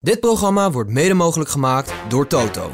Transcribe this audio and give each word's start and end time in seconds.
Dit 0.00 0.20
programma 0.20 0.70
wordt 0.70 0.90
mede 0.90 1.14
mogelijk 1.14 1.50
gemaakt 1.50 1.94
door 2.08 2.26
Toto. 2.26 2.72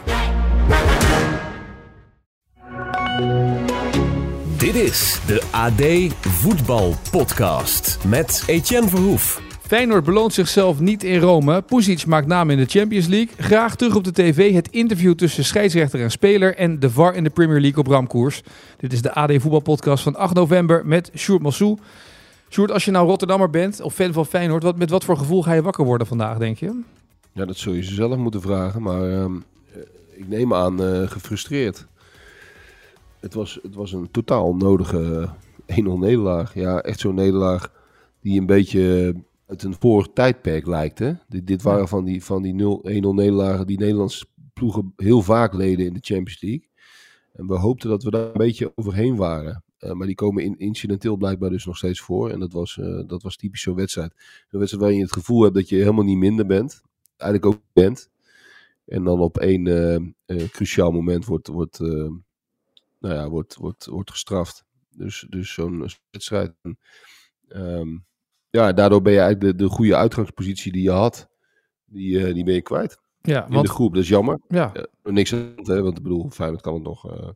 Dit 4.58 4.74
is 4.74 5.20
de 5.26 5.42
AD 5.50 6.12
Voetbal 6.28 6.94
Podcast 7.10 7.98
met 8.06 8.44
Etienne 8.46 8.88
Verhoef. 8.88 9.42
Feyenoord 9.60 10.04
beloont 10.04 10.32
zichzelf 10.32 10.80
niet 10.80 11.04
in 11.04 11.18
Rome. 11.18 11.62
Pusic 11.62 12.06
maakt 12.06 12.26
naam 12.26 12.50
in 12.50 12.56
de 12.56 12.66
Champions 12.66 13.06
League. 13.06 13.34
Graag 13.38 13.76
terug 13.76 13.94
op 13.94 14.04
de 14.04 14.12
tv 14.12 14.54
het 14.54 14.68
interview 14.70 15.14
tussen 15.14 15.44
scheidsrechter 15.44 16.00
en 16.00 16.10
speler. 16.10 16.56
En 16.56 16.80
de 16.80 16.90
VAR 16.90 17.14
in 17.14 17.24
de 17.24 17.30
Premier 17.30 17.60
League 17.60 17.78
op 17.78 17.86
ramkoers. 17.86 18.42
Dit 18.76 18.92
is 18.92 19.02
de 19.02 19.14
AD 19.14 19.32
Voetbalpodcast 19.32 20.02
van 20.02 20.16
8 20.16 20.34
november 20.34 20.86
met 20.86 21.10
Sjoerd 21.16 21.42
Massou. 21.42 21.78
Sjoerd, 22.48 22.70
als 22.70 22.84
je 22.84 22.90
nou 22.90 23.06
Rotterdammer 23.06 23.50
bent 23.50 23.80
of 23.80 23.94
fan 23.94 24.12
van 24.12 24.26
Feyenoord... 24.26 24.62
Wat, 24.62 24.76
met 24.76 24.90
wat 24.90 25.04
voor 25.04 25.16
gevoel 25.16 25.42
ga 25.42 25.52
je 25.52 25.62
wakker 25.62 25.84
worden 25.84 26.06
vandaag, 26.06 26.38
denk 26.38 26.58
je? 26.58 26.82
Ja, 27.34 27.44
dat 27.44 27.56
zul 27.56 27.72
je 27.72 27.82
ze 27.82 27.94
zelf 27.94 28.16
moeten 28.16 28.40
vragen. 28.40 28.82
Maar 28.82 29.10
ehm, 29.10 29.36
ik 30.12 30.28
neem 30.28 30.54
aan 30.54 30.82
uh, 30.82 31.08
gefrustreerd. 31.08 31.86
Het 33.20 33.34
was, 33.34 33.58
het 33.62 33.74
was 33.74 33.92
een 33.92 34.10
totaal 34.10 34.46
onnodige 34.46 35.28
1-0 35.60 35.74
nederlaag. 35.82 36.54
Ja, 36.54 36.80
echt 36.80 37.00
zo'n 37.00 37.14
nederlaag 37.14 37.72
die 38.20 38.40
een 38.40 38.46
beetje 38.46 39.14
uit 39.46 39.62
een 39.62 39.76
vorig 39.78 40.08
tijdperk 40.14 40.66
lijkt. 40.66 40.98
Hè? 40.98 41.12
Dit, 41.28 41.46
dit 41.46 41.62
waren 41.62 41.88
van 41.88 42.04
die, 42.04 42.24
van 42.24 42.42
die 42.42 42.52
1-0 42.52 42.56
nederlagen 43.00 43.66
die 43.66 43.78
Nederlandse 43.78 44.26
ploegen 44.52 44.92
heel 44.96 45.22
vaak 45.22 45.54
leden 45.54 45.86
in 45.86 45.92
de 45.92 46.00
Champions 46.02 46.40
League. 46.40 46.68
En 47.32 47.46
we 47.46 47.54
hoopten 47.54 47.88
dat 47.88 48.02
we 48.02 48.10
daar 48.10 48.26
een 48.26 48.32
beetje 48.32 48.72
overheen 48.74 49.16
waren. 49.16 49.62
Uh, 49.80 49.92
maar 49.92 50.06
die 50.06 50.16
komen 50.16 50.42
in, 50.42 50.58
incidenteel 50.58 51.16
blijkbaar 51.16 51.50
dus 51.50 51.66
nog 51.66 51.76
steeds 51.76 52.00
voor. 52.00 52.30
En 52.30 52.40
dat 52.40 52.52
was, 52.52 52.76
uh, 52.76 53.02
dat 53.06 53.22
was 53.22 53.36
typisch 53.36 53.62
zo'n 53.62 53.74
wedstrijd. 53.74 54.12
Een 54.50 54.58
wedstrijd 54.58 54.82
waarin 54.82 54.98
je 54.98 55.04
het 55.04 55.12
gevoel 55.14 55.42
hebt 55.42 55.54
dat 55.54 55.68
je 55.68 55.76
helemaal 55.76 56.04
niet 56.04 56.18
minder 56.18 56.46
bent. 56.46 56.82
Eigenlijk 57.16 57.54
ook 57.54 57.62
bent. 57.72 58.10
En 58.86 59.04
dan 59.04 59.20
op 59.20 59.38
één 59.38 59.66
uh, 60.26 60.48
cruciaal 60.48 60.90
moment 60.90 61.24
wordt, 61.24 61.46
wordt, 61.46 61.78
nou 61.78 63.14
ja, 63.14 63.28
wordt, 63.28 63.54
wordt, 63.54 63.86
wordt 63.86 64.10
gestraft. 64.10 64.64
Dus, 64.90 65.26
dus 65.28 65.52
zo'n 65.52 65.88
wedstrijd. 66.10 66.52
Um, 67.48 68.04
ja, 68.50 68.72
daardoor 68.72 69.02
ben 69.02 69.12
je 69.12 69.20
eigenlijk 69.20 69.58
de, 69.58 69.64
de 69.64 69.70
goede 69.70 69.96
uitgangspositie 69.96 70.72
die 70.72 70.82
je 70.82 70.90
had, 70.90 71.28
die, 71.84 72.18
uh, 72.18 72.34
die 72.34 72.44
ben 72.44 72.54
je 72.54 72.62
kwijt. 72.62 72.98
Ja, 73.20 73.46
in 73.46 73.52
want, 73.52 73.66
de 73.66 73.72
groep, 73.72 73.94
dat 73.94 74.02
is 74.02 74.08
jammer. 74.08 74.40
Ja. 74.48 74.72
Uh, 74.76 75.12
niks 75.12 75.32
aan 75.32 75.54
hè, 75.62 75.82
want 75.82 75.96
ik 75.96 76.02
bedoel, 76.02 76.30
Feyenoord 76.30 76.62
kan 76.62 76.74
het 76.74 76.82
nog, 76.82 77.10
uh, 77.10 77.28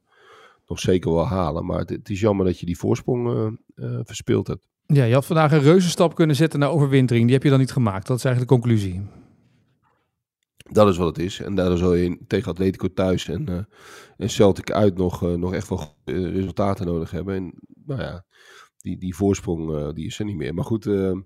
nog 0.66 0.80
zeker 0.80 1.12
wel 1.12 1.26
halen. 1.26 1.66
Maar 1.66 1.78
het, 1.78 1.90
het, 1.90 2.08
is 2.08 2.20
jammer 2.20 2.46
dat 2.46 2.60
je 2.60 2.66
die 2.66 2.78
voorsprong 2.78 3.58
verspeeld 4.04 4.46
hebt. 4.46 4.66
Ja, 4.86 5.04
je 5.04 5.14
had 5.14 5.26
vandaag 5.26 5.52
een 5.52 5.60
reuzenstap 5.60 6.14
kunnen 6.14 6.36
zetten 6.36 6.60
naar 6.60 6.70
overwintering. 6.70 7.24
Die 7.24 7.34
heb 7.34 7.42
je 7.42 7.50
dan 7.50 7.58
niet 7.58 7.72
gemaakt. 7.72 8.06
Dat 8.06 8.16
is 8.16 8.24
eigenlijk 8.24 8.52
de 8.52 8.60
conclusie. 8.60 9.02
Dat 10.70 10.88
is 10.88 10.96
wat 10.96 11.16
het 11.16 11.24
is. 11.24 11.40
En 11.40 11.54
daardoor 11.54 11.78
zul 11.78 11.94
je 11.94 12.18
tegen 12.26 12.50
Atletico 12.50 12.92
thuis 12.92 13.28
en, 13.28 13.68
en 14.16 14.30
Celtic 14.30 14.70
uit 14.70 14.96
nog, 14.96 15.36
nog 15.36 15.54
echt 15.54 15.68
wel 15.68 15.96
resultaten 16.04 16.86
nodig 16.86 17.10
hebben. 17.10 17.34
En 17.34 17.54
nou 17.84 18.00
ja, 18.00 18.24
die, 18.78 18.98
die 18.98 19.14
voorsprong 19.14 19.70
uh, 19.70 19.92
die 19.92 20.06
is 20.06 20.18
er 20.18 20.24
niet 20.24 20.36
meer. 20.36 20.54
Maar 20.54 20.64
goed, 20.64 20.86
uh, 20.86 21.18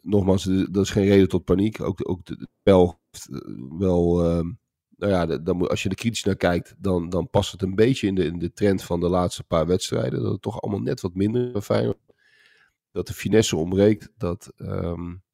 nogmaals, 0.00 0.44
dat 0.44 0.84
is 0.84 0.90
geen 0.90 1.06
reden 1.06 1.28
tot 1.28 1.44
paniek. 1.44 1.80
Ook, 1.80 2.10
ook 2.10 2.24
de 2.24 2.48
wel, 3.78 4.24
uh, 4.24 4.50
nou 4.96 5.12
ja, 5.12 5.26
dan, 5.26 5.68
als 5.68 5.82
je 5.82 5.88
er 5.88 5.94
kritisch 5.94 6.24
naar 6.24 6.36
kijkt, 6.36 6.74
dan, 6.78 7.08
dan 7.08 7.30
past 7.30 7.52
het 7.52 7.62
een 7.62 7.74
beetje 7.74 8.06
in 8.06 8.14
de, 8.14 8.24
in 8.24 8.38
de 8.38 8.52
trend 8.52 8.82
van 8.82 9.00
de 9.00 9.08
laatste 9.08 9.44
paar 9.44 9.66
wedstrijden. 9.66 10.22
Dat 10.22 10.32
het 10.32 10.42
toch 10.42 10.60
allemaal 10.60 10.80
net 10.80 11.00
wat 11.00 11.14
minder 11.14 11.62
fijn 11.62 11.94
Dat 12.90 13.06
de 13.06 13.12
finesse 13.12 13.56
ontbreekt, 13.56 14.12
dat, 14.16 14.52
um, 14.56 15.24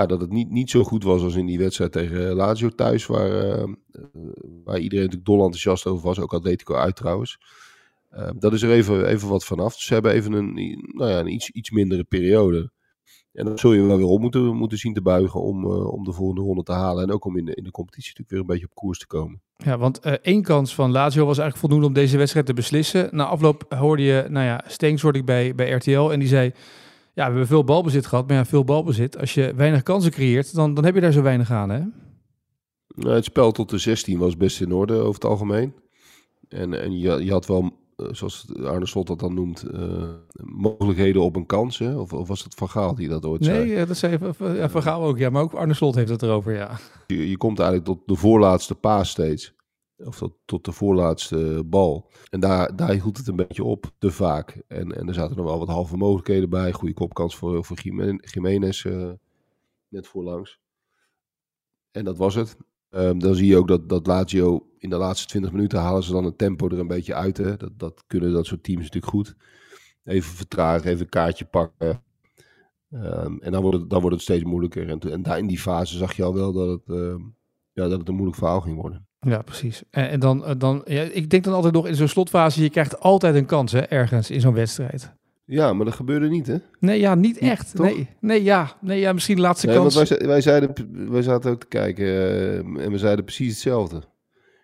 ja, 0.00 0.06
dat 0.06 0.20
het 0.20 0.30
niet, 0.30 0.50
niet 0.50 0.70
zo 0.70 0.82
goed 0.82 1.04
was 1.04 1.22
als 1.22 1.34
in 1.34 1.46
die 1.46 1.58
wedstrijd 1.58 1.92
tegen 1.92 2.34
Lazio 2.34 2.68
thuis, 2.68 3.06
waar, 3.06 3.30
waar 4.64 4.78
iedereen 4.78 5.04
natuurlijk 5.04 5.24
dol 5.24 5.44
enthousiast 5.44 5.86
over 5.86 6.04
was. 6.04 6.18
Ook 6.18 6.34
Atletico 6.34 6.74
uit 6.74 6.96
trouwens. 6.96 7.38
Uh, 8.12 8.30
dat 8.38 8.52
is 8.52 8.62
er 8.62 8.70
even, 8.70 9.06
even 9.06 9.28
wat 9.28 9.44
vanaf. 9.44 9.74
Dus 9.74 9.84
ze 9.84 9.92
hebben 9.92 10.12
even 10.12 10.32
een, 10.32 10.54
nou 10.92 11.10
ja, 11.10 11.18
een 11.18 11.32
iets, 11.32 11.50
iets 11.50 11.70
mindere 11.70 12.04
periode. 12.04 12.70
En 13.32 13.44
dan 13.44 13.58
zul 13.58 13.72
je 13.72 13.82
wel 13.82 13.96
weer 13.96 14.06
om 14.06 14.20
moeten, 14.20 14.56
moeten 14.56 14.78
zien 14.78 14.94
te 14.94 15.02
buigen 15.02 15.40
om, 15.40 15.66
om 15.66 16.04
de 16.04 16.12
volgende 16.12 16.40
ronde 16.40 16.62
te 16.62 16.72
halen. 16.72 17.02
En 17.02 17.12
ook 17.12 17.24
om 17.24 17.38
in 17.38 17.44
de, 17.44 17.54
in 17.54 17.64
de 17.64 17.70
competitie 17.70 18.08
natuurlijk 18.08 18.30
weer 18.30 18.40
een 18.40 18.46
beetje 18.46 18.66
op 18.66 18.74
koers 18.74 18.98
te 18.98 19.06
komen. 19.06 19.40
Ja, 19.56 19.78
want 19.78 20.06
uh, 20.06 20.12
één 20.12 20.42
kans 20.42 20.74
van 20.74 20.90
Lazio 20.90 21.26
was 21.26 21.38
eigenlijk 21.38 21.58
voldoende 21.58 21.86
om 21.86 21.92
deze 21.92 22.16
wedstrijd 22.16 22.46
te 22.46 22.54
beslissen. 22.54 23.08
Na 23.10 23.24
afloop 23.24 23.64
hoorde 23.68 24.02
je, 24.02 24.26
nou 24.28 24.46
ja, 24.46 24.64
Stenks 24.66 25.02
hoorde 25.02 25.18
ik 25.18 25.24
bij, 25.24 25.54
bij 25.54 25.70
RTL 25.70 26.10
en 26.10 26.18
die 26.18 26.28
zei... 26.28 26.52
Ja, 27.14 27.24
we 27.24 27.30
hebben 27.30 27.46
veel 27.46 27.64
balbezit 27.64 28.06
gehad, 28.06 28.28
maar 28.28 28.36
ja, 28.36 28.44
veel 28.44 28.64
balbezit. 28.64 29.18
Als 29.18 29.34
je 29.34 29.54
weinig 29.54 29.82
kansen 29.82 30.10
creëert, 30.10 30.54
dan, 30.54 30.74
dan 30.74 30.84
heb 30.84 30.94
je 30.94 31.00
daar 31.00 31.12
zo 31.12 31.22
weinig 31.22 31.50
aan, 31.50 31.70
hè? 31.70 31.82
Nou, 32.94 33.14
het 33.14 33.24
spel 33.24 33.52
tot 33.52 33.70
de 33.70 33.78
16 33.78 34.18
was 34.18 34.36
best 34.36 34.60
in 34.60 34.72
orde 34.72 34.94
over 34.94 35.14
het 35.14 35.24
algemeen. 35.24 35.74
En, 36.48 36.82
en 36.82 36.98
je, 36.98 37.24
je 37.24 37.30
had 37.30 37.46
wel 37.46 37.72
zoals 38.10 38.46
Arne 38.64 38.86
Slot 38.86 39.06
dat 39.06 39.20
dan 39.20 39.34
noemt, 39.34 39.64
uh, 39.74 39.80
mogelijkheden 40.44 41.22
op 41.22 41.36
een 41.36 41.46
kans. 41.46 41.78
Hè? 41.78 41.96
Of, 41.96 42.12
of, 42.12 42.28
was 42.28 42.44
het 42.44 42.54
Van 42.54 42.68
Gaal 42.68 42.94
die 42.94 43.08
dat 43.08 43.24
ooit 43.24 43.40
nee, 43.40 43.50
zei? 43.50 43.74
Nee, 43.74 43.86
dat 43.86 43.96
zei 43.96 44.18
ja, 44.38 44.68
Van 44.68 44.82
Gaal 44.82 45.02
ook, 45.02 45.18
ja. 45.18 45.30
Maar 45.30 45.42
ook 45.42 45.54
Arne 45.54 45.74
Slot 45.74 45.94
heeft 45.94 46.10
het 46.10 46.22
erover, 46.22 46.54
ja. 46.54 46.78
Je, 47.06 47.30
je 47.30 47.36
komt 47.36 47.58
eigenlijk 47.58 47.88
tot 47.88 48.08
de 48.08 48.14
voorlaatste 48.14 48.74
paas 48.74 49.10
steeds. 49.10 49.54
Of 50.04 50.22
tot, 50.44 50.64
de 50.64 50.72
voorlaatste 50.72 51.62
bal. 51.66 52.10
En 52.30 52.40
daar, 52.40 52.76
daar 52.76 52.90
hield 52.90 53.16
het 53.16 53.28
een 53.28 53.36
beetje 53.36 53.64
op, 53.64 53.90
te 53.98 54.10
vaak. 54.10 54.62
En, 54.68 54.92
en 54.92 55.08
er 55.08 55.14
zaten 55.14 55.36
nog 55.36 55.46
wel 55.46 55.58
wat 55.58 55.68
halve 55.68 55.96
mogelijkheden 55.96 56.50
bij. 56.50 56.72
Goede 56.72 56.94
kopkans 56.94 57.36
voor, 57.36 57.64
voor 57.64 57.78
Jiménez 58.20 58.84
uh, 58.84 59.10
net 59.88 60.06
voorlangs. 60.06 60.60
En 61.90 62.04
dat 62.04 62.16
was 62.16 62.34
het. 62.34 62.56
Um, 62.90 63.18
dan 63.18 63.34
zie 63.34 63.46
je 63.46 63.56
ook 63.56 63.68
dat, 63.68 63.88
dat 63.88 64.06
Lazio 64.06 64.66
in 64.78 64.90
de 64.90 64.96
laatste 64.96 65.26
20 65.26 65.52
minuten 65.52 65.78
halen 65.78 66.02
ze 66.02 66.12
dan 66.12 66.24
het 66.24 66.38
tempo 66.38 66.68
er 66.68 66.78
een 66.78 66.86
beetje 66.86 67.14
uit. 67.14 67.36
Hè? 67.36 67.56
Dat, 67.56 67.78
dat 67.78 68.04
kunnen 68.06 68.32
dat 68.32 68.46
soort 68.46 68.62
teams 68.62 68.82
natuurlijk 68.82 69.12
goed. 69.12 69.36
Even 70.04 70.34
vertragen, 70.34 70.90
even 70.90 71.00
een 71.00 71.08
kaartje 71.08 71.44
pakken. 71.44 72.02
Um, 72.90 73.40
en 73.40 73.52
dan 73.52 73.62
wordt, 73.62 73.78
het, 73.78 73.90
dan 73.90 74.00
wordt 74.00 74.14
het 74.14 74.24
steeds 74.24 74.44
moeilijker. 74.44 74.88
En, 74.88 74.98
en 74.98 75.22
daar 75.22 75.38
in 75.38 75.46
die 75.46 75.58
fase 75.58 75.96
zag 75.96 76.12
je 76.12 76.22
al 76.22 76.34
wel 76.34 76.52
dat 76.52 76.68
het, 76.68 76.96
uh, 76.96 77.14
ja, 77.72 77.88
dat 77.88 77.98
het 77.98 78.08
een 78.08 78.14
moeilijk 78.14 78.38
verhaal 78.38 78.60
ging 78.60 78.76
worden. 78.76 79.06
Ja, 79.26 79.42
precies. 79.42 79.82
En, 79.90 80.08
en 80.08 80.20
dan, 80.20 80.54
dan 80.58 80.82
ja, 80.84 81.02
ik 81.02 81.30
denk 81.30 81.44
dan 81.44 81.54
altijd 81.54 81.74
nog 81.74 81.86
in 81.86 81.94
zo'n 81.94 82.08
slotfase, 82.08 82.62
je 82.62 82.70
krijgt 82.70 83.00
altijd 83.00 83.34
een 83.34 83.46
kans 83.46 83.72
hè, 83.72 83.80
ergens 83.80 84.30
in 84.30 84.40
zo'n 84.40 84.54
wedstrijd. 84.54 85.12
Ja, 85.44 85.72
maar 85.72 85.84
dat 85.84 85.94
gebeurde 85.94 86.28
niet, 86.28 86.46
hè? 86.46 86.56
Nee, 86.80 87.00
ja, 87.00 87.14
niet 87.14 87.38
echt. 87.38 87.74
Toch? 87.74 87.86
Nee, 87.86 88.08
nee, 88.20 88.42
ja, 88.42 88.76
nee, 88.80 89.00
ja, 89.00 89.12
misschien 89.12 89.36
de 89.36 89.42
laatste 89.42 89.66
Nee, 89.66 89.76
kans. 89.76 89.94
want 89.94 90.08
wij, 90.08 90.26
wij, 90.26 90.40
zeiden, 90.40 90.74
wij 91.10 91.22
zaten 91.22 91.50
ook 91.50 91.60
te 91.60 91.66
kijken 91.66 92.04
uh, 92.04 92.56
en 92.84 92.90
we 92.90 92.98
zeiden 92.98 93.24
precies 93.24 93.48
hetzelfde. 93.48 94.02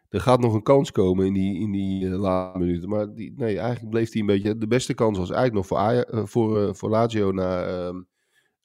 Er 0.09 0.21
gaat 0.21 0.41
nog 0.41 0.55
een 0.55 0.63
kans 0.63 0.93
komen 0.93 1.27
in 1.27 1.33
die, 1.33 1.61
in 1.61 1.71
die 1.71 2.05
uh, 2.05 2.19
laatste 2.19 2.59
minuten. 2.59 2.89
Maar 2.89 3.15
die, 3.15 3.35
nee, 3.37 3.59
eigenlijk 3.59 3.91
bleef 3.91 4.13
hij 4.13 4.21
een 4.21 4.27
beetje... 4.27 4.59
De 4.59 4.67
beste 4.67 4.95
kans 4.95 5.19
was 5.19 5.31
eigenlijk 5.31 5.55
nog 5.55 5.67
voor, 5.67 5.79
Aja, 5.79 6.07
uh, 6.15 6.21
voor, 6.25 6.77
voor 6.77 6.91
Lazio 6.91 7.33
na 7.33 7.67
een 7.67 8.07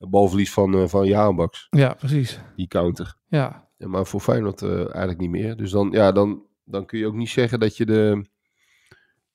balverlies 0.10 0.54
van, 0.54 0.90
van 0.90 1.08
Jaanbaks. 1.08 1.68
Ja, 1.70 1.94
precies. 1.94 2.40
Die 2.56 2.68
counter. 2.68 3.16
Ja. 3.28 3.70
Ja 3.84 3.90
maar 3.90 4.06
voor 4.06 4.20
Feyenoord 4.20 4.62
eigenlijk 4.62 5.20
niet 5.20 5.30
meer. 5.30 5.56
Dus 5.56 5.72
dan, 5.72 5.92
ja, 5.92 6.12
dan, 6.12 6.44
dan 6.64 6.86
kun 6.86 7.00
je 7.00 7.08
ook 7.08 7.16
niet 7.16 7.30
zeggen 7.30 7.60
dat 7.60 7.78
je 7.78 7.86
de, 7.86 8.26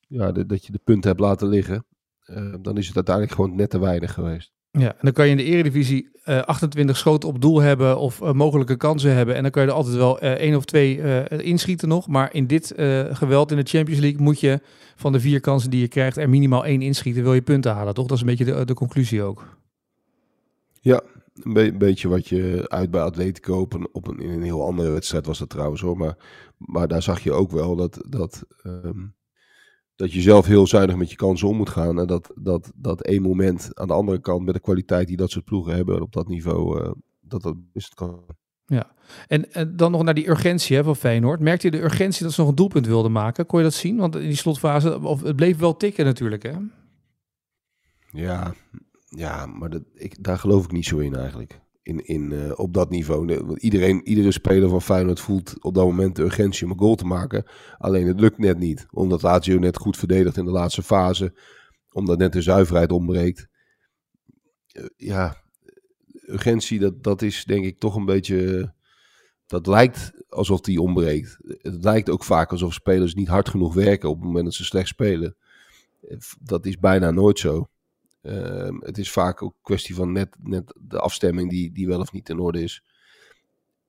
ja, 0.07 0.31
de, 0.31 0.45
dat 0.45 0.65
je 0.65 0.71
de 0.71 0.81
punten 0.83 1.09
hebt 1.09 1.21
laten 1.21 1.47
liggen. 1.47 1.85
Uh, 2.25 2.53
dan 2.61 2.77
is 2.77 2.87
het 2.87 2.95
uiteindelijk 2.95 3.35
gewoon 3.35 3.55
net 3.55 3.69
te 3.69 3.79
weinig 3.79 4.13
geweest. 4.13 4.51
Ja, 4.71 4.91
en 4.91 4.99
dan 5.01 5.11
kan 5.11 5.25
je 5.25 5.31
in 5.31 5.37
de 5.37 5.43
Eredivisie 5.43 6.09
uh, 6.25 6.41
28 6.41 6.97
schoten 6.97 7.29
op 7.29 7.41
doel 7.41 7.61
hebben 7.61 7.97
of 7.97 8.21
uh, 8.21 8.31
mogelijke 8.31 8.75
kansen 8.75 9.13
hebben. 9.13 9.35
En 9.35 9.41
dan 9.41 9.51
kan 9.51 9.61
je 9.61 9.67
er 9.67 9.73
altijd 9.73 9.95
wel 9.95 10.23
uh, 10.23 10.31
één 10.31 10.55
of 10.55 10.65
twee 10.65 11.01
inschieten 11.27 11.87
nog. 11.87 12.07
Maar 12.07 12.33
in 12.33 12.47
dit 12.47 12.73
geweld 13.11 13.51
in 13.51 13.57
de 13.57 13.69
Champions 13.69 14.01
League 14.01 14.21
moet 14.21 14.39
je 14.39 14.59
van 14.95 15.11
de 15.11 15.19
vier 15.19 15.39
kansen 15.39 15.69
die 15.69 15.81
je 15.81 15.87
krijgt 15.87 16.17
er 16.17 16.29
minimaal 16.29 16.65
één 16.65 16.81
inschieten. 16.81 17.23
Wil 17.23 17.33
je 17.33 17.41
punten 17.41 17.73
halen, 17.73 17.93
toch? 17.93 18.07
Dat 18.07 18.15
is 18.15 18.21
een 18.21 18.29
beetje 18.29 18.45
de, 18.45 18.65
de 18.65 18.73
conclusie 18.73 19.21
ook. 19.21 19.57
Ja, 20.81 21.01
een 21.43 21.53
be 21.53 21.73
beetje 21.77 22.07
wat 22.07 22.27
je 22.27 22.65
uit 22.69 22.91
bij 22.91 23.01
Atletico 23.01 23.59
op 23.59 23.73
een, 23.73 23.87
op 23.91 24.07
een, 24.07 24.19
in 24.19 24.29
een 24.29 24.43
heel 24.43 24.65
andere 24.65 24.89
wedstrijd 24.89 25.25
was 25.25 25.39
dat 25.39 25.49
trouwens 25.49 25.81
hoor. 25.81 25.97
Maar, 25.97 26.17
maar 26.57 26.87
daar 26.87 27.01
zag 27.01 27.19
je 27.19 27.31
ook 27.31 27.51
wel 27.51 27.75
dat... 27.75 28.05
dat 28.09 28.45
um 28.63 29.17
dat 29.99 30.13
je 30.13 30.21
zelf 30.21 30.45
heel 30.45 30.67
zuinig 30.67 30.95
met 30.95 31.09
je 31.09 31.15
kansen 31.15 31.47
om 31.47 31.57
moet 31.57 31.69
gaan. 31.69 31.99
En 31.99 32.07
dat, 32.07 32.31
dat, 32.35 32.71
dat 32.75 33.01
één 33.01 33.21
moment 33.21 33.69
aan 33.73 33.87
de 33.87 33.93
andere 33.93 34.19
kant 34.19 34.45
met 34.45 34.53
de 34.53 34.59
kwaliteit 34.59 35.07
die 35.07 35.17
dat 35.17 35.31
soort 35.31 35.45
ploegen 35.45 35.75
hebben 35.75 36.01
op 36.01 36.13
dat 36.13 36.27
niveau, 36.27 36.83
uh, 36.83 36.91
dat 37.19 37.41
dat 37.41 37.55
best 37.73 37.93
kan. 37.93 38.25
Ja, 38.65 38.91
en, 39.27 39.53
en, 39.53 39.75
dan 39.75 39.91
nog 39.91 40.03
naar 40.03 40.13
die 40.13 40.29
urgentie 40.29 40.75
hè, 40.75 40.83
van 40.83 40.95
Feyenoord. 40.95 41.39
Merkte 41.39 41.65
je 41.65 41.71
de 41.71 41.83
urgentie 41.83 42.23
dat 42.23 42.33
ze 42.33 42.39
nog 42.39 42.49
een 42.49 42.55
doelpunt 42.55 42.85
wilden 42.85 43.11
maken? 43.11 43.45
Kon 43.45 43.59
je 43.59 43.65
dat 43.65 43.73
zien? 43.73 43.97
Want 43.97 44.15
in 44.15 44.21
die 44.21 44.35
slotfase, 44.35 44.99
of, 44.99 45.21
het 45.21 45.35
bleef 45.35 45.57
wel 45.57 45.77
tikken 45.77 46.05
natuurlijk 46.05 46.43
hè? 46.43 46.53
Ja, 48.11 48.53
ja 49.09 49.45
maar 49.45 49.69
dat, 49.69 49.83
ik, 49.93 50.23
daar 50.23 50.37
geloof 50.37 50.63
ik 50.63 50.71
niet 50.71 50.85
zo 50.85 50.97
in 50.97 51.15
eigenlijk. 51.15 51.61
In, 51.81 52.05
in, 52.05 52.31
uh, 52.31 52.51
op 52.55 52.73
dat 52.73 52.89
niveau. 52.89 53.57
Iedereen, 53.57 54.07
iedere 54.07 54.31
speler 54.31 54.69
van 54.69 54.81
Feyenoord 54.81 55.19
voelt 55.19 55.63
op 55.63 55.73
dat 55.73 55.85
moment 55.85 56.15
de 56.15 56.21
urgentie 56.21 56.65
om 56.65 56.71
een 56.71 56.79
goal 56.79 56.95
te 56.95 57.05
maken. 57.05 57.45
Alleen 57.77 58.07
het 58.07 58.19
lukt 58.19 58.37
net 58.37 58.57
niet. 58.57 58.85
Omdat 58.91 59.21
Lazio 59.21 59.59
net 59.59 59.77
goed 59.77 59.97
verdedigt 59.97 60.37
in 60.37 60.45
de 60.45 60.51
laatste 60.51 60.83
fase. 60.83 61.33
Omdat 61.91 62.17
net 62.17 62.33
de 62.33 62.41
zuiverheid 62.41 62.91
ontbreekt. 62.91 63.47
Uh, 64.73 64.85
ja, 64.95 65.43
urgentie, 66.25 66.79
dat, 66.79 67.03
dat 67.03 67.21
is 67.21 67.45
denk 67.45 67.65
ik 67.65 67.79
toch 67.79 67.95
een 67.95 68.05
beetje... 68.05 68.73
Dat 69.45 69.67
lijkt 69.67 70.11
alsof 70.29 70.61
die 70.61 70.81
ontbreekt. 70.81 71.37
Het 71.61 71.83
lijkt 71.83 72.09
ook 72.09 72.23
vaak 72.23 72.51
alsof 72.51 72.73
spelers 72.73 73.13
niet 73.13 73.27
hard 73.27 73.49
genoeg 73.49 73.73
werken 73.73 74.09
op 74.09 74.15
het 74.15 74.25
moment 74.25 74.45
dat 74.45 74.53
ze 74.53 74.65
slecht 74.65 74.87
spelen. 74.87 75.35
Dat 76.39 76.65
is 76.65 76.77
bijna 76.77 77.11
nooit 77.11 77.39
zo. 77.39 77.69
Ehm, 78.21 78.75
het 78.79 78.97
is 78.97 79.11
vaak 79.11 79.43
ook 79.43 79.53
een 79.53 79.63
kwestie 79.63 79.95
van 79.95 80.11
net, 80.11 80.35
net 80.43 80.75
de 80.87 80.99
afstemming 80.99 81.49
die, 81.49 81.71
die 81.71 81.87
wel 81.87 81.99
of 81.99 82.11
niet 82.11 82.29
in 82.29 82.39
orde 82.39 82.63
is. 82.63 82.83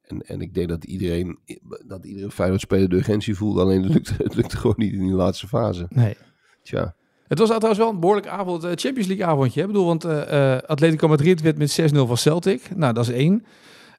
En, 0.03 0.23
en 0.23 0.41
ik 0.41 0.55
denk 0.55 0.69
dat 0.69 0.85
iedereen, 0.85 1.39
dat 1.87 2.05
iedere 2.05 2.31
Feyenoord-speler 2.31 2.89
de 2.89 2.97
urgentie 2.97 3.35
voelt. 3.35 3.59
Alleen 3.59 3.83
het 3.83 3.93
lukt, 3.93 4.09
het 4.19 4.35
lukt 4.35 4.55
gewoon 4.55 4.75
niet 4.79 4.93
in 4.93 5.07
die 5.07 5.15
laatste 5.15 5.49
fase. 5.49 5.87
Nee. 5.89 6.17
Tja. 6.63 6.95
Het 7.27 7.39
was 7.39 7.49
trouwens 7.49 7.79
wel 7.79 7.89
een 7.89 8.01
behoorlijk 8.01 8.27
avond, 8.27 8.65
uh, 8.65 8.71
Champions 8.75 9.07
League 9.07 9.27
avondje. 9.27 9.61
Ik 9.61 9.67
bedoel, 9.67 9.87
want 9.87 10.05
uh, 10.05 10.59
Atletico 10.59 11.09
Madrid 11.09 11.41
werd 11.41 11.59
met 11.59 11.81
6-0 11.81 11.95
van 11.95 12.17
Celtic. 12.17 12.77
Nou, 12.77 12.93
dat 12.93 13.09
is 13.09 13.15
één. 13.15 13.45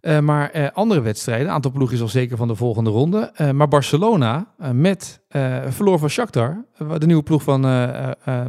Uh, 0.01 0.19
maar 0.19 0.55
uh, 0.55 0.67
andere 0.73 1.01
wedstrijden, 1.01 1.47
een 1.47 1.53
aantal 1.53 1.71
ploegen 1.71 1.95
is 1.95 2.01
al 2.01 2.07
zeker 2.07 2.37
van 2.37 2.47
de 2.47 2.55
volgende 2.55 2.89
ronde. 2.89 3.33
Uh, 3.41 3.51
maar 3.51 3.67
Barcelona 3.67 4.53
met 4.73 5.21
verloor 5.67 5.99
van 5.99 6.09
Shakhtar, 6.09 6.65
de 6.97 7.05
nieuwe 7.05 7.23
ploeg 7.23 7.43
van 7.43 7.61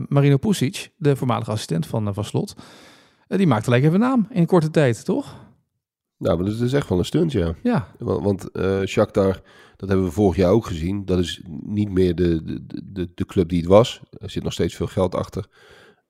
Marino 0.08 0.36
Pusic, 0.36 0.92
de 0.96 1.16
voormalige 1.16 1.50
assistent 1.50 1.86
van, 1.86 2.14
van 2.14 2.24
Slot. 2.24 2.54
die 3.26 3.46
maakte 3.46 3.64
gelijk 3.64 3.84
even 3.84 4.00
naam 4.00 4.26
in 4.30 4.46
korte 4.46 4.70
tijd, 4.70 5.04
toch? 5.04 5.40
Nou, 6.18 6.36
maar 6.36 6.46
dat 6.50 6.60
is 6.60 6.72
echt 6.72 6.88
wel 6.88 6.98
een 6.98 7.04
stunt, 7.04 7.32
ja. 7.32 7.54
Ja. 7.62 7.88
Want, 7.98 8.22
want 8.24 8.50
Shakhtar, 8.88 9.40
dat 9.76 9.88
hebben 9.88 10.06
we 10.06 10.12
vorig 10.12 10.36
jaar 10.36 10.50
ook 10.50 10.66
gezien. 10.66 11.04
Dat 11.04 11.18
is 11.18 11.42
niet 11.64 11.90
meer 11.90 12.14
de, 12.14 12.42
de, 12.42 12.82
de, 12.84 13.10
de 13.14 13.26
club 13.26 13.48
die 13.48 13.60
het 13.60 13.68
was. 13.68 14.00
Er 14.10 14.30
zit 14.30 14.42
nog 14.42 14.52
steeds 14.52 14.74
veel 14.74 14.86
geld 14.86 15.14
achter. 15.14 15.46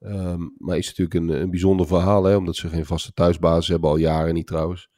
Um, 0.01 0.55
maar 0.59 0.77
is 0.77 0.87
natuurlijk 0.87 1.15
een, 1.15 1.41
een 1.43 1.51
bijzonder 1.51 1.87
verhaal, 1.87 2.25
hè, 2.25 2.37
omdat 2.37 2.57
ze 2.57 2.69
geen 2.69 2.87
vaste 2.87 3.13
thuisbasis 3.13 3.69
hebben, 3.69 3.91
al 3.91 3.97
jaren 3.97 4.35
niet 4.35 4.47
trouwens 4.47 4.91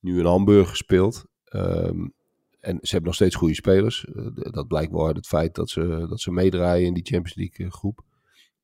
nu 0.00 0.18
in 0.18 0.24
Hamburg 0.24 0.68
gespeeld. 0.68 1.24
Um, 1.54 2.12
en 2.60 2.78
ze 2.82 2.90
hebben 2.90 3.04
nog 3.04 3.14
steeds 3.14 3.34
goede 3.34 3.54
spelers. 3.54 4.06
Uh, 4.14 4.26
dat 4.34 4.68
blijkt 4.68 4.92
wel 4.92 5.06
uit 5.06 5.16
het 5.16 5.26
feit 5.26 5.54
dat 5.54 5.70
ze, 5.70 6.06
dat 6.08 6.20
ze 6.20 6.32
meedraaien 6.32 6.86
in 6.86 6.94
die 6.94 7.06
Champions 7.06 7.34
League 7.34 7.66
uh, 7.66 7.72
groep. 7.72 8.00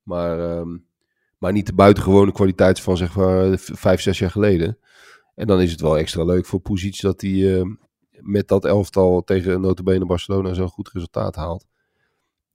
Maar, 0.03 0.59
um, 0.59 0.87
maar 1.39 1.53
niet 1.53 1.67
de 1.67 1.75
buitengewone 1.75 2.33
kwaliteit 2.33 2.81
van 2.81 2.97
zeg 2.97 3.17
maar 3.17 3.59
vijf, 3.59 4.01
zes 4.01 4.19
jaar 4.19 4.31
geleden. 4.31 4.79
En 5.35 5.47
dan 5.47 5.61
is 5.61 5.71
het 5.71 5.81
wel 5.81 5.99
extra 5.99 6.25
leuk 6.25 6.47
voor 6.47 6.61
Pusic 6.61 7.01
dat 7.01 7.21
hij 7.21 7.31
uh, 7.31 7.63
met 8.21 8.49
dat 8.49 8.65
elftal 8.65 9.25
tegen 9.25 9.61
notabene 9.61 10.07
Barcelona 10.07 10.55
zo'n 10.55 10.69
goed 10.69 10.91
resultaat 10.93 11.35
haalt. 11.35 11.67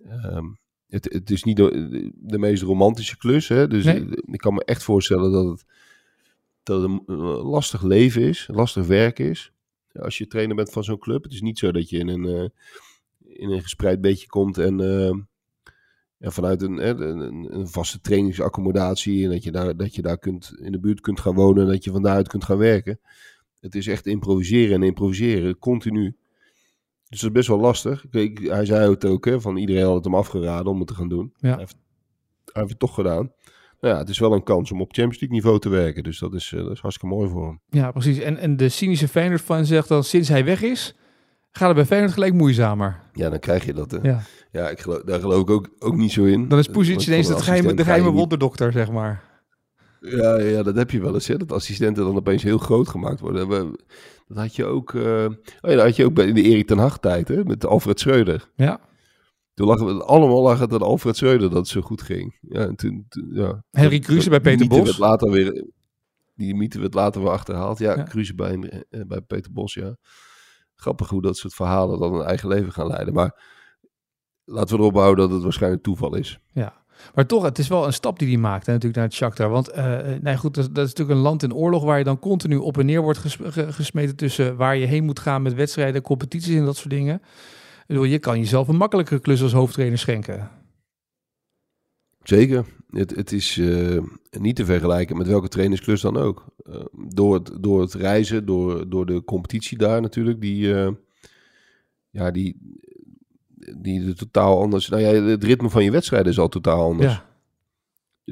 Um, 0.06 0.60
het, 0.88 1.14
het, 1.14 1.30
is 1.30 1.44
niet 1.44 1.58
de, 1.58 2.12
de, 2.16 2.38
meest 2.38 2.64
romantische 2.64 3.18
klus. 3.18 3.48
Hè? 3.48 3.68
Dus 3.68 3.86
nee. 3.86 4.08
ik 4.22 4.40
kan 4.40 4.54
me 4.54 4.64
echt 4.66 4.84
voorstellen 4.84 5.32
dat 5.32 5.46
het 5.46 5.66
dat 6.64 6.82
het 6.82 6.92
een 7.06 7.26
lastig 7.26 7.84
leven 7.84 8.22
is, 8.22 8.48
lastig 8.52 8.88
werk 8.88 9.20
is. 9.20 9.52
Als 9.94 10.18
je 10.18 10.28
trainer 10.28 10.56
bent 10.56 10.72
van 10.72 10.84
zo'n 10.84 11.00
club. 11.00 11.24
Het 11.24 11.34
is 11.34 11.42
niet 11.42 11.60
zo 11.60 11.72
dat 11.72 11.90
je 11.90 11.98
in 11.98 12.08
een, 12.08 12.24
uh, 12.24 12.48
in 13.38 13.50
een 13.50 13.62
gespreid 13.62 14.02
beetje 14.02 14.28
komt 14.28 14.58
en, 14.58 14.80
uh, 14.80 15.08
en 16.18 16.32
vanuit 16.32 16.62
een, 16.62 16.88
een, 16.88 17.56
een, 17.56 17.68
vaste 17.68 18.02
trainingsaccommodatie. 18.02 19.24
En 19.24 19.30
dat 19.30 19.44
je, 19.44 19.52
daar, 19.52 19.78
dat 19.78 19.96
je 19.96 20.02
daar 20.02 20.18
kunt, 20.18 20.54
in 20.58 20.72
de 20.72 20.80
buurt 20.80 21.02
kunt 21.02 21.20
gaan 21.20 21.36
wonen 21.36 21.64
en 21.64 21.70
dat 21.70 21.84
je 21.84 21.92
van 21.92 22.02
daaruit 22.02 22.28
kunt 22.28 22.44
gaan 22.44 22.58
werken. 22.58 23.00
Het 23.60 23.76
is 23.76 23.88
echt 23.88 24.06
improviseren 24.06 24.76
en 24.76 24.84
improviseren, 24.84 25.58
continu. 25.58 26.16
Dus 27.10 27.20
dat 27.20 27.30
is 27.30 27.36
best 27.36 27.48
wel 27.48 27.60
lastig. 27.60 28.06
Ik, 28.12 28.40
hij 28.40 28.66
zei 28.66 28.90
het 28.90 29.06
ook, 29.06 29.26
hè, 29.26 29.42
van 29.42 29.58
iedereen 29.58 29.84
had 29.84 29.96
het 29.96 30.04
hem 30.04 30.16
afgeraden 30.16 30.72
om 30.72 30.80
het 30.80 30.88
te 30.88 30.94
gaan 30.94 31.10
doen. 31.10 31.34
Ja. 31.38 31.50
Hij, 31.50 31.58
heeft, 31.58 31.78
hij 32.46 32.62
heeft 32.62 32.70
het 32.70 32.80
toch 32.80 32.94
gedaan 32.94 33.32
ja, 33.90 33.98
het 33.98 34.10
is 34.10 34.20
wel 34.20 34.34
een 34.34 34.44
kans 34.44 34.72
om 34.72 34.82
op 34.82 34.94
Champions 34.94 35.20
League 35.20 35.38
niveau 35.38 35.60
te 35.60 35.70
werken. 35.70 36.04
Dus 36.04 36.20
dat 36.20 36.34
is, 36.34 36.52
uh, 36.52 36.64
dat 36.64 36.72
is 36.72 36.80
hartstikke 36.80 37.16
mooi 37.16 37.30
voor 37.30 37.46
hem. 37.46 37.60
Ja, 37.70 37.92
precies. 37.92 38.20
En, 38.20 38.38
en 38.38 38.58
de 38.58 38.70
cynische 38.70 39.08
Feyenoord 39.08 39.42
fan 39.42 39.66
zegt 39.66 39.88
dan, 39.88 40.04
sinds 40.04 40.30
hij 40.30 40.46
weg 40.46 40.62
is, 40.62 40.96
gaat 41.52 41.68
het 41.68 41.76
bij 41.76 41.86
Feyenoord 41.86 42.14
gelijk 42.14 42.34
moeizamer. 42.34 43.00
Ja, 43.14 43.30
dan 43.30 43.40
krijg 43.40 43.66
je 43.66 43.74
dat. 43.74 43.92
Hè. 43.92 43.98
Ja, 44.02 44.22
ja 44.52 44.70
ik 44.70 44.80
geloof, 44.80 45.02
daar 45.02 45.20
geloof 45.20 45.42
ik 45.42 45.50
ook, 45.50 45.70
ook 45.80 45.96
niet 45.96 46.12
zo 46.12 46.24
in. 46.24 46.48
Dan 46.48 46.60
is 46.60 46.68
Pusic 46.68 47.08
ineens 47.08 47.28
de 47.28 47.38
geheime, 47.38 47.74
de 47.74 47.84
geheime 47.84 48.10
wonderdokter, 48.10 48.72
zeg 48.72 48.92
maar. 48.92 49.24
Ja, 50.00 50.40
ja, 50.40 50.64
dat 50.64 50.76
heb 50.76 50.92
je 50.92 51.02
wel 51.02 51.14
eens. 51.14 51.28
Hè? 51.28 51.38
Dat 51.38 51.52
assistenten 51.52 52.04
dan 52.04 52.16
opeens 52.16 52.44
heel 52.44 52.58
groot 52.58 52.88
gemaakt 52.88 53.20
worden. 53.20 53.50
Dat 54.28 54.38
had 54.38 54.56
je 54.56 54.66
ook, 54.66 54.94
uh... 54.94 55.04
oh 55.04 55.70
ja, 55.70 55.76
dat 55.76 55.86
had 55.86 55.96
je 55.96 56.06
ook 56.06 56.14
bij 56.14 56.34
de 56.34 56.42
Erik 56.42 56.68
ten 56.68 56.78
Hag 56.78 57.00
tijd, 57.00 57.28
hè? 57.28 57.44
met 57.44 57.66
Alfred 57.66 58.00
Schreuder. 58.00 58.50
Ja. 58.56 58.80
Toen 59.66 59.98
we 59.98 60.04
allemaal 60.04 60.42
lachen 60.42 60.70
dat 60.70 60.82
Alfred 60.82 61.18
Schreuder 61.18 61.50
dat 61.50 61.58
het 61.58 61.68
zo 61.68 61.82
goed 61.82 62.02
ging. 62.02 62.38
Ja, 62.42 62.60
en 62.60 62.76
toen, 62.76 63.06
toen 63.10 63.30
ja. 63.34 63.64
Henry 63.72 64.00
Kruse 64.00 64.30
bij 64.30 64.42
Peter 64.42 64.68
Bos. 64.68 64.84
Werd 64.84 64.98
later 64.98 65.32
weer, 65.32 65.66
die 66.36 66.56
mythe 66.56 66.80
werd 66.80 66.94
later 66.94 67.22
weer 67.22 67.32
achterhaald. 67.32 67.80
Ja, 67.80 67.96
ja. 67.96 68.04
Kruse 68.04 68.36
bij, 68.36 68.84
bij 69.08 69.22
Peter 69.22 69.52
Bos, 69.52 69.74
ja. 69.74 69.96
Grappig 70.76 71.10
hoe 71.10 71.22
dat 71.22 71.38
soort 71.38 71.54
verhalen 71.54 72.00
dan 72.00 72.14
een 72.14 72.26
eigen 72.26 72.50
leven 72.50 72.72
gaan 72.72 72.88
leiden. 72.88 73.14
Maar 73.14 73.42
laten 74.46 74.76
we 74.76 74.82
erop 74.82 74.96
houden 74.96 75.26
dat 75.26 75.34
het 75.34 75.44
waarschijnlijk 75.44 75.84
toeval 75.84 76.16
is. 76.16 76.40
Ja, 76.52 76.82
maar 77.16 77.26
toch, 77.26 77.44
het 77.44 77.58
is 77.58 77.68
wel 77.68 77.86
een 77.86 77.94
stap 77.94 78.20
die 78.20 78.28
hij 78.28 78.38
maakt 78.38 78.66
hè, 78.66 78.72
natuurlijk 78.72 79.00
naar 79.00 79.08
het 79.08 79.18
Shakhtar. 79.18 79.50
Want 79.50 79.76
uh, 79.76 80.00
nee, 80.22 80.38
goed, 80.38 80.54
dat, 80.54 80.76
dat, 80.76 80.86
is 80.86 80.90
natuurlijk 80.90 81.18
een 81.18 81.24
land 81.24 81.44
in 81.44 81.54
oorlog 81.54 81.84
waar 81.84 81.98
je 81.98 82.04
dan 82.04 82.20
continu 82.20 82.56
op 82.56 82.78
en 82.78 82.86
neer 82.86 83.02
wordt 83.02 83.20
ges 83.20 83.38
gesmeten 83.76 84.16
tussen 84.16 84.56
waar 84.56 84.76
je 84.76 84.86
heen 84.86 85.04
moet 85.04 85.20
gaan 85.20 85.42
met 85.42 85.54
wedstrijden, 85.54 86.02
competities 86.02 86.56
en 86.56 86.66
dat 86.66 86.76
soort 86.76 86.90
dingen. 86.90 87.22
Bedoel, 87.88 88.04
je 88.04 88.20
kan 88.20 88.40
jezelf 88.40 88.68
een 88.68 88.76
makkelijkere 88.76 89.20
klus 89.20 89.42
als 89.42 89.54
hoofdtrainer 89.54 89.98
schenken. 89.98 90.50
Zeker. 92.24 92.66
Het, 92.90 93.16
het 93.16 93.32
is 93.32 93.58
uh, 93.58 94.04
niet 94.32 94.56
te 94.56 94.66
vergelijken 94.66 95.18
met 95.18 95.28
welke 95.28 95.48
trainersklus 95.48 96.02
dan 96.02 96.18
ook. 96.18 96.46
Uh, 96.64 96.76
door, 97.08 97.34
het, 97.34 97.52
door 97.60 97.82
het 97.82 97.94
reizen, 97.94 98.46
door, 98.46 98.90
door 98.90 99.06
de 99.06 99.24
competitie 99.24 99.78
daar 99.78 100.02
natuurlijk, 100.02 100.42
die, 100.42 100.68
uh, 100.68 100.90
ja, 102.10 102.32
die, 102.32 102.58
die 103.78 104.06
de 104.06 104.14
totaal 104.14 104.62
anders. 104.62 104.90
Nou 104.90 105.02
ja, 105.02 105.14
het 105.14 105.44
ritme 105.44 105.70
van 105.70 105.84
je 105.84 105.92
wedstrijd 105.92 106.28
is 106.28 106.40
al 106.40 106.50
totaal 106.50 106.82
anders. 106.82 107.14
Ja. 107.14 107.30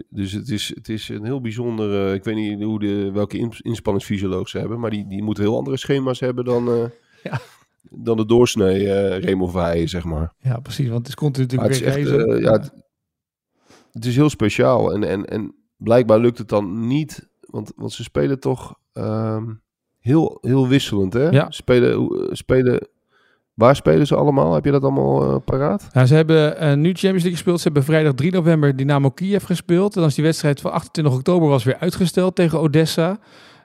Dus 0.10 0.32
het 0.32 0.50
is, 0.50 0.72
het 0.76 0.90
is 0.90 1.10
een 1.10 1.26
heel 1.26 1.42
bijzonder. 1.42 2.14
ik 2.14 2.24
weet 2.24 2.36
niet 2.36 2.64
hoe 2.64 2.80
de, 2.80 3.12
welke 3.12 3.38
inspanningsfysioloog 3.62 4.50
ze 4.50 4.58
hebben, 4.58 4.80
maar 4.80 4.90
die, 4.90 5.08
die 5.08 5.24
moeten 5.24 5.44
heel 5.44 5.58
andere 5.58 5.78
schema's 5.78 6.20
hebben 6.20 6.46
dan. 6.46 6.92
ja 7.24 7.42
dan 7.82 8.18
de 8.18 8.26
doorsnee 8.26 8.82
uh, 8.82 9.18
Remo 9.18 9.52
zeg 9.86 10.04
maar. 10.04 10.34
Ja, 10.38 10.60
precies, 10.60 10.88
want 10.88 11.00
het 11.00 11.08
is 11.08 11.16
continu 11.16 11.46
natuurlijk 11.46 11.74
het 11.74 11.82
is 11.82 11.88
echt, 11.88 12.08
uh, 12.08 12.42
ja, 12.42 12.52
het, 12.52 12.72
het, 13.92 14.06
is 14.06 14.16
heel 14.16 14.30
speciaal 14.30 14.94
en, 14.94 15.04
en, 15.04 15.26
en 15.26 15.56
blijkbaar 15.78 16.20
lukt 16.20 16.38
het 16.38 16.50
dan 16.50 16.88
niet, 16.88 17.30
want, 17.40 17.72
want 17.76 17.92
ze 17.92 18.04
spelen 18.04 18.40
toch 18.40 18.80
um, 18.94 19.62
heel, 20.00 20.38
heel 20.42 20.68
wisselend, 20.68 21.14
hè? 21.14 21.30
Ja. 21.30 21.52
Spelen, 21.52 22.10
spelen, 22.32 22.88
waar 23.54 23.76
spelen 23.76 24.08
ze 24.08 24.16
allemaal? 24.16 24.54
Heb 24.54 24.66
je 24.66 24.72
dat 24.72 24.84
allemaal 24.84 25.30
uh, 25.30 25.36
paraat? 25.46 25.88
Ja, 25.92 26.06
ze 26.06 26.16
hebben 26.16 26.52
nu 26.82 26.90
Champions 26.90 27.02
League 27.02 27.32
gespeeld. 27.32 27.58
Ze 27.58 27.64
hebben 27.64 27.84
vrijdag 27.84 28.14
3 28.14 28.32
november 28.32 28.76
Dynamo 28.76 29.10
Kiev 29.10 29.46
gespeeld. 29.46 29.94
En 29.94 30.00
dan 30.00 30.10
is 30.10 30.16
die 30.16 30.24
wedstrijd 30.24 30.62
van 30.62 30.72
28 30.72 31.14
oktober 31.14 31.50
was 31.50 31.64
weer 31.64 31.78
uitgesteld 31.78 32.36
tegen 32.36 32.60
Odessa. 32.60 33.20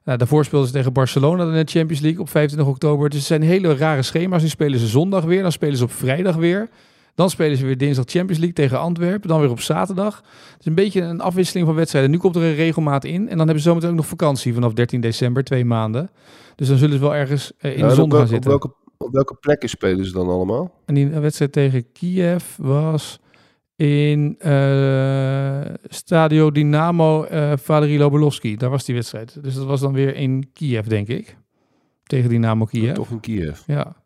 Nou, 0.04 0.18
daarvoor 0.18 0.44
speelden 0.44 0.68
ze 0.68 0.75
tegen 0.75 0.92
Barcelona 0.92 1.44
in 1.44 1.64
de 1.64 1.70
Champions 1.70 2.02
League 2.02 2.20
op 2.20 2.28
25 2.28 2.73
oktober. 2.73 3.08
Dus 3.08 3.18
het 3.18 3.26
zijn 3.26 3.42
hele 3.42 3.76
rare 3.76 4.02
schema's. 4.02 4.42
Nu 4.42 4.49
spelen 4.49 4.78
ze 4.78 4.87
zondag 4.87 5.25
weer, 5.25 5.42
dan 5.42 5.52
spelen 5.52 5.76
ze 5.76 5.84
op 5.84 5.92
vrijdag 5.92 6.37
weer. 6.37 6.68
Dan 7.14 7.30
spelen 7.30 7.56
ze 7.56 7.64
weer 7.64 7.78
dinsdag 7.78 8.04
Champions 8.08 8.38
League 8.38 8.54
tegen 8.54 8.78
Antwerpen. 8.78 9.28
Dan 9.28 9.40
weer 9.40 9.50
op 9.50 9.61
zaterdag. 9.61 10.16
Het 10.50 10.61
is 10.61 10.66
een 10.66 10.75
beetje 10.75 11.00
een 11.00 11.20
afwisseling 11.20 11.66
van 11.66 11.75
wedstrijden. 11.75 12.11
Nu 12.11 12.18
komt 12.18 12.37
er 12.37 12.42
een 12.42 12.54
regelmaat 12.54 13.04
in. 13.04 13.20
En 13.28 13.37
dan 13.37 13.38
hebben 13.38 13.61
ze 13.61 13.68
zometeen 13.68 13.90
ook 13.90 13.96
nog 13.96 14.06
vakantie 14.06 14.54
vanaf 14.54 14.73
13 14.73 15.00
december, 15.00 15.44
twee 15.44 15.64
maanden. 15.64 16.11
Dus 16.54 16.68
dan 16.68 16.76
zullen 16.76 16.94
ze 16.94 17.00
wel 17.00 17.14
ergens 17.14 17.52
uh, 17.61 17.73
in 17.73 17.78
ja, 17.78 17.88
de 17.88 17.94
zon 17.94 18.12
gaan 18.12 18.26
zitten. 18.28 18.52
Op 18.52 18.61
welke, 18.61 18.76
op 18.99 19.12
welke 19.12 19.34
plekken 19.34 19.68
spelen 19.68 20.04
ze 20.04 20.12
dan 20.12 20.28
allemaal? 20.28 20.70
En 20.84 20.94
die 20.94 21.08
wedstrijd 21.08 21.52
tegen 21.52 21.92
Kiev 21.92 22.44
was 22.56 23.20
in 23.76 24.36
uh, 24.38 25.64
Stadio 25.84 26.50
Dynamo 26.50 27.26
uh, 27.30 27.52
Valery 27.56 27.98
Lobelovski. 27.98 28.56
Daar 28.56 28.70
was 28.70 28.84
die 28.84 28.94
wedstrijd. 28.94 29.42
Dus 29.42 29.54
dat 29.54 29.64
was 29.64 29.80
dan 29.80 29.92
weer 29.92 30.14
in 30.14 30.50
Kiev, 30.52 30.86
denk 30.86 31.08
ik. 31.08 31.36
Tegen 32.02 32.28
Dynamo 32.28 32.64
Kiev. 32.64 32.94
toch 32.94 33.10
in 33.10 33.20
Kiev. 33.20 33.60
Ja. 33.66 33.96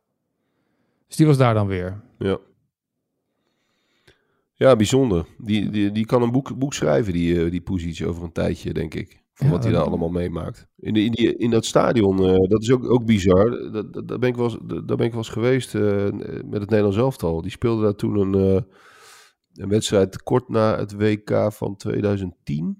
Dus 1.06 1.16
die 1.16 1.26
was 1.26 1.36
daar 1.36 1.54
dan 1.54 1.66
weer. 1.66 2.00
Ja. 2.18 2.38
Ja, 4.52 4.76
bijzonder. 4.76 5.26
Die, 5.38 5.70
die, 5.70 5.92
die 5.92 6.06
kan 6.06 6.22
een 6.22 6.30
boek, 6.30 6.58
boek 6.58 6.74
schrijven, 6.74 7.12
die, 7.12 7.34
uh, 7.34 7.50
die 7.50 7.60
positie, 7.60 8.06
over 8.06 8.22
een 8.22 8.32
tijdje, 8.32 8.72
denk 8.72 8.94
ik. 8.94 9.22
Van 9.32 9.46
ja, 9.46 9.52
wat 9.52 9.62
hij 9.64 9.72
daar 9.72 9.84
allemaal 9.84 10.08
meemaakt. 10.08 10.66
In, 10.76 10.96
in, 10.96 11.10
die, 11.10 11.36
in 11.36 11.50
dat 11.50 11.64
stadion, 11.64 12.22
uh, 12.22 12.48
dat 12.48 12.62
is 12.62 12.72
ook, 12.72 12.90
ook 12.90 13.04
bizar. 13.04 13.50
Dat, 13.72 13.92
dat, 13.92 14.08
daar, 14.08 14.18
ben 14.18 14.28
ik 14.28 14.36
wel, 14.36 14.66
daar 14.66 14.96
ben 14.96 15.06
ik 15.06 15.12
wel 15.12 15.20
eens 15.20 15.28
geweest 15.28 15.74
uh, 15.74 15.82
met 16.44 16.60
het 16.60 16.70
Nederlands 16.70 16.96
elftal. 16.96 17.42
Die 17.42 17.50
speelde 17.50 17.82
daar 17.82 17.94
toen 17.94 18.34
een 18.34 18.66
een 19.58 19.68
wedstrijd 19.68 20.22
kort 20.22 20.48
na 20.48 20.78
het 20.78 20.92
WK 20.92 21.52
van 21.52 21.76
2010. 21.76 22.78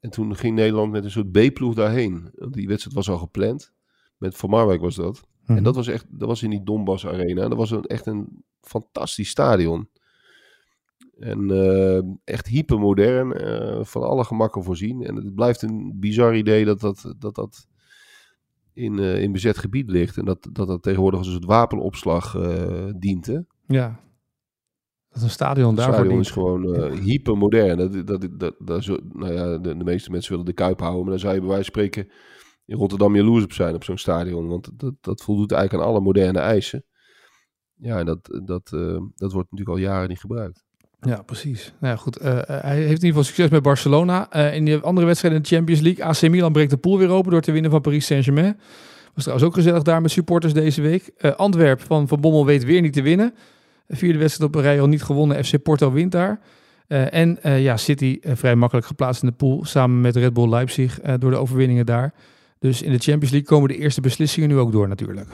En 0.00 0.10
toen 0.10 0.36
ging 0.36 0.54
Nederland 0.54 0.92
met 0.92 1.04
een 1.04 1.10
soort 1.10 1.30
B-ploeg 1.30 1.74
daarheen. 1.74 2.30
Die 2.50 2.68
wedstrijd 2.68 2.96
was 2.96 3.10
al 3.10 3.18
gepland. 3.18 3.72
Met 4.18 4.36
Van 4.36 4.50
Marwijk 4.50 4.80
was 4.80 4.94
dat. 4.94 5.14
Mm 5.14 5.46
-hmm. 5.46 5.56
En 5.56 5.62
dat 5.62 5.74
was 5.74 5.86
echt, 5.86 6.06
dat 6.08 6.28
was 6.28 6.42
in 6.42 6.50
die 6.50 6.62
Donbass 6.62 7.06
Arena. 7.06 7.48
Dat 7.48 7.58
was 7.58 7.70
een, 7.70 7.84
echt 7.84 8.06
een 8.06 8.44
fantastisch 8.60 9.28
stadion. 9.28 9.88
En 11.18 11.50
eh, 11.50 12.02
echt 12.24 12.46
hypermodern, 12.46 13.32
eh, 13.32 13.84
van 13.84 14.02
alle 14.02 14.24
gemakken 14.24 14.62
voorzien. 14.62 15.02
En 15.02 15.16
het 15.16 15.34
blijft 15.34 15.62
een 15.62 15.92
bizar 16.00 16.36
idee 16.36 16.64
dat 16.64 16.80
dat, 16.80 17.14
dat, 17.18 17.34
dat 17.34 17.66
in, 18.72 18.98
eh, 18.98 19.22
in 19.22 19.32
bezet 19.32 19.58
gebied 19.58 19.90
ligt. 19.90 20.16
En 20.16 20.24
dat 20.24 20.48
dat, 20.52 20.66
dat 20.66 20.82
tegenwoordig 20.82 21.18
als 21.18 21.28
een 21.28 21.34
soort 21.34 21.44
wapenopslag 21.44 22.36
dient. 22.96 23.26
Hè? 23.26 23.38
Ja. 23.66 24.05
Dat 25.16 25.24
een 25.24 25.30
stadion 25.30 25.66
Het 25.66 25.76
daarvoor 25.76 25.94
stadion 25.94 26.14
dient. 26.14 26.26
is 26.26 26.32
gewoon 26.32 26.74
eh, 26.74 26.98
hypermodern. 27.00 27.76
Dat, 27.78 28.06
dat, 28.06 28.28
dat, 28.38 28.54
dat, 28.58 28.84
zo- 28.84 28.98
nou 29.12 29.32
ja, 29.32 29.58
de, 29.58 29.76
de 29.76 29.84
meeste 29.84 30.10
mensen 30.10 30.30
willen 30.30 30.46
de 30.46 30.52
Kuip 30.52 30.80
houden. 30.80 31.00
Maar 31.02 31.10
dan 31.10 31.18
zou 31.20 31.34
je 31.34 31.40
bij 31.40 31.48
wijze 31.48 31.70
van 31.72 31.72
spreken 31.82 32.08
in 32.66 32.76
Rotterdam 32.76 33.16
jaloers 33.16 33.44
op 33.44 33.52
zijn 33.52 33.74
op 33.74 33.84
zo'n 33.84 33.98
stadion. 33.98 34.48
Want 34.48 34.70
dat, 34.74 34.94
dat 35.00 35.22
voldoet 35.22 35.52
eigenlijk 35.52 35.82
aan 35.84 35.90
alle 35.90 36.00
moderne 36.00 36.38
eisen. 36.38 36.84
Ja, 37.74 37.98
en 37.98 38.06
dat, 38.06 38.40
dat, 38.44 38.72
eh, 38.72 38.96
dat 39.14 39.32
wordt 39.32 39.50
natuurlijk 39.50 39.78
al 39.78 39.84
jaren 39.84 40.08
niet 40.08 40.20
gebruikt. 40.20 40.64
Ja, 41.00 41.22
precies. 41.22 41.74
Nou 41.80 41.94
ja, 41.94 42.00
goed. 42.00 42.16
eh, 42.16 42.38
hij 42.46 42.74
heeft 42.76 42.82
in 42.86 42.90
ieder 42.90 43.06
geval 43.08 43.22
succes 43.24 43.48
met 43.48 43.62
Barcelona. 43.62 44.32
In 44.52 44.64
de 44.64 44.80
andere 44.80 45.06
wedstrijden 45.06 45.38
in 45.40 45.48
de 45.48 45.54
Champions 45.56 45.80
League. 45.80 46.04
AC 46.04 46.30
Milan 46.30 46.52
breekt 46.52 46.70
de 46.70 46.76
pool 46.76 46.98
weer 46.98 47.08
open 47.08 47.30
door 47.30 47.40
te 47.40 47.52
winnen 47.52 47.70
van 47.70 47.80
Paris 47.80 48.06
Saint-Germain. 48.06 48.58
Was 49.14 49.24
trouwens 49.24 49.48
ook 49.48 49.54
gezellig 49.54 49.82
daar 49.82 50.02
met 50.02 50.10
supporters 50.10 50.52
deze 50.52 50.82
week. 50.82 51.12
Antwerp 51.36 51.80
van 51.80 52.08
Van 52.08 52.20
Bommel 52.20 52.46
weet 52.46 52.64
weer 52.64 52.80
niet 52.80 52.92
te 52.92 53.02
winnen. 53.02 53.34
Vierde 53.88 54.18
wedstrijd 54.18 54.50
op 54.50 54.56
een 54.56 54.62
rij 54.62 54.80
al 54.80 54.86
niet 54.86 55.02
gewonnen. 55.02 55.44
FC 55.44 55.62
Porto 55.62 55.92
wint 55.92 56.12
daar. 56.12 56.40
Eh, 56.86 57.14
en 57.14 57.42
eh, 57.42 57.62
ja, 57.62 57.76
City 57.76 58.18
eh, 58.20 58.36
vrij 58.36 58.56
makkelijk 58.56 58.86
geplaatst 58.86 59.22
in 59.22 59.28
de 59.28 59.34
pool. 59.34 59.64
Samen 59.64 60.00
met 60.00 60.16
Red 60.16 60.32
Bull 60.32 60.48
Leipzig 60.48 61.00
door 61.00 61.30
de 61.30 61.36
overwinningen 61.36 61.86
daar. 61.86 62.14
Dus 62.58 62.82
in 62.82 62.92
de 62.92 62.98
Champions 62.98 63.30
League 63.30 63.48
komen 63.48 63.68
de 63.68 63.76
eerste 63.76 64.00
beslissingen 64.00 64.48
nu 64.48 64.56
ook 64.56 64.72
door 64.72 64.88
natuurlijk. 64.88 65.28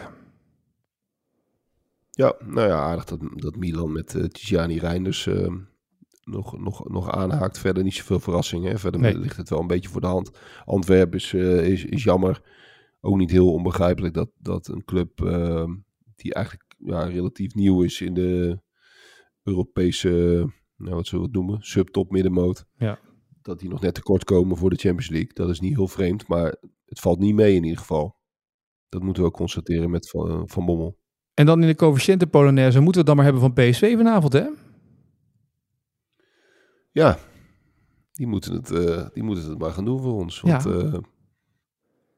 Ja, 2.10 2.34
nou 2.44 2.68
ja, 2.68 2.78
aardig 2.78 3.04
dat, 3.04 3.20
dat 3.34 3.56
Milan 3.56 3.92
met 3.92 4.32
Tijani 4.32 4.78
Reinders 4.78 5.26
eh, 5.26 5.52
nog, 6.24 6.58
nog, 6.58 6.88
nog 6.88 7.10
aanhaakt. 7.10 7.58
Verder 7.58 7.82
niet 7.82 7.94
zoveel 7.94 8.20
verrassingen. 8.20 8.70
Hè. 8.70 8.78
Verder 8.78 9.00
Nee. 9.00 9.18
ligt 9.18 9.36
het 9.36 9.48
wel 9.48 9.60
een 9.60 9.66
beetje 9.66 9.88
voor 9.88 10.00
de 10.00 10.06
hand. 10.06 10.30
Antwerpen 10.64 11.18
is, 11.18 11.34
is, 11.34 11.84
is 11.84 12.04
jammer. 12.04 12.42
Ook 13.00 13.16
niet 13.16 13.30
heel 13.30 13.52
onbegrijpelijk 13.52 14.14
dat, 14.14 14.30
dat 14.38 14.68
een 14.68 14.84
club 14.84 15.24
eh, 15.24 15.64
die 16.16 16.34
eigenlijk 16.34 16.71
ja, 16.84 17.04
relatief 17.04 17.54
nieuw 17.54 17.82
is 17.82 18.00
in 18.00 18.14
de 18.14 18.60
Europese, 19.42 20.08
nou, 20.76 20.94
wat 20.94 21.06
zullen 21.06 21.24
we 21.24 21.30
het 21.30 21.40
noemen, 21.46 21.62
subtop 21.62 22.10
middenmoot. 22.10 22.64
Ja. 22.76 22.98
Dat 23.42 23.58
die 23.58 23.68
nog 23.68 23.80
net 23.80 23.94
tekort 23.94 24.24
komen 24.24 24.56
voor 24.56 24.70
de 24.70 24.76
Champions 24.76 25.08
League. 25.10 25.30
Dat 25.32 25.48
is 25.48 25.60
niet 25.60 25.74
heel 25.76 25.88
vreemd, 25.88 26.26
maar 26.28 26.56
het 26.84 27.00
valt 27.00 27.18
niet 27.18 27.34
mee 27.34 27.54
in 27.54 27.62
ieder 27.64 27.78
geval. 27.78 28.16
Dat 28.88 29.02
moeten 29.02 29.22
we 29.22 29.28
ook 29.28 29.34
constateren 29.34 29.90
met 29.90 30.10
Van, 30.10 30.48
van 30.48 30.66
Bommel. 30.66 30.98
En 31.34 31.46
dan 31.46 31.60
in 31.60 31.66
de 31.66 31.74
coëfficiënten 31.74 32.30
Polonaise 32.30 32.80
moeten 32.80 32.92
we 32.92 32.98
het 32.98 33.06
dan 33.06 33.16
maar 33.16 33.24
hebben 33.24 33.42
van 33.42 33.52
PSV 33.52 33.96
vanavond, 33.96 34.32
hè? 34.32 34.46
Ja, 36.90 37.18
die 38.12 38.26
moeten 38.26 38.52
het, 38.52 38.70
eh, 38.70 39.06
die 39.12 39.22
moeten 39.22 39.48
het 39.48 39.58
maar 39.58 39.70
gaan 39.72 39.84
doen 39.84 40.00
voor 40.02 40.12
ons. 40.14 40.40
Want 40.40 40.64
Ja. 40.64 40.70
eh, 40.70 40.98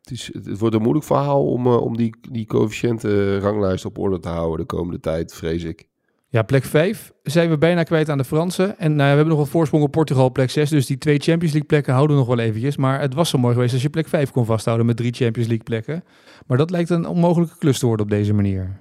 het, 0.05 0.13
is, 0.13 0.31
het 0.33 0.59
wordt 0.59 0.75
een 0.75 0.83
moeilijk 0.83 1.07
verhaal 1.07 1.47
om, 1.47 1.67
eh, 1.67 1.83
om 1.83 1.97
die, 1.97 2.15
die 2.31 2.47
coëfficiënten 2.47 3.39
ranglijst 3.41 3.85
op 3.85 3.99
orde 3.99 4.21
te 4.21 4.29
houden 4.29 4.59
de 4.59 4.65
komende 4.75 5.01
tijd, 5.01 5.35
vrees 5.35 5.63
ik. 5.63 5.87
Ja, 6.29 6.43
plek 6.43 6.65
5 6.65 7.13
zijn 7.23 7.51
we 7.51 7.59
bijna 7.59 7.83
kwijt 7.83 8.09
aan 8.09 8.19
de 8.19 8.25
Fransen. 8.25 8.79
En 8.79 8.91
nou, 8.91 9.03
ja, 9.03 9.11
we 9.11 9.17
hebben 9.17 9.29
nog 9.29 9.39
wat 9.39 9.49
voorsprong 9.49 9.85
op 9.85 9.91
Portugal, 9.91 10.31
plek 10.31 10.51
6. 10.51 10.71
Dus 10.71 10.87
die 10.87 10.99
twee 10.99 11.19
Champions 11.19 11.53
League 11.53 11.69
plekken 11.69 11.93
houden 11.93 12.17
we 12.17 12.23
nog 12.23 12.35
wel 12.37 12.45
eventjes. 12.45 12.77
Maar 12.77 13.01
het 13.01 13.15
was 13.15 13.29
zo 13.29 13.39
mooi 13.39 13.55
geweest 13.55 13.73
als 13.73 13.83
je 13.83 13.91
plek 13.91 14.09
5 14.09 14.31
kon 14.31 14.45
vasthouden 14.45 14.87
met 14.87 14.97
drie 14.97 15.13
Champions 15.13 15.49
League 15.49 15.65
plekken. 15.65 16.05
Maar 16.47 16.59
dat 16.59 16.71
lijkt 16.71 16.91
een 16.91 17.07
onmogelijke 17.07 17.59
klus 17.59 17.79
te 17.79 17.87
worden 17.87 18.07
op 18.07 18.13
deze 18.13 18.35
manier. 18.35 18.81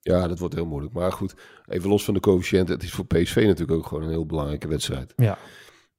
Ja, 0.00 0.28
dat 0.28 0.38
wordt 0.38 0.54
heel 0.54 0.66
moeilijk. 0.66 0.94
Maar 0.94 1.12
goed, 1.12 1.34
even 1.66 1.88
los 1.88 2.04
van 2.04 2.14
de 2.14 2.20
coëfficiënten. 2.20 2.74
Het 2.74 2.82
is 2.82 2.92
voor 2.92 3.06
PSV 3.06 3.36
natuurlijk 3.36 3.78
ook 3.78 3.86
gewoon 3.86 4.02
een 4.02 4.10
heel 4.10 4.26
belangrijke 4.26 4.68
wedstrijd. 4.68 5.12
Ja. 5.16 5.38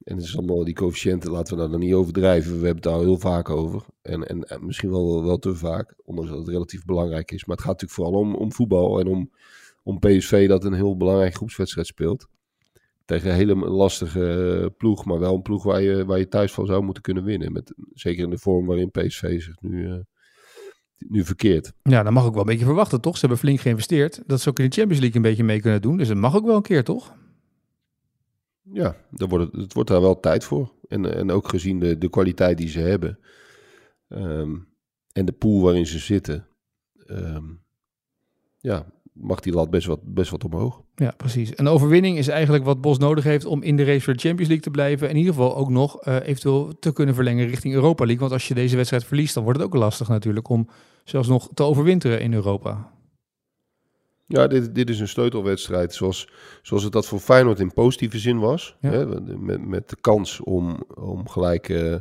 En 0.03 0.15
het 0.15 0.25
is 0.25 0.37
allemaal 0.37 0.63
die 0.63 0.73
coëfficiënten, 0.73 1.31
laten 1.31 1.55
we 1.55 1.61
daar 1.61 1.71
dan 1.71 1.79
niet 1.79 1.93
overdrijven. 1.93 2.59
We 2.59 2.65
hebben 2.65 2.83
het 2.83 2.93
daar 2.93 2.99
heel 2.99 3.17
vaak 3.17 3.49
over. 3.49 3.85
En, 4.01 4.27
en, 4.27 4.43
en 4.43 4.65
misschien 4.65 4.89
wel, 4.89 5.23
wel 5.23 5.37
te 5.37 5.55
vaak, 5.55 5.93
ondanks 6.05 6.29
dat 6.29 6.39
het 6.39 6.47
relatief 6.47 6.85
belangrijk 6.85 7.31
is. 7.31 7.45
Maar 7.45 7.55
het 7.55 7.65
gaat 7.65 7.81
natuurlijk 7.81 7.99
vooral 8.01 8.21
om, 8.21 8.35
om 8.35 8.53
voetbal 8.53 8.99
en 8.99 9.07
om, 9.07 9.31
om 9.83 9.99
PSV 9.99 10.47
dat 10.47 10.63
een 10.63 10.73
heel 10.73 10.97
belangrijke 10.97 11.35
groepswedstrijd 11.35 11.87
speelt. 11.87 12.27
Tegen 13.05 13.29
een 13.29 13.35
hele 13.35 13.55
lastige 13.55 14.59
eh, 14.61 14.77
ploeg, 14.77 15.05
maar 15.05 15.19
wel 15.19 15.35
een 15.35 15.41
ploeg 15.41 15.63
waar 15.63 15.81
je, 15.81 16.05
waar 16.05 16.19
je 16.19 16.27
thuis 16.27 16.51
van 16.51 16.65
zou 16.65 16.83
moeten 16.83 17.03
kunnen 17.03 17.23
winnen. 17.23 17.51
Met, 17.51 17.73
zeker 17.93 18.23
in 18.23 18.29
de 18.29 18.37
vorm 18.37 18.65
waarin 18.65 18.91
PSV 18.91 19.41
zich 19.41 19.61
nu, 19.61 19.91
eh, 19.91 19.99
nu 20.97 21.23
verkeert. 21.23 21.73
Ja, 21.83 22.03
dat 22.03 22.13
mag 22.13 22.25
ook 22.25 22.33
wel 22.33 22.41
een 22.41 22.47
beetje 22.47 22.65
verwachten, 22.65 23.01
toch? 23.01 23.13
Ze 23.13 23.19
hebben 23.19 23.37
flink 23.37 23.59
geïnvesteerd. 23.59 24.23
Dat 24.25 24.41
ze 24.41 24.49
ook 24.49 24.59
in 24.59 24.69
de 24.69 24.75
Champions 24.75 25.01
League 25.01 25.17
een 25.17 25.29
beetje 25.29 25.43
mee 25.43 25.61
kunnen 25.61 25.81
doen. 25.81 25.97
Dus 25.97 26.07
dat 26.07 26.17
mag 26.17 26.35
ook 26.35 26.45
wel 26.45 26.55
een 26.55 26.61
keer, 26.61 26.83
toch? 26.83 27.13
Ja, 28.73 28.95
daar 29.11 29.27
wordt 29.27 29.53
het, 29.55 29.73
wordt 29.73 29.89
daar 29.89 30.01
wel 30.01 30.19
tijd 30.19 30.43
voor. 30.43 30.71
En, 30.87 31.15
en 31.15 31.31
ook 31.31 31.47
gezien 31.49 31.79
de, 31.79 31.97
de 31.97 32.09
kwaliteit 32.09 32.57
die 32.57 32.69
ze 32.69 32.79
hebben. 32.79 33.19
ehm, 34.07 34.55
en 35.11 35.25
de 35.25 35.31
pool 35.31 35.61
waarin 35.61 35.85
ze 35.87 35.99
zitten. 35.99 36.47
ehm, 37.07 37.43
ja, 38.57 38.85
mag 39.13 39.39
die 39.39 39.53
lat 39.53 39.69
best 39.69 39.87
wat, 39.87 39.99
best 40.03 40.31
wat 40.31 40.43
omhoog. 40.43 40.81
Ja, 40.95 41.11
precies. 41.17 41.57
Een 41.57 41.67
overwinning 41.67 42.17
is 42.17 42.27
eigenlijk 42.27 42.63
wat 42.63 42.81
Bos 42.81 42.97
nodig 42.97 43.23
heeft 43.23 43.45
om 43.45 43.61
in 43.61 43.75
de 43.75 43.83
race 43.83 44.01
voor 44.01 44.13
de 44.13 44.19
Champions 44.19 44.47
League 44.47 44.65
te 44.65 44.71
blijven. 44.71 45.07
En 45.07 45.13
in 45.13 45.19
ieder 45.19 45.33
geval 45.33 45.55
ook 45.55 45.69
nog 45.69 46.01
eh, 46.01 46.15
eventueel 46.15 46.79
te 46.79 46.93
kunnen 46.93 47.15
verlengen 47.15 47.47
richting 47.47 47.73
Europa 47.73 48.03
League. 48.03 48.21
Want 48.21 48.31
als 48.33 48.47
je 48.47 48.53
deze 48.53 48.75
wedstrijd 48.75 49.03
verliest, 49.05 49.33
dan 49.33 49.43
wordt 49.43 49.59
het 49.59 49.67
ook 49.67 49.75
lastig 49.75 50.07
natuurlijk 50.07 50.49
om 50.49 50.69
zelfs 51.03 51.27
nog 51.27 51.49
te 51.53 51.63
overwinteren 51.63 52.21
in 52.21 52.33
Europa. 52.33 52.91
Ja, 54.31 54.47
dit, 54.47 54.75
dit 54.75 54.89
is 54.89 54.99
een 54.99 55.07
sleutelwedstrijd 55.07 55.93
zoals, 55.93 56.29
zoals 56.61 56.83
het 56.83 56.91
dat 56.91 57.05
voor 57.07 57.19
Feyenoord 57.19 57.59
in 57.59 57.73
positieve 57.73 58.19
zin 58.19 58.39
was. 58.39 58.75
Ja. 58.81 58.89
Hè, 58.91 59.21
met, 59.37 59.67
met 59.67 59.89
de 59.89 59.97
kans 60.01 60.39
om, 60.39 60.83
om 60.95 61.27
gelijk 61.29 61.69
eh, 61.69 61.95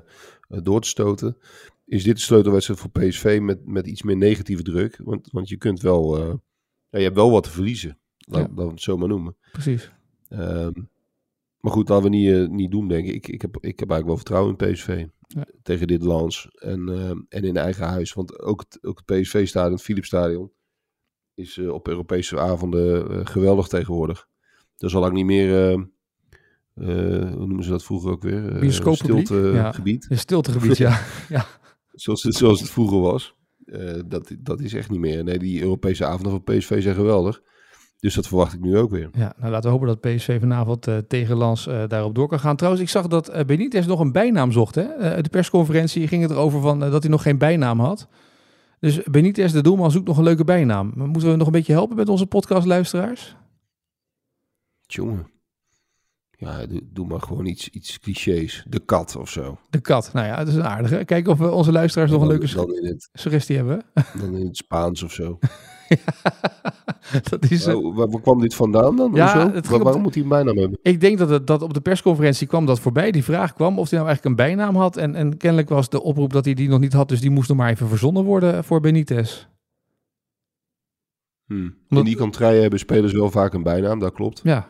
door 0.48 0.80
te 0.80 0.88
stoten. 0.88 1.36
Is 1.86 2.04
dit 2.04 2.14
een 2.14 2.20
sleutelwedstrijd 2.20 2.80
voor 2.80 2.90
PSV 2.90 3.38
met, 3.42 3.66
met 3.66 3.86
iets 3.86 4.02
meer 4.02 4.16
negatieve 4.16 4.62
druk. 4.62 5.00
Want, 5.04 5.28
want 5.30 5.48
je 5.48 5.56
kunt 5.56 5.80
wel, 5.80 6.16
eh, 6.18 6.34
ja, 6.90 6.98
je 6.98 7.04
hebt 7.04 7.16
wel 7.16 7.30
wat 7.30 7.42
te 7.42 7.50
verliezen. 7.50 7.98
Laat, 8.18 8.40
Ja. 8.40 8.48
laten 8.48 8.64
we 8.64 8.70
het 8.70 8.80
zo 8.80 8.96
maar 8.96 9.08
noemen. 9.08 9.36
Precies. 9.52 9.90
Ehm, 10.28 10.72
maar 11.60 11.72
goed, 11.72 11.88
laten 11.88 12.10
we 12.10 12.16
niet, 12.16 12.32
eh, 12.32 12.46
niet 12.48 12.70
doen, 12.70 12.88
denk 12.88 13.06
ik. 13.06 13.14
ik. 13.14 13.28
Ik 13.28 13.42
heb, 13.42 13.56
ik 13.56 13.78
heb 13.78 13.90
eigenlijk 13.90 14.06
wel 14.06 14.16
vertrouwen 14.16 14.56
in 14.58 14.72
PSV. 14.72 15.06
Ja. 15.26 15.44
Tegen 15.62 15.86
dit 15.86 16.02
Lans 16.02 16.48
en, 16.58 16.88
ehm, 16.88 17.18
en 17.28 17.42
in 17.44 17.56
eigen 17.56 17.86
huis. 17.86 18.12
Want 18.12 18.40
ook 18.40 18.60
het, 18.60 18.78
ook 18.84 19.02
het 19.04 19.20
PSV-stadion, 19.20 19.72
het 19.72 19.82
Philipsstadion, 19.82 20.50
is 21.38 21.58
eh, 21.58 21.72
op 21.72 21.88
Europese 21.88 22.38
avonden 22.38 23.10
eh, 23.10 23.26
geweldig 23.26 23.68
tegenwoordig. 23.68 24.28
Er 24.76 24.90
zal 24.90 25.04
ook 25.04 25.12
niet 25.12 25.24
meer, 25.24 25.72
eh, 25.72 25.74
hoe 27.32 27.46
noemen 27.46 27.64
ze 27.64 27.70
dat 27.70 27.84
vroeger 27.84 28.10
ook 28.10 28.22
weer? 28.22 28.52
Uh, 28.54 28.60
Bioscooppubliek? 28.60 29.28
Ja. 29.28 29.72
gebied. 29.72 30.06
Een 30.08 30.18
stiltegebied, 30.18 30.76
ja. 30.86 31.00
Zoals 31.92 32.22
het, 32.22 32.34
zoals 32.34 32.60
het 32.60 32.70
vroeger 32.70 33.00
was. 33.00 33.36
Dat, 34.06 34.34
dat 34.38 34.60
is 34.60 34.74
echt 34.74 34.90
niet 34.90 35.00
meer. 35.00 35.24
Nee, 35.24 35.38
die 35.38 35.62
Europese 35.62 36.04
avonden 36.04 36.30
van 36.32 36.42
PSV 36.42 36.82
zijn 36.82 36.94
geweldig. 36.94 37.42
Dus 38.00 38.14
dat 38.14 38.26
verwacht 38.26 38.52
ik 38.52 38.60
nu 38.60 38.76
ook 38.76 38.90
weer. 38.90 39.08
ja 39.12 39.34
nou, 39.38 39.50
laten 39.50 39.70
we 39.70 39.76
hopen 39.76 40.00
dat 40.00 40.00
PSV 40.00 40.40
vanavond 40.40 40.86
tegen 41.08 41.36
Lans 41.36 41.64
daarop 41.64 42.14
door 42.14 42.28
kan 42.28 42.40
gaan. 42.40 42.56
Trouwens, 42.56 42.82
ik 42.82 42.88
zag 42.88 43.06
dat 43.06 43.46
Benitez 43.46 43.86
nog 43.86 44.00
een 44.00 44.12
bijnaam 44.12 44.52
zocht. 44.52 44.74
Hè? 44.74 45.22
De 45.22 45.28
persconferentie 45.30 46.08
ging 46.08 46.22
het 46.22 46.30
erover 46.30 46.60
van, 46.60 46.78
dat 46.78 47.02
hij 47.02 47.10
nog 47.10 47.22
geen 47.22 47.38
bijnaam 47.38 47.80
had. 47.80 48.08
Dus 48.80 49.02
Benitez, 49.02 49.52
de 49.52 49.62
doelman, 49.62 49.90
zoekt 49.90 50.06
nog 50.06 50.16
een 50.16 50.24
leuke 50.24 50.44
bijnaam. 50.44 50.92
Moeten 50.94 51.30
we 51.30 51.36
nog 51.36 51.46
een 51.46 51.52
beetje 51.52 51.72
helpen 51.72 51.96
met 51.96 52.08
onze 52.08 52.26
podcastluisteraars? 52.26 53.36
Jongen. 54.86 55.37
Ja, 56.40 56.66
doe, 56.66 56.80
doe 56.92 57.06
maar 57.06 57.20
gewoon 57.20 57.46
iets, 57.46 57.68
iets 57.68 57.98
clichés. 57.98 58.64
De 58.68 58.80
kat 58.80 59.16
of 59.16 59.30
zo. 59.30 59.58
De 59.70 59.80
kat. 59.80 60.10
Nou 60.12 60.26
ja, 60.26 60.36
dat 60.36 60.48
is 60.48 60.54
een 60.54 60.64
aardige. 60.64 61.04
Kijken 61.04 61.32
of 61.32 61.38
we 61.38 61.50
onze 61.50 61.72
luisteraars 61.72 62.10
nog 62.10 62.22
een 62.22 62.28
leuke 62.28 62.46
su- 62.46 62.86
het, 62.86 63.08
suggestie 63.12 63.56
hebben. 63.56 63.82
dan 64.18 64.36
in 64.36 64.46
het 64.46 64.56
Spaans 64.56 65.02
of 65.02 65.12
zo. 65.12 65.38
dat 67.30 67.50
is, 67.50 67.64
Waar, 67.66 68.20
kwam 68.22 68.40
dit 68.40 68.54
vandaan 68.54 68.96
dan? 68.96 69.10
Ja, 69.14 69.32
Hoezo? 69.32 69.46
het 69.46 69.52
ging 69.52 69.66
Waar- 69.66 69.74
op 69.76 69.82
waarom 69.82 69.92
de- 69.92 70.06
moet 70.06 70.14
hij 70.14 70.22
een 70.22 70.28
bijnaam 70.28 70.56
hebben? 70.56 70.78
ik 70.82 71.00
denk 71.00 71.18
dat, 71.18 71.28
het, 71.28 71.46
dat 71.46 71.62
op 71.62 71.74
de 71.74 71.80
persconferentie 71.80 72.46
kwam 72.46 72.66
dat 72.66 72.80
voorbij. 72.80 73.10
Die 73.10 73.24
vraag 73.24 73.52
kwam 73.54 73.78
of 73.78 73.90
hij 73.90 73.98
nou 73.98 74.10
eigenlijk 74.10 74.24
een 74.40 74.46
bijnaam 74.46 74.76
had. 74.76 74.96
En, 74.96 75.14
en 75.14 75.36
kennelijk 75.36 75.68
was 75.68 75.88
de 75.88 76.02
oproep 76.02 76.32
dat 76.32 76.44
hij 76.44 76.54
die 76.54 76.68
nog 76.68 76.80
niet 76.80 76.92
had. 76.92 77.08
Dus 77.08 77.20
die 77.20 77.30
moest 77.30 77.48
nog 77.48 77.58
maar 77.58 77.70
even 77.70 77.88
verzonnen 77.88 78.24
worden 78.24 78.64
voor 78.64 78.80
Benitez. 78.80 79.46
Hm. 81.46 81.54
Omdat- 81.54 81.72
In 81.88 82.04
die 82.04 82.16
contraien 82.16 82.60
hebben 82.60 82.78
spelers 82.78 83.12
wel 83.12 83.30
vaak 83.30 83.52
een 83.54 83.62
bijnaam, 83.62 83.98
dat 83.98 84.12
klopt. 84.12 84.40
Ja, 84.44 84.68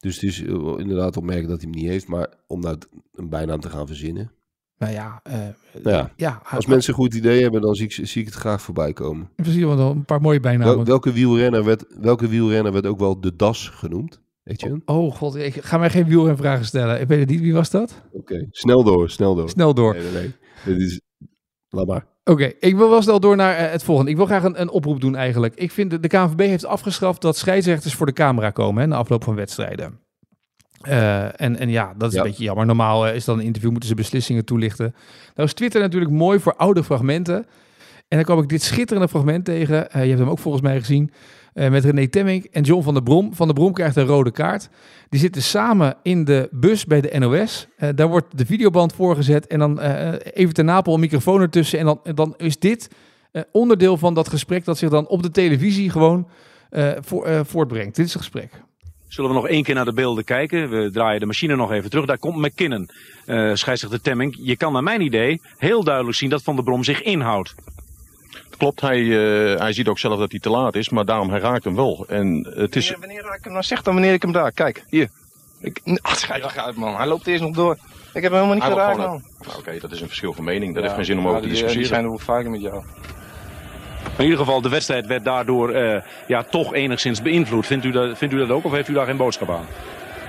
Dus 0.00 0.14
het 0.14 0.22
is 0.24 0.42
eh, 0.42 0.54
inderdaad 0.78 1.16
opmerkelijk 1.16 1.50
dat 1.52 1.60
hij 1.62 1.70
hem 1.70 1.80
niet 1.80 1.90
heeft. 1.90 2.06
Maar 2.06 2.28
om 2.46 2.60
nou 2.60 2.78
een 3.12 3.28
bijnaam 3.28 3.60
te 3.60 3.70
gaan 3.70 3.86
verzinnen. 3.86 4.32
nou 4.78 4.92
ja. 4.92 5.20
eh, 5.22 5.38
Nou 5.82 5.96
ja, 5.96 6.12
ja 6.16 6.42
als 6.50 6.66
mensen 6.66 6.92
een 6.92 6.98
goed 6.98 7.14
idee 7.14 7.42
hebben, 7.42 7.60
dan 7.60 7.74
zie 7.74 7.84
ik, 7.84 7.92
zie 7.92 8.20
ik 8.20 8.26
het 8.26 8.36
graag 8.36 8.62
voorbij 8.62 8.92
komen. 8.92 9.30
Precies, 9.36 9.62
want 9.62 9.78
wel 9.78 9.90
een 9.90 10.04
paar 10.04 10.20
mooie 10.20 10.40
bijnamen. 10.40 10.74
Wel- 10.76 10.84
welke, 10.84 11.12
wielrenner 11.12 11.64
werd, 11.64 11.84
welke 12.00 12.28
wielrenner 12.28 12.72
werd 12.72 12.86
ook 12.86 12.98
wel 12.98 13.20
de 13.20 13.36
Das 13.36 13.68
genoemd? 13.68 14.20
Weet 14.42 14.60
je? 14.60 14.72
Oké, 14.72 14.92
Oh 14.92 15.14
god, 15.14 15.34
ik 15.36 15.54
ga 15.64 15.78
mij 15.78 15.90
geen 15.90 16.06
wielrenvragen 16.06 16.64
stellen. 16.64 17.00
Ik 17.00 17.08
weet 17.08 17.20
het 17.20 17.28
niet, 17.28 17.40
wie 17.40 17.52
was 17.54 17.70
dat? 17.70 18.02
snel 18.50 18.84
door, 18.84 19.10
snel 19.10 19.34
door. 19.34 19.48
Snel 19.48 19.74
door. 19.74 19.94
Nee, 19.94 20.02
nee, 20.02 20.12
nee. 20.12 20.32
Dit 20.64 20.80
is... 20.86 21.00
Laat 21.68 21.86
maar. 21.86 22.06
Oké, 22.30 22.52
ik 22.60 22.76
wil 22.76 22.90
wel 22.90 23.02
snel 23.02 23.20
door 23.20 23.36
naar 23.36 23.56
eh, 23.56 23.70
het 23.70 23.82
volgende. 23.82 24.10
Ik 24.10 24.16
wil 24.16 24.26
graag 24.26 24.42
een, 24.44 24.60
een 24.60 24.70
oproep 24.70 25.00
doen 25.00 25.16
eigenlijk. 25.16 25.54
Ik 25.54 25.70
vind 25.70 25.90
de, 25.90 26.00
de 26.00 26.08
KNVB 26.08 26.38
heeft 26.40 26.64
afgeschaft 26.66 27.20
dat 27.20 27.36
scheidsrechters 27.36 27.94
voor 27.94 28.06
de 28.06 28.12
camera 28.12 28.50
komen 28.50 28.82
hè, 28.82 28.88
na 28.88 28.96
afloop 28.96 29.24
van 29.24 29.34
wedstrijden. 29.34 29.98
Uh, 30.88 31.40
en, 31.40 31.58
en 31.58 31.68
ja, 31.68 31.94
dat 31.96 32.08
is 32.08 32.14
Ja. 32.14 32.22
een 32.22 32.28
beetje 32.28 32.44
jammer. 32.44 32.66
Normaal 32.66 33.06
eh, 33.06 33.14
is 33.14 33.24
dan 33.24 33.38
een 33.38 33.44
interview, 33.44 33.70
moeten 33.70 33.88
ze 33.88 33.94
beslissingen 33.94 34.44
toelichten. 34.44 34.94
Nou 35.34 35.48
is 35.48 35.54
Twitter 35.54 35.80
natuurlijk 35.80 36.10
mooi 36.12 36.40
voor 36.40 36.54
oude 36.56 36.84
fragmenten. 36.84 37.36
En 38.08 38.16
dan 38.16 38.24
kwam 38.24 38.38
ik 38.38 38.48
dit 38.48 38.62
schitterende 38.62 39.08
fragment 39.08 39.44
tegen. 39.44 39.90
Eh, 39.90 40.02
je 40.02 40.08
hebt 40.08 40.20
hem 40.20 40.28
ook 40.30 40.38
volgens 40.38 40.62
mij 40.62 40.78
gezien. 40.78 41.10
Eh, 41.60 41.70
met 41.70 41.84
René 41.84 42.08
Temmink 42.08 42.44
en 42.44 42.62
John 42.62 42.82
van 42.82 42.94
der 42.94 43.02
Brom. 43.02 43.34
Van 43.34 43.46
der 43.46 43.56
Brom 43.56 43.72
krijgt 43.72 43.96
een 43.96 44.06
rode 44.06 44.30
kaart. 44.30 44.68
Die 45.08 45.20
zitten 45.20 45.42
samen 45.42 45.96
in 46.02 46.24
de 46.24 46.48
bus 46.50 46.84
bij 46.84 47.00
de 47.00 47.18
NOS. 47.18 47.66
Eh, 47.76 47.88
daar 47.94 48.08
wordt 48.08 48.38
de 48.38 48.46
videoband 48.46 48.92
voorgezet. 48.92 49.46
En 49.46 49.58
dan 49.58 49.80
eh, 49.80 50.12
even 50.32 50.54
ten 50.54 50.64
Napel 50.64 50.94
een 50.94 51.00
microfoon 51.00 51.40
ertussen. 51.40 51.78
En 51.78 51.84
dan, 51.84 52.00
dan 52.14 52.34
is 52.36 52.58
dit 52.58 52.90
onderdeel 53.52 53.96
van 53.96 54.14
dat 54.14 54.28
gesprek 54.28 54.64
dat 54.64 54.78
zich 54.78 54.90
dan 54.90 55.06
op 55.06 55.22
de 55.22 55.30
televisie 55.30 55.90
gewoon 55.90 56.28
voor, 57.00 57.46
voortbrengt. 57.46 57.96
Dit 57.96 58.06
is 58.06 58.12
het 58.12 58.22
gesprek. 58.22 58.50
Zullen 59.08 59.30
we 59.30 59.36
nog 59.36 59.48
één 59.48 59.62
keer 59.62 59.74
naar 59.74 59.84
de 59.84 59.92
beelden 59.92 60.24
kijken? 60.24 60.70
We 60.70 60.90
draaien 60.92 61.20
de 61.20 61.26
machine 61.26 61.56
nog 61.56 61.72
even 61.72 61.90
terug. 61.90 62.06
Daar 62.06 62.18
komt 62.18 62.36
McKinnon, 62.36 62.90
eh 63.26 63.54
scheidsrechter 63.54 64.00
Temming. 64.00 64.38
Je 64.42 64.56
kan 64.56 64.72
naar 64.72 64.82
mijn 64.82 65.00
idee 65.00 65.40
heel 65.56 65.84
duidelijk 65.84 66.16
zien 66.16 66.30
dat 66.30 66.42
Van 66.42 66.54
der 66.54 66.64
Brom 66.64 66.84
zich 66.84 67.02
inhoudt. 67.02 67.54
Klopt, 68.56 68.80
hij, 68.80 69.00
eh, 69.00 69.58
hij 69.60 69.72
ziet 69.72 69.88
ook 69.88 69.98
zelf 69.98 70.18
dat 70.18 70.30
hij 70.30 70.40
te 70.40 70.50
laat 70.50 70.74
is, 70.74 70.88
maar 70.88 71.04
daarom 71.04 71.30
hij 71.30 71.40
raakt 71.40 71.64
hem 71.64 71.74
wel. 71.76 72.04
En 72.08 72.52
het 72.54 72.76
is, 72.76 72.90
Wanneer, 72.90 73.06
wanneer 73.08 73.22
raak 73.28 73.38
ik 73.38 73.44
hem 73.44 73.52
nou? 73.52 73.64
Zeg 73.64 73.82
dan 73.82 73.94
wanneer 73.94 74.12
ik 74.12 74.22
hem 74.22 74.32
raak. 74.34 74.54
Kijk, 74.54 74.84
hier. 74.88 75.08
Ik, 75.60 75.80
ach, 76.00 76.16
schijt 76.24 76.42
toch 76.42 76.56
uit, 76.56 76.76
man. 76.76 76.96
Hij 76.96 77.06
loopt 77.06 77.26
eerst 77.26 77.42
nog 77.42 77.54
door. 77.54 77.72
Ik 78.14 78.22
heb 78.22 78.32
hem 78.32 78.32
helemaal 78.32 78.54
niet 78.54 78.62
hij 78.62 78.72
geraakt, 78.72 78.96
man. 78.96 79.22
Nou, 79.46 79.58
Oké, 79.58 79.78
dat 79.80 79.92
is 79.92 80.00
een 80.00 80.06
verschil 80.06 80.32
van 80.32 80.44
mening. 80.44 80.74
Dat 80.74 80.74
Ja, 80.74 80.80
heeft 80.82 80.94
geen 80.94 81.04
zin 81.04 81.18
om 81.18 81.28
over 81.28 81.40
te 81.40 81.46
die, 81.48 81.56
eh, 81.56 81.62
Die 81.62 81.66
discussiëren. 81.66 81.88
zijn 81.88 82.02
er 82.04 82.08
wel 82.26 82.36
vaker 82.36 82.50
met 82.50 82.60
jou. 82.60 82.82
In 84.16 84.24
ieder 84.24 84.38
geval, 84.38 84.60
de 84.60 84.68
wedstrijd 84.68 85.06
werd 85.06 85.24
daardoor 85.24 85.70
eh, 85.70 86.02
ja, 86.26 86.42
toch 86.42 86.74
enigszins 86.74 87.22
beïnvloed. 87.22 87.66
Vindt 87.66 87.84
u, 87.84 87.90
dat, 87.90 88.18
vindt 88.18 88.34
u 88.34 88.38
dat 88.38 88.50
ook 88.50 88.64
of 88.64 88.72
heeft 88.72 88.88
u 88.88 88.92
daar 88.92 89.06
geen 89.06 89.16
boodschap 89.16 89.50
aan? 89.50 89.66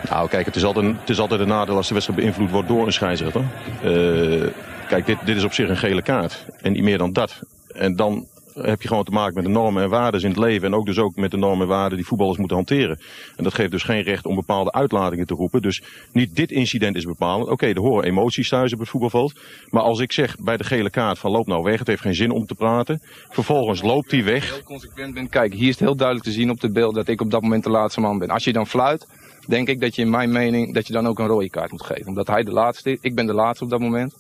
Nou, 0.10 0.30
kijk, 0.30 0.46
het 0.46 0.56
is, 0.56 0.64
altijd, 0.64 0.86
een- 0.86 0.98
het 1.00 1.10
is 1.10 1.20
altijd 1.20 1.42
een 1.42 1.48
nadeel 1.48 1.76
als 1.76 1.88
de 1.88 1.94
wedstrijd 1.94 2.20
beïnvloed 2.22 2.50
wordt 2.52 2.68
door 2.68 2.86
een 2.86 2.94
scheidsrechter. 2.94 3.42
Eh, 3.84 4.48
kijk, 4.88 5.06
dit, 5.06 5.18
dit 5.26 5.36
is 5.38 5.44
op 5.44 5.54
zich 5.54 5.70
een 5.70 5.78
gele 5.78 6.02
kaart. 6.02 6.46
En 6.62 6.72
niet 6.72 6.84
meer 6.84 6.98
dan 6.98 7.14
dat. 7.14 7.40
En 7.74 7.96
dan 7.96 8.28
heb 8.54 8.82
je 8.82 8.88
gewoon 8.88 9.04
te 9.04 9.12
maken 9.12 9.34
met 9.34 9.44
de 9.44 9.50
normen 9.50 9.84
en 9.84 9.90
waarden 9.90 10.22
in 10.22 10.28
het 10.28 10.38
leven. 10.38 10.68
En 10.68 10.74
ook 10.74 10.86
dus 10.86 10.98
ook 10.98 11.16
met 11.16 11.32
de 11.32 11.38
normen 11.38 11.62
en 11.62 11.68
waarden 11.68 11.98
die 11.98 12.08
voetballers 12.08 12.38
moeten 12.38 12.58
hanteren. 12.58 13.00
En 13.36 13.44
dat 13.44 13.54
geeft 13.54 13.72
dus 13.72 13.84
geen 13.84 14.02
recht 14.02 14.26
om 14.26 14.36
bepaalde 14.36 14.72
uitlatingen 14.72 15.26
te 15.26 15.34
roepen. 15.34 15.62
Dus 15.62 15.84
niet 16.12 16.36
dit 16.36 16.52
incident 16.52 16.96
is 16.96 17.06
bepalend. 17.06 17.50
Oké, 17.50 17.68
er 17.68 17.80
horen 17.80 18.04
emoties 18.04 18.50
thuis 18.50 18.74
op 18.74 18.80
het 18.80 18.90
voetbalveld. 18.90 19.40
Maar 19.70 19.82
als 19.82 20.00
ik 20.00 20.12
zeg 20.12 20.36
bij 20.36 20.58
de 20.58 20.64
gele 20.64 20.90
kaart 20.90 21.20
van 21.20 21.32
loop 21.32 21.48
nou 21.48 21.64
weg, 21.64 21.80
het 21.80 21.88
heeft 21.88 22.02
geen 22.02 22.16
zin 22.16 22.32
om 22.32 22.46
te 22.46 22.56
praten. 22.56 23.02
Vervolgens 23.30 23.82
loopt 23.82 24.12
hij 24.12 24.24
weg. 24.24 24.50
Heel 24.54 24.64
consequent 24.64 25.14
bent. 25.14 25.30
Kijk, 25.30 25.54
hier 25.54 25.68
is 25.68 25.80
het 25.80 25.80
heel 25.80 25.96
duidelijk 25.96 26.28
te 26.28 26.34
zien 26.34 26.50
op 26.50 26.60
de 26.60 26.72
beeld 26.72 26.96
dat 26.96 27.08
ik 27.08 27.22
op 27.22 27.32
dat 27.32 27.42
moment 27.42 27.64
de 27.64 27.70
laatste 27.70 28.02
man 28.02 28.18
ben. 28.18 28.30
Als 28.30 28.44
je 28.44 28.54
dan 28.54 28.68
fluit, 28.68 29.08
denk 29.48 29.68
ik 29.68 29.82
dat 29.82 29.96
je 29.96 30.02
in 30.02 30.10
mijn 30.10 30.32
mening 30.32 30.74
dat 30.74 30.88
je 30.88 30.94
dan 30.94 31.08
ook 31.08 31.20
een 31.20 31.28
rode 31.28 31.50
kaart 31.50 31.72
moet 31.72 31.84
geven. 31.84 32.08
Omdat 32.08 32.28
hij 32.28 32.44
de 32.44 32.52
laatste 32.52 32.92
is. 32.92 32.98
Ik 33.02 33.16
ben 33.16 33.26
de 33.26 33.34
laatste 33.34 33.64
op 33.64 33.70
dat 33.70 33.80
moment. 33.80 34.16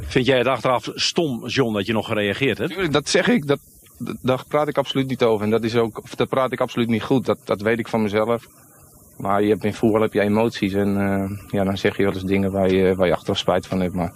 Vind 0.00 0.26
jij 0.26 0.38
het 0.38 0.46
achteraf 0.46 0.88
stom, 0.94 1.46
John, 1.46 1.74
dat 1.74 1.86
je 1.86 1.92
nog 1.92 2.06
gereageerd 2.06 2.58
hebt? 2.58 2.70
Tuurlijk, 2.70 2.92
dat 2.92 3.08
zeg 3.08 3.28
ik. 3.28 3.46
Dat, 3.46 3.58
daar 4.22 4.44
praat 4.48 4.68
ik 4.68 4.78
absoluut 4.78 5.08
niet 5.08 5.22
over. 5.22 5.44
En 5.44 5.50
dat 5.50 5.64
is 5.64 5.76
ook, 5.76 6.02
dat 6.16 6.28
praat 6.28 6.52
ik 6.52 6.60
absoluut 6.60 6.88
niet 6.88 7.02
goed. 7.02 7.26
Dat, 7.26 7.38
dat 7.44 7.60
weet 7.60 7.78
ik 7.78 7.88
van 7.88 8.02
mezelf. 8.02 8.46
Maar 9.16 9.42
je 9.42 9.48
hebt 9.48 9.64
in 9.64 9.74
voetbal 9.74 10.00
heb 10.00 10.12
je 10.12 10.20
emoties. 10.20 10.72
En 10.72 10.96
eh, 10.96 11.50
ja, 11.50 11.64
dan 11.64 11.76
zeg 11.76 11.96
je 11.96 12.02
wel 12.02 12.12
eens 12.12 12.24
dingen 12.24 12.52
waar 12.52 12.70
je, 12.70 12.94
waar 12.94 13.06
je 13.06 13.14
achteraf 13.14 13.38
spijt 13.38 13.66
van 13.66 13.80
hebt. 13.80 13.94
Maar 13.94 14.12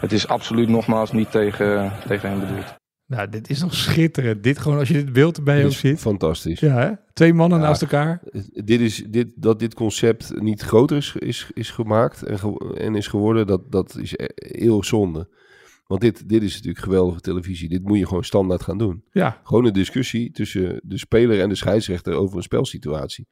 het 0.00 0.12
is 0.12 0.28
absoluut 0.28 0.68
nogmaals 0.68 1.12
niet 1.12 1.30
tegen, 1.30 1.92
tegen 2.06 2.28
hem 2.28 2.40
bedoeld. 2.40 2.77
Nou, 3.08 3.28
dit 3.28 3.50
is 3.50 3.60
nog 3.60 3.74
schitterend. 3.74 4.42
Dit 4.42 4.58
gewoon 4.58 4.78
als 4.78 4.88
je 4.88 4.94
dit 4.94 5.12
beeld 5.12 5.36
erbij 5.36 5.64
ook 5.64 5.72
ziet. 5.72 5.98
fantastisch. 5.98 6.60
Ja, 6.60 6.78
hè? 6.78 6.92
Twee 7.12 7.34
mannen 7.34 7.58
Ja. 7.58 7.64
naast 7.64 7.82
elkaar. 7.82 8.22
Dit 8.52 8.80
is, 8.80 9.04
dit, 9.08 9.32
dat 9.36 9.58
dit 9.58 9.74
concept 9.74 10.40
niet 10.40 10.60
groter 10.60 10.96
is, 10.96 11.14
is, 11.18 11.50
is 11.54 11.70
gemaakt 11.70 12.22
en, 12.22 12.38
ge- 12.38 12.74
en 12.78 12.94
is 12.94 13.06
geworden, 13.06 13.46
dat, 13.46 13.70
dat 13.72 13.96
is 13.96 14.12
e- 14.16 14.24
heel 14.34 14.84
zonde. 14.84 15.28
Want 15.86 16.00
dit, 16.00 16.28
dit 16.28 16.42
is 16.42 16.54
natuurlijk 16.54 16.84
geweldige 16.84 17.20
televisie. 17.20 17.68
Dit 17.68 17.82
moet 17.82 17.98
je 17.98 18.06
gewoon 18.06 18.24
standaard 18.24 18.62
gaan 18.62 18.78
doen. 18.78 19.04
Ja, 19.12 19.40
Gewoon 19.42 19.64
een 19.64 19.72
discussie 19.72 20.30
tussen 20.30 20.80
de 20.84 20.98
speler 20.98 21.40
en 21.40 21.48
de 21.48 21.54
scheidsrechter 21.54 22.14
over 22.14 22.36
een 22.36 22.42
spelsituatie. 22.42 23.26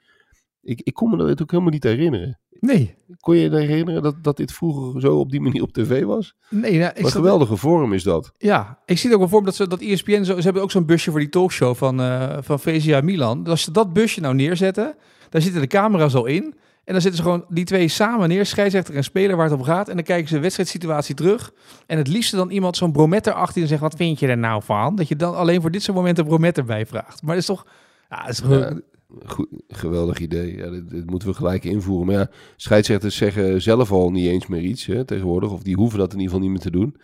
Ik, 0.62 0.80
ik 0.80 0.94
kon 0.94 1.10
me 1.10 1.16
dat 1.16 1.42
ook 1.42 1.50
helemaal 1.50 1.72
niet 1.72 1.82
herinneren. 1.84 2.40
Nee. 2.60 2.94
Kon 3.20 3.36
je 3.36 3.50
je 3.50 3.56
herinneren 3.56 4.02
dat, 4.02 4.14
dat 4.22 4.36
dit 4.36 4.52
vroeger 4.52 5.00
zo 5.00 5.18
op 5.18 5.30
die 5.30 5.40
manier 5.40 5.62
op 5.62 5.72
tv 5.72 6.04
was? 6.04 6.34
Nee, 6.50 6.78
nou, 6.78 6.90
ik 6.94 7.02
Wat 7.02 7.04
een 7.04 7.10
geweldige 7.10 7.56
vorm 7.56 7.92
is 7.92 8.02
dat. 8.02 8.32
Ja, 8.38 8.78
ik 8.84 8.98
zie 8.98 9.10
het 9.10 9.12
ook 9.12 9.20
wel 9.20 9.28
voor 9.30 9.40
me 9.40 9.46
dat 9.46 9.54
ze 9.54 9.68
dat 9.68 9.80
ESPN 9.80 10.22
zo, 10.22 10.36
ze 10.36 10.42
hebben 10.42 10.62
ook 10.62 10.70
zo'n 10.70 10.86
busje 10.86 11.10
voor 11.10 11.20
die 11.20 11.28
talkshow 11.28 11.74
van 11.74 12.00
eh 12.00 12.36
van 12.40 12.60
VCA 12.60 13.00
Milan. 13.00 13.46
Als 13.46 13.62
ze 13.62 13.70
dat 13.70 13.92
busje 13.92 14.20
nou 14.20 14.34
neerzetten, 14.34 14.94
daar 15.30 15.42
zitten 15.42 15.60
de 15.60 15.66
camera's 15.66 16.14
al 16.14 16.26
in 16.26 16.54
en 16.84 16.92
dan 16.92 17.00
zitten 17.00 17.16
ze 17.16 17.22
gewoon 17.22 17.44
die 17.48 17.64
twee 17.64 17.88
samen 17.88 18.28
neer, 18.28 18.46
scheidsrechter 18.46 18.94
en 18.94 19.04
speler 19.04 19.36
waar 19.36 19.48
het 19.50 19.58
om 19.58 19.64
gaat 19.64 19.88
en 19.88 19.94
dan 19.94 20.04
kijken 20.04 20.28
ze 20.28 20.34
de 20.34 20.40
wedstrijdsituatie 20.40 21.14
terug 21.14 21.52
en 21.86 21.98
het 21.98 22.08
liefste 22.08 22.36
dan 22.36 22.50
iemand 22.50 22.76
zo'n 22.76 22.92
bromet 22.92 23.26
erachter 23.26 23.52
die 23.52 23.62
dan 23.62 23.70
zegt 23.70 23.80
wat 23.80 23.96
vind 23.96 24.18
je 24.18 24.26
er 24.26 24.38
nou 24.38 24.62
van? 24.62 24.96
Dat 24.96 25.08
je 25.08 25.16
dan 25.16 25.36
alleen 25.36 25.60
voor 25.60 25.70
dit 25.70 25.82
soort 25.82 25.96
momenten 25.96 26.24
een 26.24 26.30
bromet 26.30 26.58
erbij 26.58 26.86
vraagt. 26.86 27.22
Maar 27.22 27.34
dat 27.34 27.42
is 27.42 27.46
toch 27.46 27.66
ja, 28.10 28.20
dat 28.20 28.30
is 28.30 28.42
Ja. 28.48 28.80
Goed, 29.26 29.48
geweldig 29.68 30.18
idee. 30.18 30.56
Ja, 30.56 30.70
dit, 30.70 30.90
dit 30.90 31.10
moeten 31.10 31.28
we 31.28 31.34
gelijk 31.34 31.64
invoeren. 31.64 32.06
Maar 32.06 32.14
ja, 32.16 32.30
scheidsrechters 32.56 33.16
zeggen 33.16 33.62
zelf 33.62 33.92
al 33.92 34.10
niet 34.10 34.26
eens 34.26 34.46
meer 34.46 34.62
iets 34.62 34.86
hè, 34.86 35.04
tegenwoordig. 35.04 35.50
Of 35.52 35.62
die 35.62 35.76
hoeven 35.76 35.98
dat 35.98 36.12
in 36.12 36.18
ieder 36.20 36.34
geval 36.34 36.48
niet 36.48 36.54
meer 36.54 36.70
te 36.72 36.78
doen. 36.78 36.96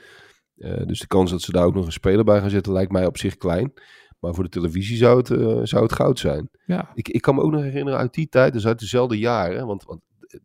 Eh, 0.56 0.86
dus 0.86 1.00
de 1.00 1.06
kans 1.06 1.30
dat 1.30 1.42
ze 1.42 1.52
daar 1.52 1.64
ook 1.64 1.74
nog 1.74 1.86
een 1.86 1.92
speler 1.92 2.24
bij 2.24 2.40
gaan 2.40 2.50
zetten 2.50 2.72
lijkt 2.72 2.92
mij 2.92 3.06
op 3.06 3.18
zich 3.18 3.36
klein. 3.36 3.72
Maar 4.20 4.34
voor 4.34 4.44
de 4.44 4.50
televisie 4.50 4.96
zou 4.96 5.16
het, 5.18 5.30
eh, 5.30 5.60
zou 5.62 5.82
het 5.82 5.92
goud 5.92 6.18
zijn. 6.18 6.48
ja. 6.66 6.90
Ik, 6.94 7.08
ik 7.08 7.20
kan 7.20 7.34
me 7.34 7.40
ook 7.42 7.50
nog 7.52 7.62
herinneren 7.62 7.98
uit 7.98 8.14
die 8.14 8.28
tijd, 8.28 8.52
dus 8.52 8.66
uit 8.66 8.78
dezelfde 8.78 9.18
jaren. 9.18 9.66
Want, 9.66 9.84
want 9.84 10.00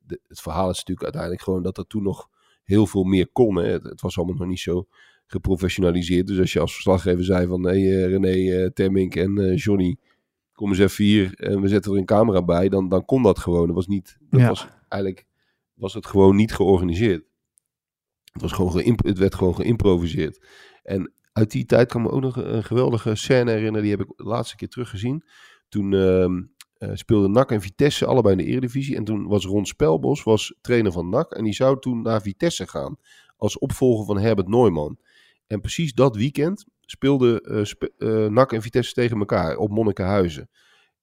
de- 0.05 0.19
het 0.27 0.41
verhaal 0.41 0.69
is 0.69 0.77
natuurlijk 0.77 1.03
uiteindelijk 1.03 1.41
gewoon 1.41 1.63
dat 1.63 1.77
er 1.77 1.87
toen 1.87 2.03
nog 2.03 2.27
heel 2.63 2.85
veel 2.87 3.03
meer 3.03 3.27
kon. 3.31 3.55
Hè. 3.55 3.67
Het, 3.71 3.83
het 3.83 4.01
was 4.01 4.17
allemaal 4.17 4.35
nog 4.35 4.47
niet 4.47 4.59
zo 4.59 4.87
geprofessionaliseerd. 5.25 6.27
Dus 6.27 6.39
als 6.39 6.53
je 6.53 6.59
als 6.59 6.73
verslaggever 6.73 7.23
zei 7.23 7.47
van 7.47 7.63
hey, 7.63 7.75
eh, 7.75 8.05
René, 8.07 8.71
Temmink 8.71 9.15
en 9.15 9.55
Johnny, 9.55 9.97
kom 10.57 10.69
eens 10.69 10.79
even 10.79 11.03
hier 11.03 11.33
en 11.33 11.61
we 11.61 11.67
zetten 11.67 11.91
er 11.91 11.97
een 11.97 12.05
camera 12.05 12.43
bij, 12.43 12.69
dan, 12.69 12.89
dan 12.89 13.05
kon 13.05 13.23
dat 13.23 13.39
gewoon. 13.39 13.65
Dat 13.65 13.75
was 13.75 13.87
niet, 13.87 14.17
dat 14.29 14.39
Ja. 14.39 14.47
was 14.47 14.67
eigenlijk 14.89 15.25
was 15.73 15.93
het 15.93 16.05
gewoon 16.05 16.35
niet 16.35 16.53
georganiseerd. 16.53 17.23
Het, 18.31 18.41
was 18.41 18.51
gewoon 18.51 18.95
het 18.95 19.17
werd 19.17 19.35
gewoon 19.35 19.55
geïmproviseerd. 19.55 20.45
En 20.83 21.13
uit 21.33 21.51
die 21.51 21.65
tijd 21.65 21.91
kan 21.91 22.01
me 22.01 22.09
ook 22.09 22.21
nog 22.21 22.35
een, 22.35 22.63
geweldige 22.63 23.15
scène 23.15 23.51
herinneren. 23.51 23.81
Die 23.81 23.91
heb 23.91 24.01
ik 24.01 24.13
de 24.15 24.23
laatste 24.23 24.55
keer 24.55 24.67
teruggezien. 24.69 25.23
Toen 25.69 25.93
eh, 25.93 26.89
speelden 26.93 27.31
NAC 27.31 27.51
en 27.51 27.61
Vitesse 27.61 28.05
allebei 28.05 28.35
in 28.35 28.45
de 28.45 28.51
Eredivisie. 28.51 28.95
En 28.95 29.03
toen 29.03 29.27
was 29.27 29.45
Ron 29.45 29.65
Spelbos 29.65 30.23
was 30.23 30.55
trainer 30.61 30.91
van 30.91 31.09
NAC. 31.09 31.31
En 31.31 31.43
die 31.43 31.53
zou 31.53 31.79
toen 31.79 32.01
naar 32.01 32.21
Vitesse 32.21 32.67
gaan. 32.67 32.97
Als 33.37 33.57
opvolger 33.57 34.05
van 34.05 34.17
Herbert 34.17 34.47
Neumann. 34.47 34.99
En 35.47 35.61
precies 35.61 35.93
dat 35.93 36.15
weekend 36.15 36.65
speelden 36.89 37.41
eh, 37.41 37.63
spe- 37.63 37.91
eh, 37.97 38.25
NAC 38.25 38.53
en 38.53 38.61
Vitesse 38.61 38.93
tegen 38.93 39.19
elkaar 39.19 39.57
op 39.57 39.69
Monnikenhuizen. 39.69 40.49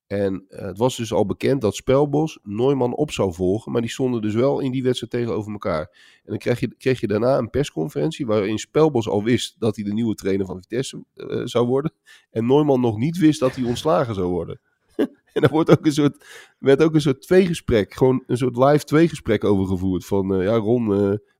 En 0.07 0.45
eh, 0.49 0.65
het 0.67 0.79
was 0.79 0.97
dus 0.97 1.13
al 1.13 1.27
bekend 1.27 1.61
dat 1.61 1.75
Spelbos 1.75 2.39
Neumann 2.43 2.95
op 2.95 3.11
zou 3.11 3.35
volgen. 3.35 3.73
Maar 3.73 3.81
die 3.81 3.91
stonden 3.91 4.23
dus 4.23 4.35
wel 4.35 4.61
in 4.61 4.73
die 4.73 4.83
wedstrijd 4.83 5.13
tegenover 5.13 5.53
elkaar. 5.53 5.81
En 6.17 6.31
dan 6.31 6.39
kreeg 6.39 6.61
je, 6.61 6.75
kreeg 6.79 7.01
je 7.01 7.07
daarna 7.07 7.39
een 7.39 7.51
persconferentie 7.51 8.27
waarin 8.27 8.59
Spelbos 8.59 9.09
al 9.09 9.23
wist 9.23 9.57
dat 9.59 9.77
hij 9.77 9.85
de 9.85 9.93
nieuwe 9.93 10.15
trainer 10.15 10.47
van 10.47 10.61
Vitesse 10.61 11.05
zou 11.45 11.67
worden. 11.67 11.93
En 12.31 12.47
Neumann 12.47 12.81
nog 12.81 12.97
niet 12.97 13.19
wist 13.19 13.41
dat 13.41 13.55
hij 13.55 13.65
ontslagen 13.65 14.15
zou 14.15 14.29
worden. 14.29 14.61
en 15.33 15.41
daar 15.41 15.51
wordt 15.51 15.71
ook 15.71 15.87
een 15.87 15.93
soort, 15.93 16.25
werd 16.59 16.83
ook 16.83 16.95
een 16.95 17.01
soort 17.01 17.23
tweegesprek, 17.23 17.95
gewoon 17.95 18.23
een 18.27 18.37
soort 18.37 18.57
live 18.57 18.85
tweegesprek 18.85 19.45
over 19.45 19.67
gevoerd. 19.67 20.05
Van, 20.05 20.43
ja 20.43 20.57
Ron, 20.57 20.87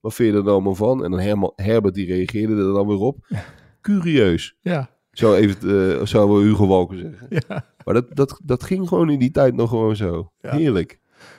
wat 0.01 0.15
vind 0.15 0.31
je 0.31 0.37
er 0.37 0.43
nou 0.43 0.55
allemaal 0.55 0.75
van? 0.75 1.05
En 1.05 1.11
dan 1.11 1.21
Herman, 1.21 1.53
Herbert 1.57 1.95
die 1.95 2.07
reageerde 2.07 2.57
er 2.57 2.73
dan 2.73 2.87
weer 2.87 2.99
op. 2.99 3.27
Curieus, 3.85 4.55
Ja, 4.61 4.89
zou, 5.11 5.37
even, 5.37 5.99
eh, 5.99 6.07
zou 6.07 6.29
wel 6.31 6.41
Hugo 6.41 6.67
Walken 6.67 6.99
zeggen. 6.99 7.27
ja. 7.49 7.65
Maar 7.85 7.95
dat, 7.95 8.07
dat, 8.17 8.41
dat 8.45 8.63
ging 8.63 8.89
gewoon 8.89 9.11
in 9.11 9.19
die 9.19 9.31
tijd 9.31 9.55
nog 9.55 9.69
gewoon 9.69 9.97
zo. 9.97 10.33
Ja. 10.41 10.57
Heerlijk. 10.57 10.99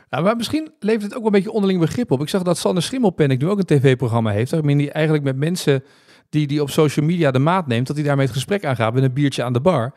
Ja, 0.09 0.21
maar 0.21 0.35
misschien 0.35 0.71
levert 0.79 1.03
het 1.03 1.11
ook 1.13 1.17
wel 1.17 1.25
een 1.27 1.31
beetje 1.31 1.51
onderling 1.51 1.79
begrip 1.79 2.11
op. 2.11 2.21
Ik 2.21 2.29
zag 2.29 2.43
dat 2.43 2.57
Sander 2.57 2.83
Schimmelpenninck 2.83 3.41
nu 3.41 3.49
ook 3.49 3.57
een 3.57 3.65
tv-programma 3.65 4.31
heeft. 4.31 4.51
Waarin 4.51 4.77
hij 4.79 4.91
eigenlijk 4.91 5.23
met 5.25 5.35
mensen 5.35 5.83
die, 6.29 6.47
die 6.47 6.61
op 6.61 6.69
social 6.69 7.05
media 7.05 7.31
de 7.31 7.39
maat 7.39 7.67
neemt, 7.67 7.87
dat 7.87 7.95
hij 7.95 8.05
daarmee 8.05 8.25
het 8.25 8.35
gesprek 8.35 8.65
aangaat 8.65 8.93
met 8.93 9.03
een 9.03 9.13
biertje 9.13 9.43
aan 9.43 9.53
de 9.53 9.61
bar. 9.61 9.93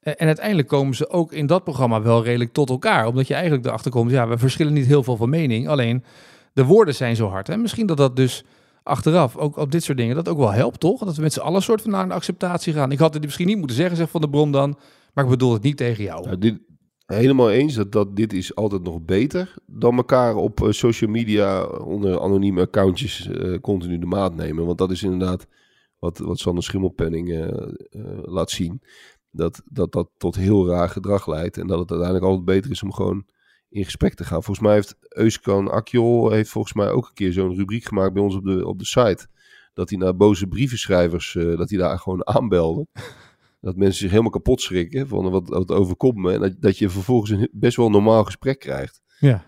Eh, 0.00 0.12
En 0.16 0.26
uiteindelijk 0.26 0.68
komen 0.68 0.94
ze 0.94 1.08
ook 1.10 1.32
in 1.32 1.46
dat 1.46 1.64
programma 1.64 2.02
wel 2.02 2.24
redelijk 2.24 2.52
tot 2.52 2.70
elkaar. 2.70 3.06
Omdat 3.06 3.26
je 3.26 3.34
eigenlijk 3.34 3.66
erachter 3.66 3.90
komt, 3.90 4.10
ja, 4.10 4.28
we 4.28 4.38
verschillen 4.38 4.72
niet 4.72 4.86
heel 4.86 5.02
veel 5.02 5.16
van 5.16 5.28
mening. 5.30 5.68
Alleen 5.68 6.04
de 6.52 6.64
woorden 6.64 6.94
zijn 6.94 7.16
zo 7.16 7.28
hard. 7.28 7.48
En 7.48 7.60
misschien 7.60 7.86
dat 7.86 7.96
dat 7.96 8.16
dus 8.16 8.44
achteraf, 8.88 9.36
ook 9.36 9.56
op 9.56 9.72
dit 9.72 9.82
soort 9.82 9.98
dingen, 9.98 10.14
dat 10.14 10.28
ook 10.28 10.38
wel 10.38 10.52
helpt, 10.52 10.80
toch? 10.80 11.04
Dat 11.04 11.16
we 11.16 11.22
met 11.22 11.32
z'n 11.32 11.40
allen 11.40 11.62
soort 11.62 11.82
van 11.82 11.90
naar 11.90 12.04
een 12.04 12.12
acceptatie 12.12 12.72
gaan. 12.72 12.92
Ik 12.92 12.98
had 12.98 13.14
het 13.14 13.22
misschien 13.22 13.46
niet 13.46 13.58
moeten 13.58 13.76
zeggen, 13.76 13.96
zegt 13.96 14.10
Van 14.10 14.20
de 14.20 14.28
Bron 14.28 14.52
dan. 14.52 14.78
Maar 15.14 15.24
ik 15.24 15.30
bedoel 15.30 15.52
het 15.52 15.62
niet 15.62 15.76
tegen 15.76 16.04
jou. 16.04 16.24
Nou, 16.24 16.38
dit, 16.38 16.58
helemaal 17.06 17.50
eens 17.50 17.74
dat, 17.74 17.92
dat 17.92 18.16
dit 18.16 18.32
is 18.32 18.54
altijd 18.54 18.82
nog 18.82 19.02
beter 19.02 19.54
dan 19.66 19.96
elkaar 19.96 20.36
op 20.36 20.62
eh, 20.62 20.70
social 20.70 21.10
media 21.10 21.64
onder 21.64 22.20
anonieme 22.20 22.60
accountjes 22.60 23.28
eh, 23.28 23.58
continu 23.60 23.98
de 23.98 24.06
maat 24.06 24.34
nemen. 24.34 24.66
Want 24.66 24.78
dat 24.78 24.90
is 24.90 25.02
inderdaad 25.02 25.46
wat, 25.98 26.18
wat 26.18 26.38
Sander 26.38 26.64
Schimmelpenning 26.64 27.30
eh, 27.30 27.48
eh, 27.48 28.18
laat 28.22 28.50
zien. 28.50 28.82
Dat, 29.30 29.62
dat 29.64 29.92
dat 29.92 30.10
tot 30.16 30.36
heel 30.36 30.68
raar 30.68 30.88
gedrag 30.88 31.26
leidt. 31.26 31.56
En 31.56 31.66
dat 31.66 31.78
het 31.78 31.90
uiteindelijk 31.90 32.28
altijd 32.28 32.44
beter 32.44 32.70
is 32.70 32.82
om 32.82 32.92
gewoon 32.92 33.24
in 33.70 33.84
gesprek 33.84 34.14
te 34.14 34.24
gaan. 34.24 34.42
Volgens 34.42 34.66
mij 34.66 34.74
heeft 34.74 34.96
Euskan 35.08 35.70
Akjol 35.70 36.30
heeft 36.30 36.50
volgens 36.50 36.74
mij 36.74 36.90
ook 36.90 37.06
een 37.06 37.14
keer 37.14 37.32
zo'n 37.32 37.56
rubriek 37.56 37.84
gemaakt 37.84 38.12
bij 38.12 38.22
ons 38.22 38.34
op 38.34 38.44
de, 38.44 38.66
op 38.66 38.78
de 38.78 38.86
site. 38.86 39.28
Dat 39.72 39.90
hij 39.90 39.98
naar 39.98 40.16
boze 40.16 40.46
brievenschrijvers, 40.46 41.36
eh, 41.36 41.56
dat 41.56 41.70
hij 41.70 41.78
daar 41.78 41.98
gewoon 41.98 42.26
aanbelde. 42.26 42.86
dat 43.60 43.76
mensen 43.76 44.00
zich 44.00 44.10
helemaal 44.10 44.30
kapot 44.30 44.60
schrikken 44.60 45.08
van 45.08 45.30
wat, 45.30 45.48
wat 45.48 45.70
overkomt 45.70 46.16
me. 46.16 46.32
En 46.32 46.40
dat, 46.40 46.54
dat 46.60 46.78
je 46.78 46.88
vervolgens 46.88 47.30
een 47.30 47.48
best 47.52 47.76
wel 47.76 47.90
normaal 47.90 48.24
gesprek 48.24 48.58
krijgt. 48.58 49.02
Ja. 49.18 49.44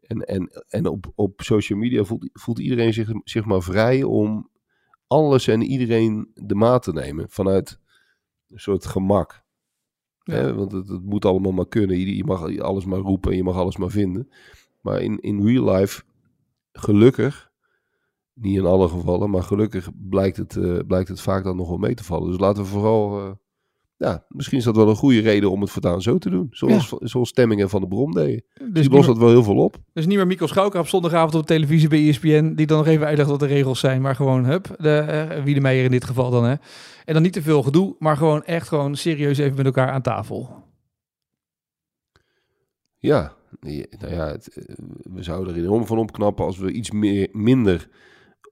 En, 0.00 0.20
en, 0.20 0.64
en 0.68 0.86
op, 0.86 1.12
op 1.14 1.40
social 1.40 1.78
media 1.78 2.04
voelt, 2.04 2.28
voelt 2.32 2.58
iedereen 2.58 2.92
zich, 2.92 3.10
zich 3.24 3.44
maar 3.44 3.62
vrij 3.62 4.02
om 4.02 4.50
alles 5.06 5.48
en 5.48 5.62
iedereen 5.62 6.30
de 6.34 6.54
maat 6.54 6.82
te 6.82 6.92
nemen. 6.92 7.26
Vanuit 7.28 7.78
een 8.48 8.60
soort 8.60 8.86
gemak. 8.86 9.39
Want 10.30 10.72
het, 10.72 10.88
het 10.88 11.04
moet 11.04 11.24
allemaal 11.24 11.52
maar 11.52 11.68
kunnen. 11.68 11.98
Je, 11.98 12.16
je 12.16 12.24
mag 12.24 12.58
alles 12.58 12.84
maar 12.84 12.98
roepen 12.98 13.30
en 13.30 13.36
je 13.36 13.42
mag 13.42 13.56
alles 13.56 13.76
maar 13.76 13.90
vinden. 13.90 14.28
Maar 14.80 15.00
in, 15.00 15.20
in 15.20 15.46
real 15.46 15.74
life, 15.74 16.02
gelukkig, 16.72 17.50
niet 18.34 18.56
in 18.56 18.64
alle 18.64 18.88
gevallen, 18.88 19.30
maar 19.30 19.42
gelukkig 19.42 19.90
blijkt 20.08 20.36
het, 20.36 20.56
eh, 20.56 20.78
blijkt 20.86 21.08
het 21.08 21.20
vaak 21.20 21.44
dan 21.44 21.56
nog 21.56 21.68
wel 21.68 21.78
mee 21.78 21.94
te 21.94 22.04
vallen. 22.04 22.30
Dus 22.30 22.40
laten 22.40 22.62
we 22.62 22.68
vooral, 22.68 23.20
eh, 23.20 23.30
ja, 24.00 24.24
misschien 24.28 24.58
is 24.58 24.64
dat 24.64 24.76
wel 24.76 24.88
een 24.88 24.96
goede 24.96 25.20
reden 25.20 25.50
om 25.50 25.60
het 25.60 25.70
voortaan 25.70 26.02
zo 26.02 26.18
te 26.18 26.30
doen. 26.30 26.46
Zoals, 26.50 26.94
zoals 26.98 27.28
stemmingen 27.28 27.68
van 27.68 27.80
de 27.80 27.88
Brom 27.88 28.12
deden. 28.12 28.42
Dus 28.54 28.68
Die 28.72 28.82
niet, 28.82 28.92
lost 28.92 29.06
dat 29.06 29.18
wel 29.18 29.28
heel 29.28 29.42
veel 29.42 29.56
op. 29.56 29.76
dus 29.92 30.06
niet 30.06 30.16
meer 30.16 30.26
Mikkel 30.26 30.48
Schouker 30.48 30.80
op 30.80 30.88
zondagavond 30.88 31.34
op 31.34 31.46
televisie 31.46 31.88
bij 31.88 32.08
ESPN, 32.08 32.54
die 32.54 32.66
dan 32.66 32.78
nog 32.78 32.86
even 32.86 33.06
uitlegt 33.06 33.30
wat 33.30 33.40
de 33.40 33.46
regels 33.46 33.80
zijn, 33.80 34.00
maar 34.00 34.14
gewoon, 34.14 34.44
hup, 34.44 34.74
de, 34.78 35.40
Wiedemeyer 35.44 35.84
in 35.84 35.90
dit 35.90 36.04
geval 36.04 36.30
dan, 36.30 36.44
hè. 36.44 36.54
En 37.04 37.14
dan 37.14 37.22
niet 37.22 37.32
te 37.32 37.42
veel 37.42 37.62
gedoe, 37.62 37.96
maar 37.98 38.16
gewoon 38.16 38.44
echt 38.44 38.68
gewoon 38.68 38.96
serieus 38.96 39.38
even 39.38 39.56
met 39.56 39.66
elkaar 39.66 39.90
aan 39.90 40.02
tafel. 40.02 40.64
Ja, 42.98 43.32
ja, 43.60 43.84
nou 43.98 44.14
ja, 44.14 44.26
het, 44.26 44.48
eh, 44.48 44.74
we 45.02 45.22
zouden 45.22 45.54
er 45.54 45.60
enorm 45.60 45.86
van 45.86 45.98
opknappen 45.98 46.44
als 46.44 46.58
we 46.58 46.72
iets 46.72 46.90
meer, 46.90 47.28
minder 47.32 47.88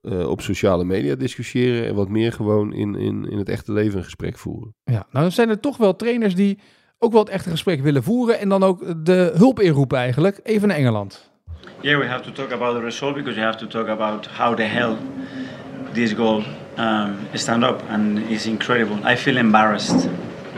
eh, 0.03 0.29
op 0.29 0.41
sociale 0.41 0.85
media 0.85 1.15
discussiëren 1.15 1.87
en 1.87 1.95
wat 1.95 2.09
meer 2.09 2.33
gewoon 2.33 2.73
in, 2.73 2.95
in, 2.95 3.31
in 3.31 3.39
het 3.39 3.49
echte 3.49 3.73
leven 3.73 3.99
een 3.99 4.05
gesprek 4.05 4.39
voeren. 4.39 4.75
Ja, 4.85 5.07
nou 5.11 5.25
dan 5.25 5.33
zijn 5.33 5.49
er 5.49 5.61
toch 5.61 5.77
wel 5.77 5.97
trainers 5.97 6.35
die 6.35 6.59
ook 6.99 7.13
wel 7.13 7.21
het 7.21 7.31
echte 7.31 7.51
gesprek 7.51 7.81
willen 7.81 8.03
voeren 8.03 8.39
en 8.39 8.49
dan 8.49 8.63
ook 8.63 9.05
de 9.05 9.33
hulp 9.35 9.61
inroepen 9.61 9.99
eigenlijk. 9.99 10.41
Even 10.43 10.69
naar 10.69 10.77
Engeland. 10.77 11.31
Yeah, 11.81 11.99
we 11.99 12.07
have 12.07 12.23
to 12.23 12.33
talk 12.33 12.53
about 12.53 12.75
the 12.75 12.83
result 12.83 13.15
because 13.15 13.35
you 13.35 13.47
have 13.47 13.59
to 13.59 13.67
talk 13.67 13.89
about 13.89 14.27
how 14.27 14.57
the 14.57 14.63
hell 14.63 14.97
this 15.93 16.13
goal 16.13 16.43
um, 16.77 17.17
stand 17.35 17.65
up, 17.65 17.83
and 17.89 18.19
it's 18.19 18.47
incredible. 18.47 19.13
I 19.13 19.17
feel 19.17 19.37
embarrassed, 19.37 20.09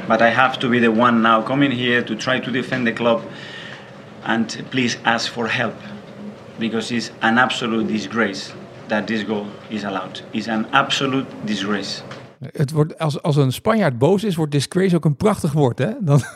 but 0.08 0.20
I 0.20 0.30
have 0.30 0.58
to 0.58 0.68
be 0.68 0.80
the 0.80 0.90
one 0.90 1.20
now 1.20 1.42
coming 1.42 1.72
here 1.72 2.02
to 2.02 2.14
try 2.14 2.40
to 2.40 2.50
defend 2.50 2.86
the 2.86 2.92
club, 2.92 3.22
and 4.22 4.64
please 4.70 4.98
ask 5.02 5.32
for 5.32 5.48
help 5.48 5.74
because 6.58 6.90
it's 6.90 7.10
an 7.20 7.38
absolute 7.38 7.86
disgrace 7.86 8.52
that 8.90 9.06
this 9.06 9.22
goal 9.24 9.46
is 9.68 9.84
allowed. 9.84 10.24
It's 10.30 10.48
an 10.48 10.66
absolute 10.70 11.26
disgrace. 11.44 12.02
Het 12.40 12.70
wordt, 12.70 12.98
als, 12.98 13.22
als 13.22 13.36
een 13.36 13.52
Spanjaard 13.52 13.98
boos 13.98 14.24
is, 14.24 14.36
wordt 14.36 14.52
disgrace 14.52 14.96
ook 14.96 15.04
een 15.04 15.16
prachtig 15.16 15.52
woord, 15.52 15.78
hè? 15.78 15.90
Dan, 16.00 16.20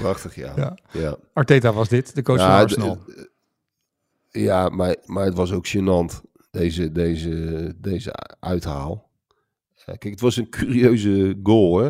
Prachtig, 0.00 0.34
ja. 0.34 0.52
Ja. 0.56 0.76
ja. 0.92 1.16
Arteta 1.32 1.72
was 1.72 1.88
dit, 1.88 2.14
de 2.14 2.22
coach 2.22 2.38
van 2.40 2.48
Ja, 2.48 2.60
Arsenal. 2.60 2.96
d- 2.96 3.06
d- 3.06 3.28
ja 4.30 4.68
maar, 4.68 4.96
maar 5.04 5.24
het 5.24 5.34
was 5.34 5.52
ook 5.52 5.66
gênant, 5.68 6.20
deze, 6.50 6.92
deze, 6.92 7.74
deze 7.76 8.12
uithaal. 8.40 9.10
Kijk, 9.84 10.02
het 10.02 10.20
was 10.20 10.36
een 10.36 10.48
curieuze 10.48 11.38
goal, 11.42 11.78
hè. 11.78 11.86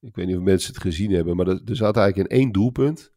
Ik 0.00 0.14
weet 0.14 0.26
niet 0.26 0.36
of 0.36 0.42
mensen 0.42 0.72
het 0.74 0.82
gezien 0.82 1.10
hebben, 1.12 1.36
maar 1.36 1.46
er, 1.46 1.60
er 1.64 1.76
zat 1.76 1.96
eigenlijk 1.96 2.30
in 2.30 2.38
één 2.38 2.52
doelpunt. 2.52 3.12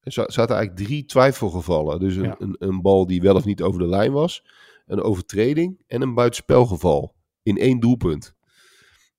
Er 0.00 0.12
za- 0.12 0.30
zaten 0.30 0.56
eigenlijk 0.56 0.86
drie 0.86 1.04
twijfelgevallen. 1.04 2.00
Dus 2.00 2.16
een, 2.16 2.22
Ja. 2.22 2.36
een, 2.38 2.56
een 2.58 2.80
bal 2.82 3.06
die 3.06 3.20
wel 3.22 3.34
of 3.34 3.44
niet 3.44 3.62
over 3.62 3.80
de 3.80 3.86
lijn 3.88 4.12
was, 4.12 4.44
een 4.86 5.02
overtreding 5.02 5.80
en 5.86 6.02
een 6.02 6.14
buitenspelgeval. 6.14 7.14
In 7.42 7.58
één 7.58 7.80
doelpunt. 7.80 8.34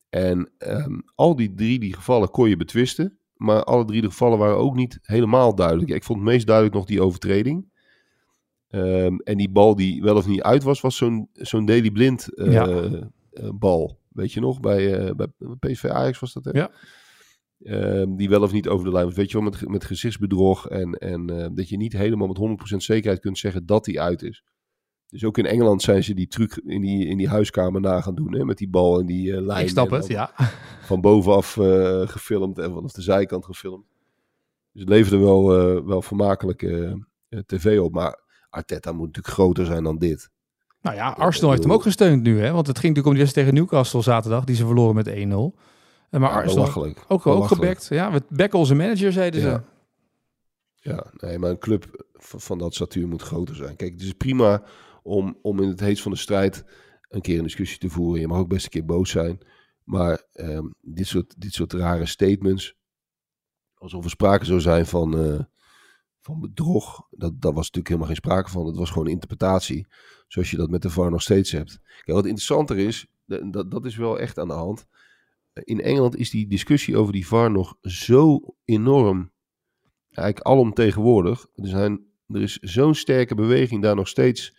En 0.10 0.52
ehm, 0.58 1.00
al 1.16 1.36
die 1.36 1.54
drie 1.54 1.80
die 1.80 1.94
gevallen 1.94 2.30
kon 2.30 2.50
je 2.50 2.58
betwisten. 2.58 3.18
Maar 3.36 3.64
alle 3.64 3.86
drie 3.86 4.02
de 4.02 4.08
gevallen 4.10 4.38
waren 4.38 4.58
ook 4.58 4.76
niet 4.76 5.00
helemaal 5.02 5.56
duidelijk. 5.56 5.90
Ik 5.90 6.04
vond 6.04 6.20
het 6.20 6.28
meest 6.28 6.46
duidelijk 6.46 6.76
nog 6.76 6.86
die 6.86 7.02
overtreding. 7.02 7.70
Ehm, 8.68 9.16
en 9.24 9.38
die 9.38 9.50
bal 9.50 9.76
die 9.76 10.02
wel 10.02 10.16
of 10.16 10.28
niet 10.28 10.42
uit 10.42 10.64
was, 10.64 10.82
was 10.82 10.96
zo'n 10.98 11.30
zo'n 11.34 11.66
Daily 11.66 11.92
Blind 11.92 12.34
eh, 12.34 12.52
Ja. 12.52 12.68
eh, 12.68 13.50
bal. 13.54 14.00
Weet 14.10 14.32
je 14.34 14.40
nog, 14.40 14.60
bij, 14.60 14.98
eh, 15.08 15.16
bij 15.16 15.28
PSV 15.60 15.86
Ajax 15.86 16.20
was 16.20 16.34
dat 16.34 16.46
hè? 16.46 16.52
Ja. 16.52 16.72
Ehm, 17.64 18.16
die 18.16 18.30
wel 18.30 18.42
of 18.42 18.52
niet 18.52 18.68
over 18.68 18.86
de 18.86 18.92
lijn 18.92 19.06
was. 19.06 19.16
Weet 19.16 19.32
je 19.32 19.42
wel, 19.42 19.50
met, 19.50 19.68
met 19.68 19.86
gezichtsbedrog. 19.86 20.68
En, 20.68 20.94
en 20.94 21.30
eh, 21.30 21.48
dat 21.52 21.70
je 21.70 21.78
niet 21.78 21.94
helemaal 21.94 22.28
met 22.28 22.74
100% 22.74 22.76
zekerheid 22.78 23.20
kunt 23.20 23.38
zeggen 23.38 23.66
dat 23.66 23.86
die 23.86 24.02
uit 24.02 24.22
is. 24.22 24.44
Dus 25.08 25.26
ook 25.26 25.38
in 25.38 25.46
Engeland 25.46 25.82
zijn 25.82 26.04
ze 26.04 26.14
die 26.14 26.28
truc 26.28 26.62
in 26.66 26.82
die, 26.82 27.06
in 27.06 27.18
die 27.18 27.30
huiskamer 27.30 27.82
na 27.82 28.02
gaan 28.02 28.16
doen. 28.16 28.36
Hè, 28.36 28.46
met 28.46 28.58
die 28.58 28.70
bal 28.70 29.00
en 29.00 29.06
die 29.06 29.36
eh, 29.36 29.42
lijn. 29.42 29.64
Ik 29.64 29.70
snap 29.70 29.90
het, 29.90 30.08
ja. 30.08 30.32
Van 30.90 31.02
bovenaf 31.02 31.58
eh, 31.58 32.08
gefilmd 32.08 32.58
en 32.58 32.74
vanaf 32.74 32.92
de 32.92 33.02
zijkant 33.02 33.46
gefilmd. 33.46 33.86
Dus 34.72 34.82
het 34.82 34.90
leverde 34.90 35.18
wel, 35.18 35.60
eh, 35.60 35.86
wel 35.86 36.02
vermakelijke 36.02 37.02
eh, 37.30 37.40
tv 37.40 37.80
op. 37.80 37.94
Maar 37.94 38.20
Arteta 38.50 38.92
moet 38.92 39.06
natuurlijk 39.06 39.34
groter 39.34 39.66
zijn 39.66 39.84
dan 39.84 39.98
dit. 39.98 40.30
Nou 40.82 40.96
ja, 40.96 41.10
Arsenal 41.10 41.50
heeft 41.50 41.64
hem 41.64 41.74
ook 41.74 41.82
gesteund 41.82 42.24
nu, 42.24 42.40
hè? 42.40 42.52
Want 42.52 42.68
het 42.68 42.80
ging 42.80 42.96
natuurlijk 42.96 43.06
om 43.06 43.14
die 43.14 43.22
wedstrijd 43.22 43.48
tegen 43.48 43.64
Newcastle 43.64 44.02
zaterdag, 44.02 44.44
die 44.44 44.56
ze 44.56 44.66
verloren 44.66 44.96
met 44.96 45.10
1-0. 45.10 45.60
Maar 46.20 46.30
Arsenal 46.30 46.96
ook, 47.08 47.28
ook 47.28 47.48
gebackt. 47.48 47.88
Ja, 47.88 48.12
we 48.12 48.22
backen 48.30 48.60
onze 48.60 48.76
manager, 48.76 49.12
zeiden 49.12 49.42
ze. 49.42 49.62
Ja. 50.76 51.06
Nee, 51.18 51.40
maar 51.40 51.50
een 51.50 51.60
club 51.60 52.06
van, 52.14 52.58
dat 52.58 52.74
statuur 52.74 53.08
moet 53.08 53.22
groter 53.22 53.56
zijn. 53.56 53.76
Kijk, 53.76 53.92
het 53.92 54.02
is 54.02 54.14
prima 54.14 54.64
om, 55.04 55.38
om 55.42 55.62
in 55.62 55.70
het 55.70 55.80
heetst 55.80 56.04
van 56.04 56.12
de 56.12 56.18
strijd 56.18 56.66
een 57.10 57.22
keer 57.22 57.38
een 57.38 57.44
discussie 57.44 57.78
te 57.78 57.90
voeren. 57.90 58.22
Je 58.22 58.28
mag 58.28 58.38
ook 58.38 58.50
best 58.50 58.64
een 58.64 58.72
keer 58.72 58.86
boos 58.86 59.10
zijn. 59.10 59.40
Maar 59.84 60.24
ehm, 60.32 60.66
dit, 60.82 61.08
soort, 61.08 61.42
dit 61.42 61.54
soort 61.54 61.74
rare 61.74 62.06
statements, 62.06 62.76
alsof 63.74 64.04
er 64.04 64.10
sprake 64.10 64.46
zou 64.46 64.60
zijn 64.60 64.86
van, 64.86 65.20
eh, 65.20 65.40
van 66.22 66.40
bedrog, 66.40 67.08
dat, 67.10 67.42
dat 67.42 67.54
was 67.54 67.66
natuurlijk 67.66 67.88
helemaal 67.88 68.08
geen 68.08 68.16
sprake 68.16 68.50
van. 68.50 68.66
Het 68.66 68.76
was 68.76 68.90
gewoon 68.90 69.08
interpretatie, 69.08 69.88
zoals 70.28 70.52
je 70.52 70.58
dat 70.58 70.70
met 70.70 70.82
de 70.82 70.90
VAR 70.90 71.12
nog 71.12 71.22
steeds 71.22 71.52
hebt. 71.52 71.80
Kijk, 71.84 72.18
wat 72.18 72.26
interessanter 72.26 72.78
is, 72.78 73.08
dat, 73.26 73.72
dat 73.72 73.86
is 73.86 73.96
wel 73.96 74.20
echt 74.20 74.40
aan 74.40 74.48
de 74.48 74.54
hand. 74.54 74.86
In 75.54 75.82
Engeland 75.82 76.16
is 76.16 76.30
die 76.30 76.48
discussie 76.48 76.98
over 76.98 77.14
die 77.14 77.28
VAR 77.28 77.52
nog 77.52 77.78
zo 77.82 78.40
enorm 78.66 79.32
eigenlijk 80.12 80.48
alomtegenwoordig. 80.48 81.48
Er, 81.56 81.68
zijn, 81.68 82.06
er 82.28 82.42
is 82.42 82.58
zo'n 82.58 82.96
sterke 82.96 83.36
beweging 83.36 83.82
daar 83.82 83.96
nog 83.96 84.08
steeds 84.08 84.56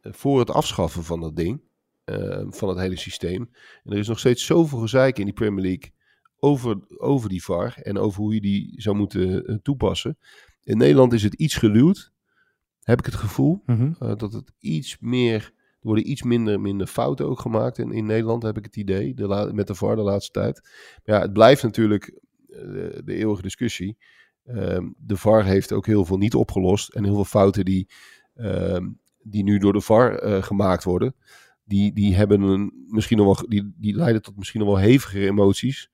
eh, 0.00 0.12
voor 0.12 0.38
het 0.38 0.50
afschaffen 0.50 1.04
van 1.04 1.20
dat 1.20 1.36
ding. 1.36 1.60
eh, 2.04 2.46
van 2.48 2.68
het 2.68 2.78
hele 2.78 2.96
systeem. 2.96 3.50
En 3.84 3.92
er 3.92 3.98
is 3.98 4.08
nog 4.08 4.18
steeds 4.18 4.44
zoveel 4.46 4.78
gezeik 4.78 5.18
in 5.18 5.24
die 5.24 5.34
Premier 5.34 5.64
League 5.64 5.92
over, 6.38 6.78
over 6.96 7.28
die 7.28 7.42
VAR 7.42 7.78
en 7.82 7.98
over 7.98 8.20
hoe 8.20 8.34
je 8.34 8.40
die 8.40 8.72
zou 8.80 8.96
moeten 8.96 9.46
eh, 9.46 9.56
toepassen. 9.62 10.18
In 10.62 10.78
Nederland 10.78 11.12
is 11.12 11.22
het 11.22 11.34
iets 11.34 11.54
geluwd, 11.54 12.12
heb 12.82 12.98
ik 12.98 13.04
het 13.04 13.14
gevoel. 13.14 13.62
Mhm. 13.66 14.16
dat 14.16 14.32
het 14.32 14.52
iets 14.58 14.96
meer, 15.00 15.52
er 15.80 15.86
worden 15.86 16.10
iets 16.10 16.22
minder, 16.22 16.60
minder 16.60 16.86
fouten 16.86 17.28
ook 17.28 17.40
gemaakt 17.40 17.78
in, 17.78 17.92
in 17.92 18.06
Nederland, 18.06 18.42
heb 18.42 18.56
ik 18.56 18.64
het 18.64 18.76
idee, 18.76 19.14
de 19.14 19.50
met 19.52 19.66
de 19.66 19.74
VAR 19.74 19.96
de 19.96 20.02
laatste 20.02 20.32
tijd. 20.32 20.60
Maar 21.04 21.16
ja, 21.16 21.22
het 21.22 21.32
blijft 21.32 21.62
natuurlijk 21.62 22.20
eh, 22.48 22.58
de, 23.04 23.14
eeuwige 23.14 23.42
discussie. 23.42 23.96
Ehm, 24.44 24.88
de 24.96 25.16
VAR 25.16 25.44
heeft 25.44 25.72
ook 25.72 25.86
heel 25.86 26.04
veel 26.04 26.18
niet 26.18 26.34
opgelost. 26.34 26.94
En 26.94 27.04
heel 27.04 27.14
veel 27.14 27.24
fouten 27.24 27.64
die, 27.64 27.88
ehm, 28.34 28.88
die 29.18 29.42
nu 29.42 29.58
door 29.58 29.72
de 29.72 29.80
VAR 29.80 30.14
eh, 30.14 30.42
gemaakt 30.42 30.84
worden, 30.84 31.14
die, 31.64 31.92
die, 31.92 32.14
hebben 32.14 32.72
misschien 32.88 33.16
nog 33.18 33.26
wel, 33.26 33.48
die, 33.48 33.74
die 33.76 33.94
leiden 33.94 34.22
tot 34.22 34.36
misschien 34.36 34.60
nog 34.60 34.68
wel 34.68 34.78
hevigere 34.78 35.26
emoties 35.26 35.90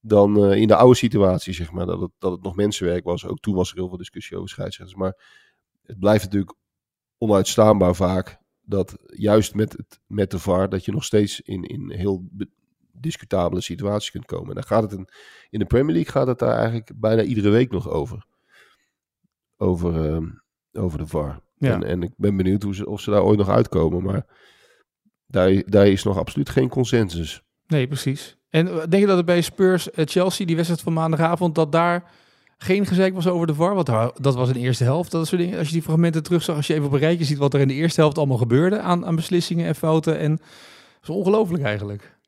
dan 0.00 0.44
eh, 0.44 0.60
in 0.60 0.68
de 0.68 0.76
oude 0.76 0.96
situatie, 0.96 1.52
zeg 1.52 1.72
maar. 1.72 1.86
Dat 1.86 2.00
het, 2.00 2.10
dat 2.18 2.32
het 2.32 2.42
nog 2.42 2.56
mensenwerk 2.56 3.04
was. 3.04 3.26
Ook 3.26 3.40
toen 3.40 3.54
was 3.54 3.70
er 3.70 3.76
heel 3.76 3.88
veel 3.88 3.96
discussie 3.96 4.36
over 4.36 4.48
scheidsrechters. 4.48 4.98
Maar 4.98 5.14
het 5.82 5.98
blijft 5.98 6.24
natuurlijk 6.24 6.54
onuitstaanbaar 7.18 7.94
vaak 7.94 8.40
dat 8.70 8.96
juist 9.06 9.54
met, 9.54 9.72
het, 9.72 10.00
met 10.06 10.30
de 10.30 10.38
VAR, 10.38 10.68
dat 10.68 10.84
je 10.84 10.92
nog 10.92 11.04
steeds 11.04 11.40
in, 11.40 11.62
in 11.62 11.90
heel 11.90 12.28
be- 12.30 12.48
discutabele 12.92 13.60
situaties 13.60 14.10
kunt 14.10 14.26
komen. 14.26 14.48
En 14.48 14.54
dan 14.54 14.64
gaat 14.64 14.82
het 14.82 14.92
een, 14.92 15.08
in 15.50 15.58
de 15.58 15.64
Premier 15.64 15.94
League 15.94 16.12
gaat 16.12 16.26
het 16.26 16.38
daar 16.38 16.56
eigenlijk 16.56 16.90
bijna 16.94 17.22
iedere 17.22 17.48
week 17.48 17.70
nog 17.70 17.88
over. 17.88 18.26
Over, 19.56 20.12
ehm, 20.12 20.28
over 20.72 20.98
de 20.98 21.06
VAR. 21.06 21.40
Ja. 21.56 21.74
En, 21.74 21.82
en 21.82 22.02
ik 22.02 22.12
ben 22.16 22.36
benieuwd 22.36 22.62
hoe 22.62 22.74
ze, 22.74 22.88
of 22.88 23.00
ze 23.00 23.10
daar 23.10 23.22
ooit 23.22 23.38
nog 23.38 23.48
uitkomen. 23.48 24.02
Maar 24.02 24.26
daar, 25.26 25.62
daar 25.66 25.86
is 25.86 26.02
nog 26.02 26.18
absoluut 26.18 26.48
geen 26.48 26.68
consensus. 26.68 27.42
Nee, 27.66 27.86
precies. 27.86 28.36
En 28.48 28.68
eh, 28.68 28.76
denk 28.76 29.02
je 29.02 29.06
dat 29.06 29.16
het 29.16 29.26
bij 29.26 29.40
Spurs 29.40 29.90
eh, 29.90 30.06
Chelsea, 30.06 30.46
die 30.46 30.56
wedstrijd 30.56 30.82
van 30.82 30.92
maandagavond, 30.92 31.54
dat 31.54 31.72
daar 31.72 32.10
geen 32.62 32.86
gezeik 32.86 33.14
was 33.14 33.26
over 33.26 33.46
de 33.46 33.54
VAR? 33.54 33.74
Want 33.74 33.86
dat 34.22 34.34
was 34.34 34.48
in 34.48 34.54
de 34.54 34.60
eerste 34.60 34.84
helft. 34.84 35.10
Dat 35.10 35.26
soort 35.26 35.40
dingen. 35.40 35.58
Als 35.58 35.66
je 35.66 35.72
die 35.72 35.82
fragmenten 35.82 36.22
terugzag, 36.22 36.56
als 36.56 36.66
je 36.66 36.74
even 36.74 36.86
op 36.86 36.92
een 36.92 36.98
rijtje 36.98 37.24
ziet 37.24 37.38
wat 37.38 37.54
er 37.54 37.60
in 37.60 37.68
de 37.68 37.74
eerste 37.74 38.00
helft 38.00 38.18
allemaal 38.18 38.36
gebeurde 38.36 38.80
aan, 38.80 39.06
aan 39.06 39.16
beslissingen 39.16 39.66
en 39.66 39.74
fouten. 39.74 40.18
En 40.18 40.38
is 41.02 41.08
ongelooflijk 41.10 41.62
eigenlijk. 41.64 42.18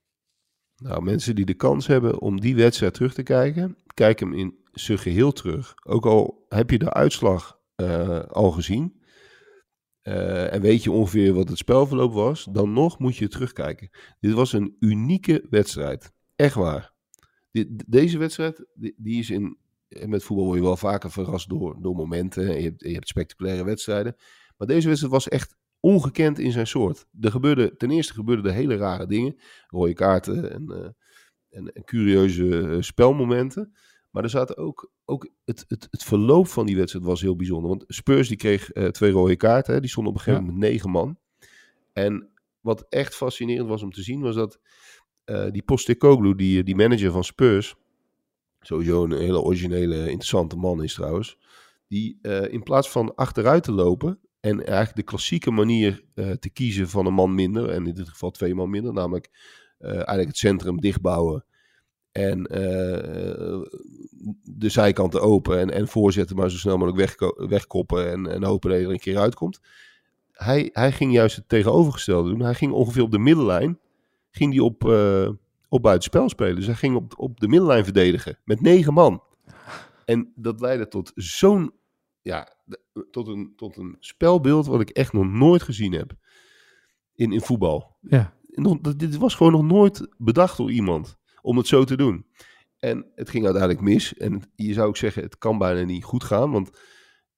Nou, 0.76 1.02
mensen 1.02 1.34
die 1.34 1.44
de 1.44 1.54
kans 1.54 1.86
hebben 1.86 2.20
om 2.20 2.40
die 2.40 2.56
wedstrijd 2.56 2.94
terug 2.94 3.14
te 3.14 3.22
kijken, 3.22 3.76
kijk 3.94 4.20
hem 4.20 4.32
in 4.34 4.54
zijn 4.72 4.98
geheel 4.98 5.32
terug. 5.32 5.74
Ook 5.86 6.06
al 6.06 6.44
heb 6.48 6.70
je 6.70 6.78
de 6.78 6.92
uitslag 6.92 7.58
eh, 7.74 8.18
al 8.20 8.50
gezien. 8.50 9.00
eh, 10.02 10.52
en 10.54 10.60
weet 10.60 10.82
je 10.82 10.90
ongeveer 10.90 11.32
wat 11.34 11.48
het 11.48 11.58
spelverloop 11.58 12.12
was. 12.12 12.48
Dan 12.50 12.72
nog 12.72 12.98
moet 12.98 13.16
je 13.16 13.28
terugkijken. 13.28 13.90
Dit 14.20 14.32
was 14.32 14.52
een 14.52 14.76
unieke 14.80 15.46
wedstrijd. 15.50 16.12
Echt 16.36 16.54
waar. 16.54 16.92
Deze 17.86 18.18
wedstrijd, 18.18 18.66
die 18.96 19.18
is 19.18 19.30
in... 19.30 19.60
en 19.92 20.08
Met 20.08 20.22
voetbal 20.22 20.46
word 20.46 20.58
je 20.58 20.64
wel 20.64 20.76
vaker 20.76 21.10
verrast 21.10 21.48
door, 21.48 21.76
door 21.80 21.94
momenten. 21.94 22.48
En 22.48 22.56
je, 22.56 22.62
hebt, 22.62 22.80
je 22.80 22.92
hebt 22.92 23.08
spectaculaire 23.08 23.64
wedstrijden. 23.64 24.16
Maar 24.56 24.66
deze 24.66 24.86
wedstrijd 24.86 25.12
was 25.14 25.28
echt 25.28 25.56
ongekend 25.80 26.38
in 26.38 26.52
zijn 26.52 26.66
soort. 26.66 27.06
Er 27.20 27.30
gebeurde, 27.30 27.76
ten 27.76 27.90
eerste 27.90 28.12
gebeurden 28.12 28.44
er 28.44 28.52
hele 28.52 28.76
rare 28.76 29.06
dingen. 29.06 29.36
Rode 29.66 29.92
kaarten 29.92 30.52
en, 30.52 30.68
eh, 30.68 30.88
en, 31.58 31.72
en 31.72 31.84
curieuze 31.84 32.68
eh, 32.68 32.76
spelmomenten. 32.80 33.72
Maar 34.10 34.22
er 34.22 34.30
zaten 34.30 34.56
ook, 34.56 34.92
ook 35.04 35.30
het, 35.44 35.64
het, 35.68 35.88
het 35.90 36.02
verloop 36.02 36.46
van 36.46 36.66
die 36.66 36.76
wedstrijd 36.76 37.04
was 37.04 37.20
heel 37.20 37.36
bijzonder. 37.36 37.68
Want 37.68 37.84
Spurs 37.86 38.28
die 38.28 38.36
kreeg 38.36 38.70
eh, 38.70 38.86
twee 38.86 39.10
rode 39.10 39.36
kaarten. 39.36 39.74
Hè. 39.74 39.80
Die 39.80 39.90
stonden 39.90 40.12
op 40.12 40.18
een 40.18 40.24
gegeven 40.24 40.46
moment 40.46 40.62
met 40.62 40.70
negen 40.70 40.90
man. 40.90 41.18
En 41.92 42.30
wat 42.60 42.86
echt 42.88 43.14
fascinerend 43.14 43.68
was 43.68 43.82
om 43.82 43.90
te 43.90 44.02
zien, 44.02 44.20
was 44.20 44.34
dat 44.34 44.60
eh, 45.24 45.50
die 45.50 45.62
Postecoglou, 45.62 46.34
die, 46.34 46.62
die 46.62 46.76
manager 46.76 47.10
van 47.12 47.24
Spurs, 47.24 47.74
sowieso 48.62 49.04
een 49.04 49.12
hele 49.12 49.40
originele, 49.40 49.96
interessante 49.96 50.56
man 50.56 50.82
is 50.82 50.94
trouwens, 50.94 51.38
die 51.88 52.18
eh, 52.22 52.52
in 52.52 52.62
plaats 52.62 52.90
van 52.90 53.14
achteruit 53.14 53.62
te 53.62 53.72
lopen 53.72 54.18
en 54.40 54.64
eigenlijk 54.64 54.96
de 54.96 55.02
klassieke 55.02 55.50
manier 55.50 56.04
eh, 56.14 56.30
te 56.30 56.50
kiezen 56.50 56.88
van 56.88 57.06
een 57.06 57.14
man 57.14 57.34
minder, 57.34 57.68
en 57.68 57.86
in 57.86 57.94
dit 57.94 58.08
geval 58.08 58.30
twee 58.30 58.54
man 58.54 58.70
minder, 58.70 58.92
namelijk 58.92 59.30
eh, 59.78 59.90
eigenlijk 59.90 60.28
het 60.28 60.36
centrum 60.36 60.80
dichtbouwen 60.80 61.44
en 62.12 62.42
de 64.42 64.68
zijkanten 64.68 65.20
open 65.20 65.58
en, 65.58 65.70
en 65.70 65.88
voorzetten, 65.88 66.36
maar 66.36 66.50
zo 66.50 66.56
snel 66.56 66.76
mogelijk 66.76 66.98
wegko- 66.98 67.46
wegkoppen 67.48 68.10
en, 68.10 68.26
en 68.26 68.44
hopen 68.44 68.70
dat 68.70 68.78
je 68.78 68.84
er 68.84 68.92
een 68.92 68.98
keer 68.98 69.18
uitkomt. 69.18 69.60
Hij, 70.32 70.70
hij 70.72 70.92
ging 70.92 71.12
juist 71.12 71.36
het 71.36 71.48
tegenovergestelde 71.48 72.30
doen. 72.30 72.40
Hij 72.40 72.54
ging 72.54 72.72
ongeveer 72.72 73.02
op 73.02 73.10
de 73.10 73.18
middenlijn, 73.18 73.78
ging 74.30 74.50
die 74.52 74.64
op, 74.64 74.82
op 75.72 75.82
buitenspel 75.82 76.28
spelen. 76.28 76.64
Hij 76.64 76.74
ging 76.74 76.96
op, 76.96 77.14
op 77.16 77.40
de 77.40 77.48
middenlijn 77.48 77.84
verdedigen 77.84 78.38
met 78.44 78.60
negen 78.60 78.92
man. 78.92 79.22
En 80.04 80.32
dat 80.34 80.60
leidde 80.60 80.88
tot 80.88 81.12
zo'n, 81.14 81.72
ja, 82.22 82.56
tot 83.10 83.28
een, 83.28 83.52
tot 83.56 83.76
een 83.76 83.96
spelbeeld 83.98 84.66
wat 84.66 84.80
ik 84.80 84.90
echt 84.90 85.12
nog 85.12 85.26
nooit 85.26 85.62
gezien 85.62 85.92
heb 85.92 86.12
in, 87.14 87.32
in 87.32 87.40
voetbal. 87.40 87.96
Ja. 88.00 88.34
Nog, 88.46 88.80
dit 88.80 89.16
was 89.16 89.34
gewoon 89.34 89.52
nog 89.52 89.62
nooit 89.62 90.08
bedacht 90.18 90.56
door 90.56 90.70
iemand 90.70 91.18
om 91.42 91.56
het 91.56 91.66
zo 91.66 91.84
te 91.84 91.96
doen. 91.96 92.26
En 92.78 93.06
het 93.14 93.30
ging 93.30 93.44
uiteindelijk 93.44 93.82
mis. 93.82 94.16
En 94.16 94.42
je 94.54 94.72
zou 94.72 94.88
ook 94.88 94.96
zeggen, 94.96 95.22
het 95.22 95.38
kan 95.38 95.58
bijna 95.58 95.82
niet 95.82 96.04
goed 96.04 96.24
gaan. 96.24 96.50
Want 96.50 96.70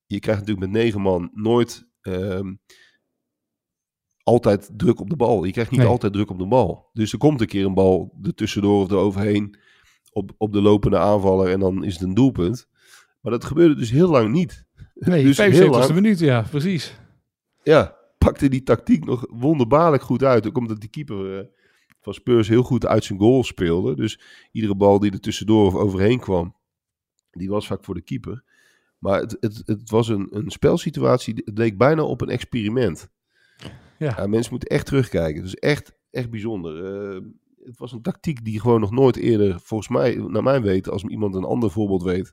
je 0.06 0.18
krijgt 0.18 0.40
natuurlijk 0.40 0.72
met 0.72 0.82
negen 0.82 1.00
man 1.00 1.30
nooit 1.34 1.88
ehm, 2.00 2.54
altijd 4.24 4.70
druk 4.76 5.00
op 5.00 5.10
de 5.10 5.16
bal. 5.16 5.44
Je 5.44 5.52
krijgt 5.52 5.70
niet 5.70 5.80
Nee. 5.80 5.88
altijd 5.88 6.12
druk 6.12 6.30
op 6.30 6.38
de 6.38 6.46
bal. 6.46 6.90
Dus 6.92 7.12
er 7.12 7.18
komt 7.18 7.40
een 7.40 7.46
keer 7.46 7.64
een 7.64 7.74
bal 7.74 8.18
er 8.22 8.34
tussendoor 8.34 8.82
of 8.82 8.90
er 8.90 8.96
overheen 8.96 9.56
op, 10.12 10.30
op 10.38 10.52
de 10.52 10.60
lopende 10.62 10.98
aanvaller 10.98 11.50
en 11.50 11.60
dan 11.60 11.84
is 11.84 11.92
het 11.92 12.02
een 12.02 12.14
doelpunt. 12.14 12.68
Maar 13.20 13.32
dat 13.32 13.44
gebeurde 13.44 13.74
dus 13.74 13.90
heel 13.90 14.08
lang 14.10 14.32
niet. 14.32 14.64
Nee, 14.94 15.24
Dus 15.24 15.36
heel 15.36 15.46
75 15.46 15.80
lang- 15.80 15.94
minuut, 16.00 16.18
ja, 16.18 16.42
precies. 16.50 16.98
Ja, 17.62 17.96
pakte 18.18 18.48
die 18.48 18.62
tactiek 18.62 19.04
nog 19.04 19.26
wonderbaarlijk 19.28 20.02
goed 20.02 20.22
uit. 20.22 20.46
Ook 20.46 20.58
omdat 20.58 20.80
die 20.80 20.90
keeper 20.90 21.38
eh, 21.38 21.44
van 22.00 22.14
Spurs 22.14 22.48
heel 22.48 22.62
goed 22.62 22.86
uit 22.86 23.04
zijn 23.04 23.18
goal 23.18 23.44
speelde. 23.44 23.96
Dus 23.96 24.20
iedere 24.52 24.74
bal 24.76 24.98
die 24.98 25.12
er 25.12 25.20
tussendoor 25.20 25.66
of 25.66 25.74
overheen 25.74 26.20
kwam, 26.20 26.56
die 27.30 27.48
was 27.48 27.66
vaak 27.66 27.84
voor 27.84 27.94
de 27.94 28.02
keeper. 28.02 28.44
Maar 28.98 29.20
het, 29.20 29.36
het, 29.40 29.62
het 29.64 29.90
was 29.90 30.08
een, 30.08 30.26
een 30.30 30.50
spelsituatie, 30.50 31.34
het 31.44 31.58
leek 31.58 31.78
bijna 31.78 32.02
op 32.02 32.20
een 32.20 32.28
experiment. 32.28 33.08
Ja. 33.98 34.26
mensen 34.26 34.50
moeten 34.52 34.68
echt 34.68 34.86
terugkijken. 34.86 35.42
Dus 35.42 35.54
echt, 35.54 35.92
echt 36.10 36.30
bijzonder. 36.30 36.84
Eh, 36.84 37.20
het 37.64 37.78
was 37.78 37.92
een 37.92 38.02
tactiek 38.02 38.44
die 38.44 38.60
gewoon 38.60 38.80
nog 38.80 38.90
nooit 38.90 39.16
eerder, 39.16 39.60
volgens 39.60 39.88
mij, 39.88 40.14
naar 40.14 40.42
mijn 40.42 40.62
weten, 40.62 40.92
als 40.92 41.04
iemand 41.04 41.34
een 41.34 41.44
ander 41.44 41.70
voorbeeld 41.70 42.02
weet. 42.02 42.32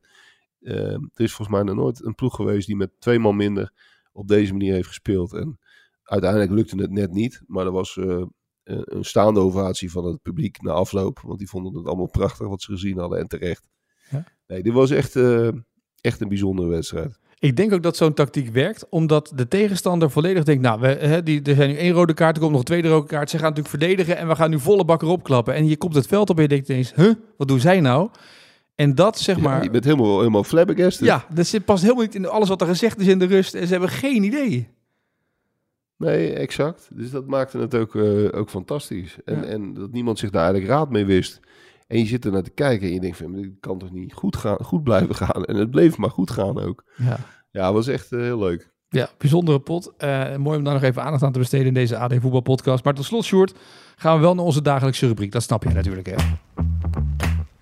eh, 0.61 0.93
er 0.93 1.09
is 1.15 1.33
volgens 1.33 1.57
mij 1.57 1.63
nog 1.63 1.75
nooit 1.75 2.03
een 2.03 2.15
ploeg 2.15 2.35
geweest 2.35 2.67
die 2.67 2.75
met 2.75 2.91
twee 2.99 3.19
man 3.19 3.35
minder 3.35 3.71
op 4.11 4.27
deze 4.27 4.51
manier 4.51 4.73
heeft 4.73 4.87
gespeeld. 4.87 5.33
En 5.33 5.59
uiteindelijk 6.03 6.51
lukte 6.51 6.75
het 6.75 6.91
net 6.91 7.11
niet. 7.11 7.41
Maar 7.47 7.65
er 7.65 7.71
was 7.71 7.97
eh, 7.97 8.05
een 8.05 8.31
een 8.63 9.05
staande 9.05 9.39
ovatie 9.39 9.91
van 9.91 10.05
het 10.05 10.21
publiek 10.21 10.61
na 10.61 10.71
afloop. 10.71 11.19
Want 11.19 11.39
die 11.39 11.49
vonden 11.49 11.75
het 11.75 11.87
allemaal 11.87 12.09
prachtig 12.09 12.47
wat 12.47 12.61
ze 12.61 12.71
gezien 12.71 12.97
hadden 12.97 13.19
en 13.19 13.27
terecht. 13.27 13.67
Ja. 14.09 14.23
Nee, 14.47 14.63
dit 14.63 14.73
was 14.73 14.89
echt, 14.89 15.15
echt 16.01 16.21
een 16.21 16.27
bijzondere 16.27 16.67
wedstrijd. 16.67 17.19
Ik 17.41 17.55
denk 17.55 17.73
ook 17.73 17.83
dat 17.83 17.97
zo'n 17.97 18.13
tactiek 18.13 18.49
werkt, 18.49 18.85
omdat 18.89 19.31
de 19.35 19.47
tegenstander 19.47 20.11
volledig 20.11 20.43
denkt, 20.43 20.61
nou, 20.61 20.79
we, 20.79 20.87
hè, 20.87 21.23
die, 21.23 21.41
er 21.41 21.55
zijn 21.55 21.69
nu 21.69 21.75
één 21.75 21.91
rode 21.93 22.13
kaart, 22.13 22.33
er 22.35 22.39
komt 22.41 22.51
nog 22.51 22.59
een 22.61 22.65
tweede 22.67 22.87
rode 22.87 23.07
kaart. 23.07 23.29
Ze 23.29 23.37
gaan 23.37 23.49
natuurlijk 23.53 23.75
verdedigen 23.77 24.17
en 24.17 24.27
we 24.27 24.35
gaan 24.35 24.49
nu 24.49 24.59
volle 24.59 24.85
bak 24.85 25.01
erop 25.01 25.23
klappen. 25.23 25.53
En 25.53 25.67
je 25.67 25.77
komt 25.77 25.95
het 25.95 26.07
veld 26.07 26.29
op 26.29 26.35
en 26.35 26.41
je 26.41 26.47
denkt 26.47 26.69
ineens, 26.69 26.93
huh, 26.95 27.13
wat 27.37 27.47
doen 27.47 27.59
zij 27.59 27.79
nou? 27.79 28.09
En 28.75 28.95
dat, 28.95 29.19
zeg 29.19 29.35
Ja, 29.35 29.41
maar, 29.41 29.63
je 29.63 29.69
bent 29.69 29.83
helemaal, 29.83 30.17
helemaal 30.17 30.43
flabbergasted. 30.43 31.05
ja, 31.07 31.25
dat 31.33 31.47
zit 31.47 31.65
past 31.65 31.81
helemaal 31.83 32.03
niet 32.03 32.15
in 32.15 32.27
alles 32.27 32.49
wat 32.49 32.61
er 32.61 32.67
gezegd 32.67 32.99
is 32.99 33.07
in 33.07 33.19
de 33.19 33.25
rust. 33.25 33.53
En 33.53 33.65
ze 33.65 33.71
hebben 33.71 33.89
geen 33.89 34.23
idee. 34.23 34.67
Nee, 35.97 36.33
exact. 36.33 36.89
Dus 36.93 37.11
dat 37.11 37.27
maakte 37.27 37.57
het 37.57 37.75
ook, 37.75 37.95
eh, 37.95 38.39
ook 38.39 38.49
fantastisch. 38.49 39.15
En, 39.25 39.35
Ja. 39.35 39.43
en 39.43 39.73
dat 39.73 39.91
niemand 39.91 40.19
zich 40.19 40.29
daar 40.29 40.43
eigenlijk 40.43 40.73
raad 40.73 40.89
mee 40.89 41.05
wist. 41.05 41.39
En 41.91 41.97
je 41.97 42.05
zit 42.05 42.25
er 42.25 42.31
naar 42.31 42.43
te 42.43 42.49
kijken 42.49 42.87
en 42.87 42.93
je 42.93 42.99
denkt 42.99 43.17
van, 43.17 43.33
dit 43.33 43.49
kan 43.59 43.77
toch 43.77 43.91
niet 43.91 44.13
goed, 44.13 44.35
gaan, 44.35 44.57
goed 44.63 44.83
blijven 44.83 45.15
gaan. 45.15 45.45
En 45.45 45.55
het 45.55 45.71
bleef 45.71 45.97
maar 45.97 46.09
goed 46.09 46.31
gaan 46.31 46.59
ook. 46.59 46.83
Ja. 46.97 47.17
Ja, 47.51 47.65
het 47.65 47.73
was 47.73 47.87
echt 47.87 48.11
eh, 48.11 48.19
heel 48.19 48.39
leuk. 48.39 48.69
Ja, 48.89 49.09
bijzondere 49.17 49.59
pot. 49.59 49.91
Eh, 49.97 50.35
mooi 50.35 50.57
om 50.57 50.63
daar 50.63 50.73
nog 50.73 50.83
even 50.83 51.03
aandacht 51.03 51.23
aan 51.23 51.31
te 51.31 51.39
besteden 51.39 51.67
in 51.67 51.73
deze 51.73 51.97
AD 51.97 52.13
Voetbal 52.19 52.41
podcast. 52.41 52.83
Maar 52.83 52.93
tot 52.93 53.05
slot, 53.05 53.23
Sjoerd, 53.23 53.53
gaan 53.95 54.15
we 54.15 54.21
wel 54.21 54.35
naar 54.35 54.45
onze 54.45 54.61
dagelijkse 54.61 55.07
rubriek. 55.07 55.31
Dat 55.31 55.43
snap 55.43 55.63
je 55.63 55.69
natuurlijk, 55.69 56.07
hè? 56.07 56.15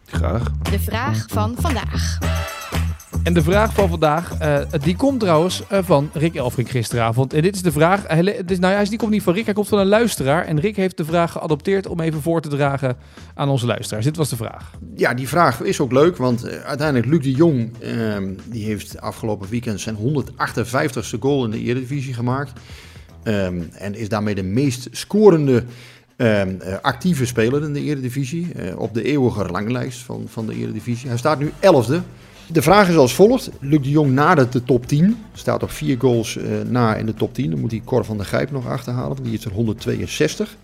Graag. 0.05 0.51
De 0.51 0.79
vraag 0.79 1.25
van 1.27 1.55
vandaag. 1.57 2.17
En 3.29 3.35
de 3.35 3.43
vraag 3.43 3.73
van 3.73 3.89
vandaag, 3.89 4.37
eh, 4.37 4.57
die 4.83 4.95
komt 4.95 5.19
trouwens 5.19 5.63
eh, 5.67 5.79
van 5.83 6.09
Rick 6.13 6.35
Elfrink 6.35 6.69
gisteravond. 6.69 7.33
En 7.33 7.41
dit 7.41 7.55
is 7.55 7.61
de 7.61 7.71
vraag, 7.71 8.03
het 8.07 8.51
is, 8.51 8.59
nou 8.59 8.73
ja, 8.73 8.83
die 8.83 8.97
komt 8.97 9.11
niet 9.11 9.23
van 9.23 9.33
Rick, 9.33 9.45
hij 9.45 9.53
komt 9.53 9.67
van 9.67 9.79
een 9.79 9.87
luisteraar. 9.87 10.45
En 10.45 10.59
Rick 10.59 10.75
heeft 10.75 10.97
de 10.97 11.05
vraag 11.05 11.31
geadopteerd 11.31 11.87
om 11.87 11.99
even 11.99 12.21
voor 12.21 12.41
te 12.41 12.49
dragen 12.49 12.97
aan 13.33 13.49
onze 13.49 13.65
luisteraars. 13.65 14.05
Dit 14.05 14.17
was 14.17 14.29
de 14.29 14.35
vraag. 14.35 14.71
Ja, 14.95 15.13
die 15.13 15.27
vraag 15.27 15.61
is 15.61 15.79
ook 15.79 15.91
leuk, 15.91 16.17
want 16.17 16.43
eh, 16.43 16.59
uiteindelijk 16.59 17.07
Luc 17.07 17.23
de 17.23 17.31
Jong, 17.31 17.73
ehm, 17.79 18.33
die 18.45 18.65
heeft 18.65 19.01
afgelopen 19.01 19.49
weekend 19.49 19.81
zijn 19.81 19.95
158ste 19.95 21.19
goal 21.19 21.45
in 21.45 21.51
de 21.51 21.61
Eredivisie 21.61 22.13
gemaakt. 22.13 22.59
Ehm, 23.23 23.61
en 23.73 23.95
is 23.95 24.09
daarmee 24.09 24.35
de 24.35 24.43
meest 24.43 24.87
scorende 24.91 25.63
ehm, 26.15 26.55
eh, 26.59 26.73
actieve 26.81 27.25
speler 27.25 27.63
in 27.63 27.73
de 27.73 27.81
Eredivisie. 27.81 28.77
op 28.77 28.93
de 28.93 29.03
eeuwige 29.03 29.43
ranglijst 29.43 29.99
van, 29.99 30.25
van 30.27 30.45
de 30.45 30.55
Eredivisie. 30.55 31.07
Hij 31.07 31.17
staat 31.17 31.39
nu 31.39 31.51
11e. 31.59 32.01
De 32.51 32.61
vraag 32.61 32.89
is 32.89 32.95
als 32.95 33.15
volgt. 33.15 33.49
Luc 33.59 33.81
de 33.81 33.89
Jong 33.89 34.11
nadert 34.11 34.51
de 34.51 34.63
top 34.63 34.85
10. 34.85 35.17
Staat 35.33 35.63
op 35.63 35.71
vier 35.71 35.99
goals 35.99 36.37
eh, 36.37 36.43
na 36.67 36.95
in 36.95 37.05
de 37.05 37.13
top 37.13 37.33
10. 37.33 37.49
Dan 37.49 37.59
moet 37.59 37.71
hij 37.71 37.81
Cor 37.85 38.05
van 38.05 38.17
der 38.17 38.25
Gijp 38.25 38.51
nog 38.51 38.67
achterhalen, 38.67 39.09
want 39.09 39.23
die 39.23 39.37
is 39.37 39.45
er 39.45 39.51
162. 39.51 40.57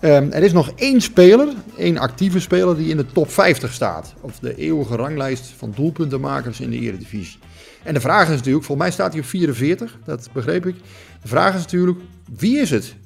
Ehm, 0.00 0.30
er 0.30 0.42
is 0.42 0.52
nog 0.52 0.70
één 0.74 1.00
speler, 1.00 1.48
één 1.76 1.98
actieve 1.98 2.40
speler 2.40 2.76
die 2.76 2.88
in 2.88 2.96
de 2.96 3.06
top 3.06 3.30
50 3.30 3.72
staat. 3.72 4.14
Op 4.20 4.32
de 4.40 4.54
eeuwige 4.54 4.96
ranglijst 4.96 5.52
van 5.56 5.72
doelpuntenmakers 5.76 6.60
in 6.60 6.70
de 6.70 6.78
Eredivisie. 6.78 7.38
En 7.82 7.94
de 7.94 8.00
vraag 8.00 8.28
is 8.28 8.36
natuurlijk, 8.36 8.64
volgens 8.64 8.88
mij 8.88 8.96
staat 8.96 9.12
hij 9.12 9.20
op 9.20 9.26
44, 9.26 9.98
dat 10.04 10.28
begreep 10.32 10.66
ik. 10.66 10.74
De 11.22 11.28
vraag 11.28 11.54
is 11.54 11.60
natuurlijk, 11.60 11.98
wie 12.36 12.58
is 12.58 12.70
het? 12.70 12.96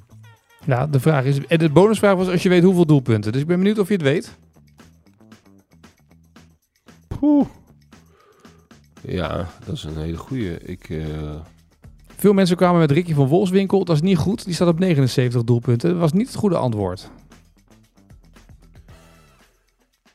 Ja, 0.66 0.86
de 0.86 1.00
vraag 1.00 1.24
is, 1.24 1.46
en 1.46 1.58
de 1.58 1.70
bonusvraag 1.70 2.14
was 2.14 2.28
als 2.28 2.42
je 2.42 2.48
weet 2.48 2.62
hoeveel 2.62 2.86
doelpunten. 2.86 3.32
Dus 3.32 3.40
ik 3.40 3.46
ben 3.46 3.58
benieuwd 3.58 3.78
of 3.78 3.88
je 3.88 3.94
het 3.94 4.02
weet. 4.02 4.30
Poeh. 7.08 7.46
Ja, 9.12 9.46
dat 9.64 9.74
is 9.74 9.84
een 9.84 9.96
hele 9.96 10.16
goeie. 10.16 10.58
Ik, 10.58 10.88
eh, 10.90 11.06
Veel 12.16 12.32
mensen 12.32 12.56
kwamen 12.56 12.80
met 12.80 12.90
Ricky 12.90 13.14
van 13.14 13.26
Wolfswinkel. 13.26 13.84
Dat 13.84 13.96
is 13.96 14.02
niet 14.02 14.16
goed. 14.18 14.44
Die 14.44 14.54
staat 14.54 14.68
op 14.68 14.78
79 14.78 15.44
doelpunten. 15.44 15.90
Dat 15.90 15.98
was 15.98 16.12
niet 16.12 16.26
het 16.26 16.36
goede 16.36 16.56
antwoord. 16.56 17.10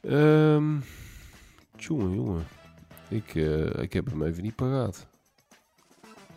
ehm, 0.02 0.64
jongen, 1.78 2.14
jongen. 2.16 2.44
Ik, 3.08 3.36
eh, 3.36 3.84
ik 3.84 3.94
heb 3.94 4.06
hem 4.06 4.24
even 4.24 4.44
niet 4.44 4.56
paraat. 4.56 5.08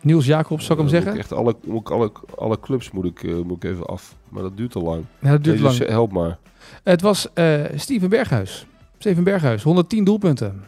Niels 0.01 0.25
Jacobs, 0.25 0.65
zal 0.65 0.75
ik 0.75 0.81
hem 0.81 0.89
zeggen? 0.91 1.11
ik 1.11 1.17
echt 1.17 1.31
alle, 1.33 1.55
moet 1.65 1.79
ik 1.81 1.89
alle, 1.89 2.11
alle 2.35 2.59
clubs 2.59 2.91
moet 2.91 3.05
ik, 3.05 3.23
eh, 3.23 3.35
moet 3.35 3.63
ik 3.63 3.71
even 3.71 3.85
af. 3.85 4.15
Maar 4.29 4.43
dat 4.43 4.57
duurt 4.57 4.71
te 4.71 4.79
lang. 4.79 5.05
Ja, 5.19 5.29
dat 5.31 5.43
duurt 5.43 5.55
Nee, 5.55 5.65
lang. 5.65 5.77
dus, 5.77 5.87
eh, 5.87 5.91
help 5.93 6.11
maar. 6.11 6.37
Het 6.83 7.01
was 7.01 7.27
Steven 7.75 8.09
Berghuis. 8.09 8.65
Steven 8.97 9.23
Berghuis, 9.23 9.63
110 9.63 10.03
doelpunten. 10.03 10.63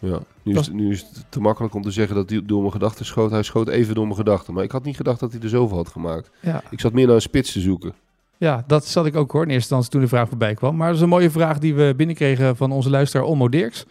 Ja, 0.00 0.18
nu, 0.42 0.58
is, 0.58 0.68
nu 0.68 0.90
is 0.90 1.00
het 1.00 1.24
te 1.28 1.40
makkelijk 1.40 1.74
om 1.74 1.82
te 1.82 1.90
zeggen 1.90 2.16
dat 2.16 2.30
hij 2.30 2.42
door 2.44 2.60
mijn 2.60 2.72
gedachten 2.72 3.04
schoot. 3.04 3.30
Hij 3.30 3.42
schoot 3.42 3.68
even 3.68 3.94
door 3.94 4.04
mijn 4.04 4.16
gedachten. 4.16 4.54
Maar 4.54 4.64
ik 4.64 4.70
had 4.70 4.84
niet 4.84 4.96
gedacht 4.96 5.20
dat 5.20 5.32
hij 5.32 5.40
er 5.40 5.48
zoveel 5.48 5.76
had 5.76 5.88
gemaakt. 5.88 6.30
Ja. 6.40 6.62
Ik 6.70 6.80
zat 6.80 6.92
meer 6.92 7.06
naar 7.06 7.14
een 7.14 7.20
spits 7.20 7.52
te 7.52 7.60
zoeken. 7.60 7.94
Ja, 8.36 8.64
dat 8.66 8.86
zat 8.86 9.06
ik 9.06 9.16
ook 9.16 9.32
hoor 9.32 9.42
in 9.42 9.50
eerste 9.50 9.74
instantie 9.74 9.90
toen 9.90 10.00
de 10.00 10.08
vraag 10.08 10.28
voorbij 10.28 10.54
kwam. 10.54 10.76
Maar 10.76 10.86
dat 10.86 10.96
is 10.96 11.02
een 11.02 11.08
mooie 11.08 11.30
vraag 11.30 11.58
die 11.58 11.74
we 11.74 11.94
binnenkregen 11.96 12.56
van 12.56 12.72
onze 12.72 12.90
luisteraar 12.90 13.26
Olmo 13.26 13.48
Dirks. 13.48 13.84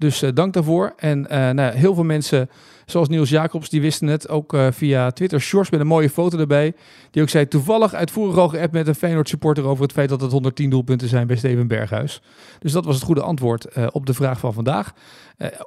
Dus 0.00 0.22
eh, 0.22 0.30
dank 0.34 0.52
daarvoor. 0.52 0.92
En 0.96 1.30
eh, 1.30 1.50
nou, 1.50 1.74
heel 1.74 1.94
veel 1.94 2.04
mensen, 2.04 2.50
zoals 2.86 3.08
Niels 3.08 3.30
Jacobs, 3.30 3.68
die 3.68 3.80
wisten 3.80 4.06
het 4.08 4.28
ook 4.28 4.54
eh, 4.54 4.66
via 4.70 5.10
Twitter. 5.10 5.40
Shorts 5.40 5.70
met 5.70 5.80
een 5.80 5.86
mooie 5.86 6.10
foto 6.10 6.38
erbij. 6.38 6.74
Die 7.10 7.22
ook 7.22 7.28
zei, 7.28 7.48
toevallig 7.48 7.94
uitvoerig 7.94 8.36
al 8.36 8.48
geappt 8.48 8.72
met 8.72 8.86
een 8.86 8.94
Feyenoord 8.94 9.28
supporter 9.28 9.64
over 9.64 9.82
het 9.82 9.92
feit 9.92 10.08
dat 10.08 10.20
het 10.20 10.32
110 10.32 10.70
doelpunten 10.70 11.08
zijn 11.08 11.26
bij 11.26 11.36
Steven 11.36 11.66
Berghuis. 11.66 12.22
Dus 12.58 12.72
dat 12.72 12.84
was 12.84 12.94
het 12.94 13.04
goede 13.04 13.22
antwoord 13.22 13.92
op 13.92 14.06
de 14.06 14.14
vraag 14.14 14.40
van 14.40 14.52
vandaag. 14.52 14.92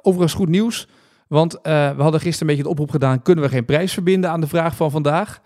Overigens 0.02 0.34
goed 0.34 0.48
nieuws, 0.48 0.88
want 1.26 1.58
we 1.62 1.94
hadden 1.96 2.20
gisteren 2.20 2.40
een 2.40 2.46
beetje 2.46 2.62
het 2.62 2.70
oproep 2.70 2.90
gedaan, 2.90 3.22
kunnen 3.22 3.44
we 3.44 3.50
geen 3.50 3.64
prijs 3.64 3.92
verbinden 3.92 4.30
aan 4.30 4.40
de 4.40 4.46
vraag 4.46 4.76
van 4.76 4.90
vandaag? 4.90 5.40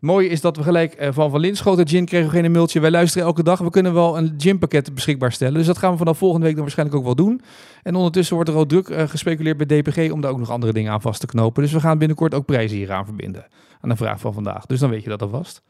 Het 0.00 0.08
mooie 0.08 0.28
is 0.28 0.40
dat 0.40 0.56
we 0.56 0.62
gelijk 0.62 0.92
eh, 0.92 1.08
van 1.12 1.30
Van 1.30 1.40
Linschoten 1.40 1.88
Gin 1.88 2.04
kregen 2.04 2.30
geen 2.30 2.44
een 2.44 2.52
mailtje. 2.52 2.80
Wij 2.80 2.90
luisteren 2.90 3.26
elke 3.26 3.42
dag. 3.42 3.58
We 3.58 3.70
kunnen 3.70 3.94
wel 3.94 4.18
een 4.18 4.34
ginpakket 4.38 4.94
beschikbaar 4.94 5.32
stellen. 5.32 5.54
Dus 5.54 5.66
dat 5.66 5.78
gaan 5.78 5.92
we 5.92 5.98
vanaf 5.98 6.18
volgende 6.18 6.44
week 6.44 6.54
dan 6.54 6.62
waarschijnlijk 6.62 6.98
ook 6.98 7.04
wel 7.04 7.14
doen. 7.14 7.40
En 7.82 7.94
ondertussen 7.94 8.34
wordt 8.34 8.50
er 8.50 8.56
al 8.56 8.66
druk 8.66 8.88
eh, 8.88 9.08
gespeculeerd 9.08 9.56
bij 9.56 9.66
DPG 9.66 10.12
om 10.12 10.20
daar 10.20 10.30
ook 10.30 10.38
nog 10.38 10.50
andere 10.50 10.72
dingen 10.72 10.92
aan 10.92 11.00
vast 11.00 11.20
te 11.20 11.26
knopen. 11.26 11.62
Dus 11.62 11.72
we 11.72 11.80
gaan 11.80 11.98
binnenkort 11.98 12.34
ook 12.34 12.44
prijzen 12.44 12.76
hier 12.76 12.92
aan 12.92 13.04
verbinden. 13.04 13.46
Aan 13.80 13.88
de 13.88 13.96
vraag 13.96 14.20
van 14.20 14.32
vandaag. 14.32 14.66
Dus 14.66 14.80
dan 14.80 14.90
weet 14.90 15.02
je 15.02 15.08
dat 15.08 15.22
alvast. 15.22 15.62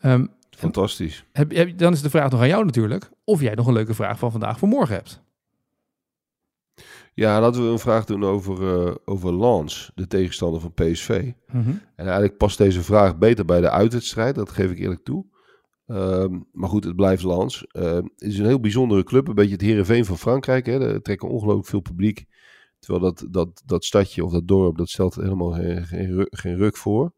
Ehm 0.00 0.24
Fantastisch. 0.50 1.24
heb, 1.32 1.54
heb, 1.54 1.78
dan 1.78 1.92
is 1.92 2.02
de 2.02 2.10
vraag 2.10 2.30
nog 2.30 2.40
aan 2.40 2.48
jou 2.48 2.64
natuurlijk. 2.64 3.10
Of 3.24 3.40
jij 3.40 3.54
nog 3.54 3.66
een 3.66 3.72
leuke 3.72 3.94
vraag 3.94 4.18
van 4.18 4.30
vandaag 4.30 4.58
voor 4.58 4.68
morgen 4.68 4.94
hebt. 4.94 5.22
Ja, 7.18 7.40
laten 7.40 7.64
we 7.64 7.68
een 7.68 7.78
vraag 7.78 8.04
doen 8.04 8.24
over, 8.24 8.86
eh 8.86 8.94
over 9.04 9.38
Lens, 9.38 9.92
de 9.94 10.06
tegenstander 10.06 10.60
van 10.60 10.72
PSV. 10.72 11.32
Mhm. 11.46 11.68
En 11.68 12.04
eigenlijk 12.04 12.36
past 12.36 12.58
deze 12.58 12.82
vraag 12.82 13.18
beter 13.18 13.44
bij 13.44 13.60
de 13.60 13.70
uitwedstrijd, 13.70 14.34
dat 14.34 14.50
geef 14.50 14.70
ik 14.70 14.78
eerlijk 14.78 15.04
toe. 15.04 15.24
Ehm, 15.86 16.40
maar 16.52 16.68
goed, 16.68 16.84
het 16.84 16.96
blijft 16.96 17.22
Lens. 17.24 17.66
Ehm, 17.66 17.94
het 17.94 18.28
is 18.28 18.38
een 18.38 18.46
heel 18.46 18.60
bijzondere 18.60 19.04
club, 19.04 19.28
een 19.28 19.34
beetje 19.34 19.52
het 19.52 19.60
Heerenveen 19.60 20.04
van 20.04 20.18
Frankrijk. 20.18 20.66
Hè. 20.66 20.92
Er 20.92 21.02
trekken 21.02 21.28
ongelooflijk 21.28 21.68
veel 21.68 21.80
publiek. 21.80 22.24
Terwijl 22.78 23.04
dat, 23.04 23.26
dat, 23.30 23.62
dat 23.64 23.84
stadje 23.84 24.24
of 24.24 24.32
dat 24.32 24.48
dorp, 24.48 24.76
dat 24.76 24.88
stelt 24.88 25.14
helemaal 25.14 25.52
geen, 25.52 25.86
geen, 25.86 26.14
ru- 26.14 26.30
geen 26.30 26.56
ruk 26.56 26.76
voor. 26.76 27.12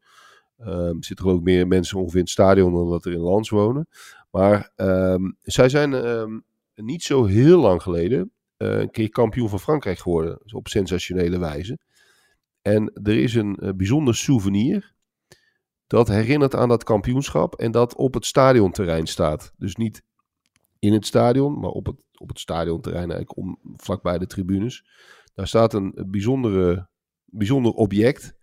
Er 0.57 0.95
zitten 0.99 1.25
geloof 1.25 1.37
ik 1.37 1.43
meer 1.43 1.67
mensen 1.67 1.97
ongeveer 1.97 2.17
in 2.19 2.23
het 2.23 2.33
stadion 2.33 2.73
dan 2.73 2.89
dat 2.89 3.05
er 3.05 3.11
in 3.11 3.23
Lens 3.23 3.49
wonen. 3.49 3.87
Maar 4.31 4.71
zij 5.41 5.69
zijn 5.69 5.95
niet 6.75 7.03
zo 7.03 7.25
heel 7.25 7.59
lang 7.59 7.81
geleden 7.81 8.31
een 8.67 8.91
keer 8.91 9.09
kampioen 9.09 9.49
van 9.49 9.59
Frankrijk 9.59 9.99
geworden. 9.99 10.39
Op 10.53 10.67
sensationele 10.67 11.39
wijze. 11.39 11.77
En 12.61 12.91
er 13.03 13.17
is 13.17 13.33
een 13.35 13.55
eh, 13.55 13.73
bijzonder 13.73 14.15
souvenir 14.15 14.93
dat 15.87 16.07
herinnert 16.07 16.55
aan 16.55 16.69
dat 16.69 16.83
kampioenschap 16.83 17.55
en 17.55 17.71
dat 17.71 17.95
op 17.95 18.13
het 18.13 18.25
stadionterrein 18.25 19.07
staat. 19.07 19.53
Dus 19.57 19.75
niet 19.75 20.03
in 20.79 20.93
het 20.93 21.05
stadion, 21.05 21.59
maar 21.59 21.69
op 21.69 21.85
het, 21.85 21.95
op 22.17 22.29
het 22.29 22.39
stadionterrein 22.39 23.11
eigenlijk 23.11 23.37
om, 23.37 23.59
vlakbij 23.75 24.17
de 24.17 24.27
tribunes. 24.27 24.85
Daar 25.33 25.47
staat 25.47 25.73
een 25.73 26.05
bijzondere, 26.07 26.89
bijzonder 27.25 27.71
object 27.71 28.35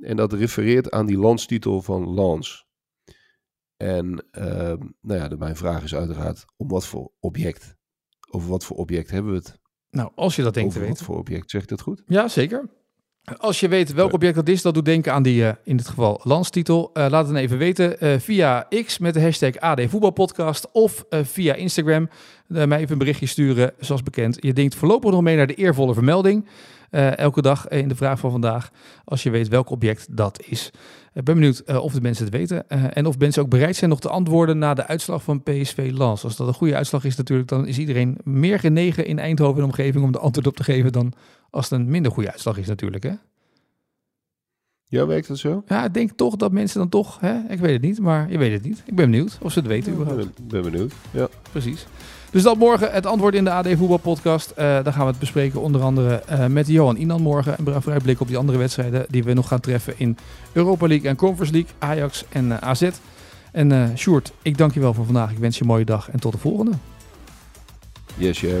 en 0.00 0.16
dat 0.16 0.32
refereert 0.32 0.90
aan 0.90 1.06
die 1.06 1.18
landstitel 1.18 1.82
van 1.82 2.08
Lans. 2.08 2.66
En 3.76 4.26
ehm, 4.30 4.86
nou 5.00 5.20
ja, 5.20 5.36
mijn 5.36 5.56
vraag 5.56 5.82
is 5.82 5.94
uiteraard 5.94 6.44
om 6.56 6.68
wat 6.68 6.86
voor 6.86 7.12
object, 7.20 7.77
over 8.30 8.48
wat 8.48 8.64
voor 8.64 8.76
object 8.76 9.10
hebben 9.10 9.32
we 9.32 9.38
het? 9.38 9.58
Nou, 9.90 10.10
als 10.14 10.36
je 10.36 10.42
dat 10.42 10.54
denkt 10.54 10.72
te 10.72 10.76
over 10.76 10.88
weten. 10.88 11.06
wat 11.06 11.14
voor 11.14 11.24
object, 11.24 11.50
zeg 11.50 11.62
ik 11.62 11.68
dat 11.68 11.80
goed? 11.80 12.02
Ja, 12.06 12.28
zeker. 12.28 12.68
Als 13.36 13.60
je 13.60 13.68
weet 13.68 13.92
welk 13.92 14.12
object 14.12 14.34
dat 14.34 14.48
is, 14.48 14.62
dat 14.62 14.74
doet 14.74 14.84
denken 14.84 15.12
aan 15.12 15.22
die, 15.22 15.44
eh, 15.44 15.54
in 15.64 15.76
dit 15.76 15.88
geval, 15.88 16.20
landstitel. 16.22 16.90
Eh, 16.92 17.02
laat 17.02 17.24
het 17.24 17.34
dan 17.34 17.42
even 17.42 17.58
weten 17.58 18.00
eh, 18.00 18.18
via 18.18 18.66
X 18.84 18.98
met 18.98 19.14
de 19.14 19.20
hashtag 19.20 19.56
AD 19.56 19.80
Voetbalpodcast 19.88 20.68
of 20.72 21.04
via 21.10 21.54
Instagram. 21.54 22.08
Mij 22.46 22.78
even 22.78 22.92
een 22.92 22.98
berichtje 22.98 23.26
sturen, 23.26 23.72
zoals 23.78 24.02
bekend. 24.02 24.36
Je 24.40 24.52
denkt 24.52 24.74
voorlopig 24.74 25.10
nog 25.10 25.22
mee 25.22 25.36
naar 25.36 25.46
de 25.46 25.54
eervolle 25.54 25.94
vermelding. 25.94 26.48
elke 26.90 27.42
dag 27.42 27.68
in 27.68 27.88
de 27.88 27.94
vraag 27.94 28.18
van 28.18 28.30
vandaag, 28.30 28.70
als 29.04 29.22
je 29.22 29.30
weet 29.30 29.48
welk 29.48 29.70
object 29.70 30.16
dat 30.16 30.42
is. 30.46 30.70
Ik 31.14 31.24
ben 31.24 31.34
benieuwd 31.34 31.64
of 31.80 31.92
de 31.92 32.00
mensen 32.00 32.24
het 32.24 32.34
weten 32.34 32.68
en 32.68 33.06
of 33.06 33.18
mensen 33.18 33.42
ook 33.42 33.48
bereid 33.48 33.76
zijn 33.76 33.90
nog 33.90 34.00
te 34.00 34.08
antwoorden 34.08 34.58
na 34.58 34.74
de 34.74 34.86
uitslag 34.86 35.22
van 35.22 35.42
PSV 35.42 35.90
Lans. 35.94 36.24
Als 36.24 36.36
dat 36.36 36.48
een 36.48 36.54
goede 36.54 36.76
uitslag 36.76 37.04
is 37.04 37.16
natuurlijk, 37.16 37.48
dan 37.48 37.66
is 37.66 37.78
iedereen 37.78 38.18
meer 38.24 38.58
genegen 38.58 39.06
in 39.06 39.18
Eindhoven 39.18 39.58
en 39.58 39.64
omgeving 39.64 40.04
om 40.04 40.12
de 40.12 40.18
antwoord 40.18 40.46
op 40.46 40.56
te 40.56 40.64
geven 40.64 40.92
dan 40.92 41.12
als 41.50 41.70
het 41.70 41.78
een 41.80 41.90
minder 41.90 42.12
goede 42.12 42.30
uitslag 42.30 42.58
is 42.58 42.66
natuurlijk. 42.66 43.02
Hè? 43.02 43.12
Ja, 44.84 45.06
werkt 45.06 45.28
dat 45.28 45.38
zo? 45.38 45.62
Ja, 45.66 45.84
ik 45.84 45.94
denk 45.94 46.10
toch 46.10 46.36
dat 46.36 46.52
mensen 46.52 46.78
dan 46.78 46.88
toch, 46.88 47.20
hè? 47.20 47.38
ik 47.48 47.58
weet 47.58 47.72
het 47.72 47.82
niet, 47.82 47.98
maar 48.00 48.30
je 48.30 48.38
weet 48.38 48.52
het 48.52 48.62
niet. 48.62 48.82
Ik 48.86 48.94
ben 48.94 49.10
benieuwd 49.10 49.38
of 49.42 49.52
ze 49.52 49.58
het 49.58 49.68
weten 49.68 49.92
Ik 49.92 49.98
überhaupt. 49.98 50.34
ben, 50.34 50.48
ben 50.48 50.70
benieuwd. 50.70 50.92
Ja. 51.10 51.28
Precies. 51.50 51.86
Dus 52.30 52.42
dat 52.42 52.56
morgen 52.56 52.92
het 52.92 53.06
antwoord 53.06 53.34
in 53.34 53.44
de 53.44 53.50
AD 53.50 53.68
Voetbalpodcast. 53.68 54.50
Eh 54.50 54.64
daar 54.64 54.92
gaan 54.92 55.04
we 55.04 55.10
het 55.10 55.18
bespreken 55.18 55.60
onder 55.60 55.80
andere 55.82 56.14
eh, 56.14 56.46
met 56.46 56.66
Johan 56.66 56.96
Inan 56.96 57.22
morgen. 57.22 57.54
Een 57.64 57.82
vooruitblik 57.82 58.20
op 58.20 58.28
die 58.28 58.36
andere 58.36 58.58
wedstrijden 58.58 59.06
die 59.08 59.24
we 59.24 59.32
nog 59.32 59.48
gaan 59.48 59.60
treffen 59.60 59.94
in 59.96 60.16
Europa 60.52 60.86
League 60.86 61.08
en 61.08 61.16
Conference 61.16 61.52
League, 61.52 61.70
Ajax 61.78 62.24
en 62.28 62.52
eh, 62.52 62.68
AZ. 62.68 62.90
En 63.52 63.72
eh 63.72 63.88
Sjoerd, 63.96 64.32
ik 64.42 64.58
dank 64.58 64.74
je 64.74 64.80
wel 64.80 64.94
voor 64.94 65.04
vandaag. 65.04 65.30
Ik 65.30 65.38
wens 65.38 65.56
je 65.56 65.62
een 65.62 65.68
mooie 65.68 65.84
dag 65.84 66.10
en 66.10 66.20
tot 66.20 66.32
de 66.32 66.38
volgende. 66.38 66.72
Yes, 68.16 68.40
jij 68.40 68.60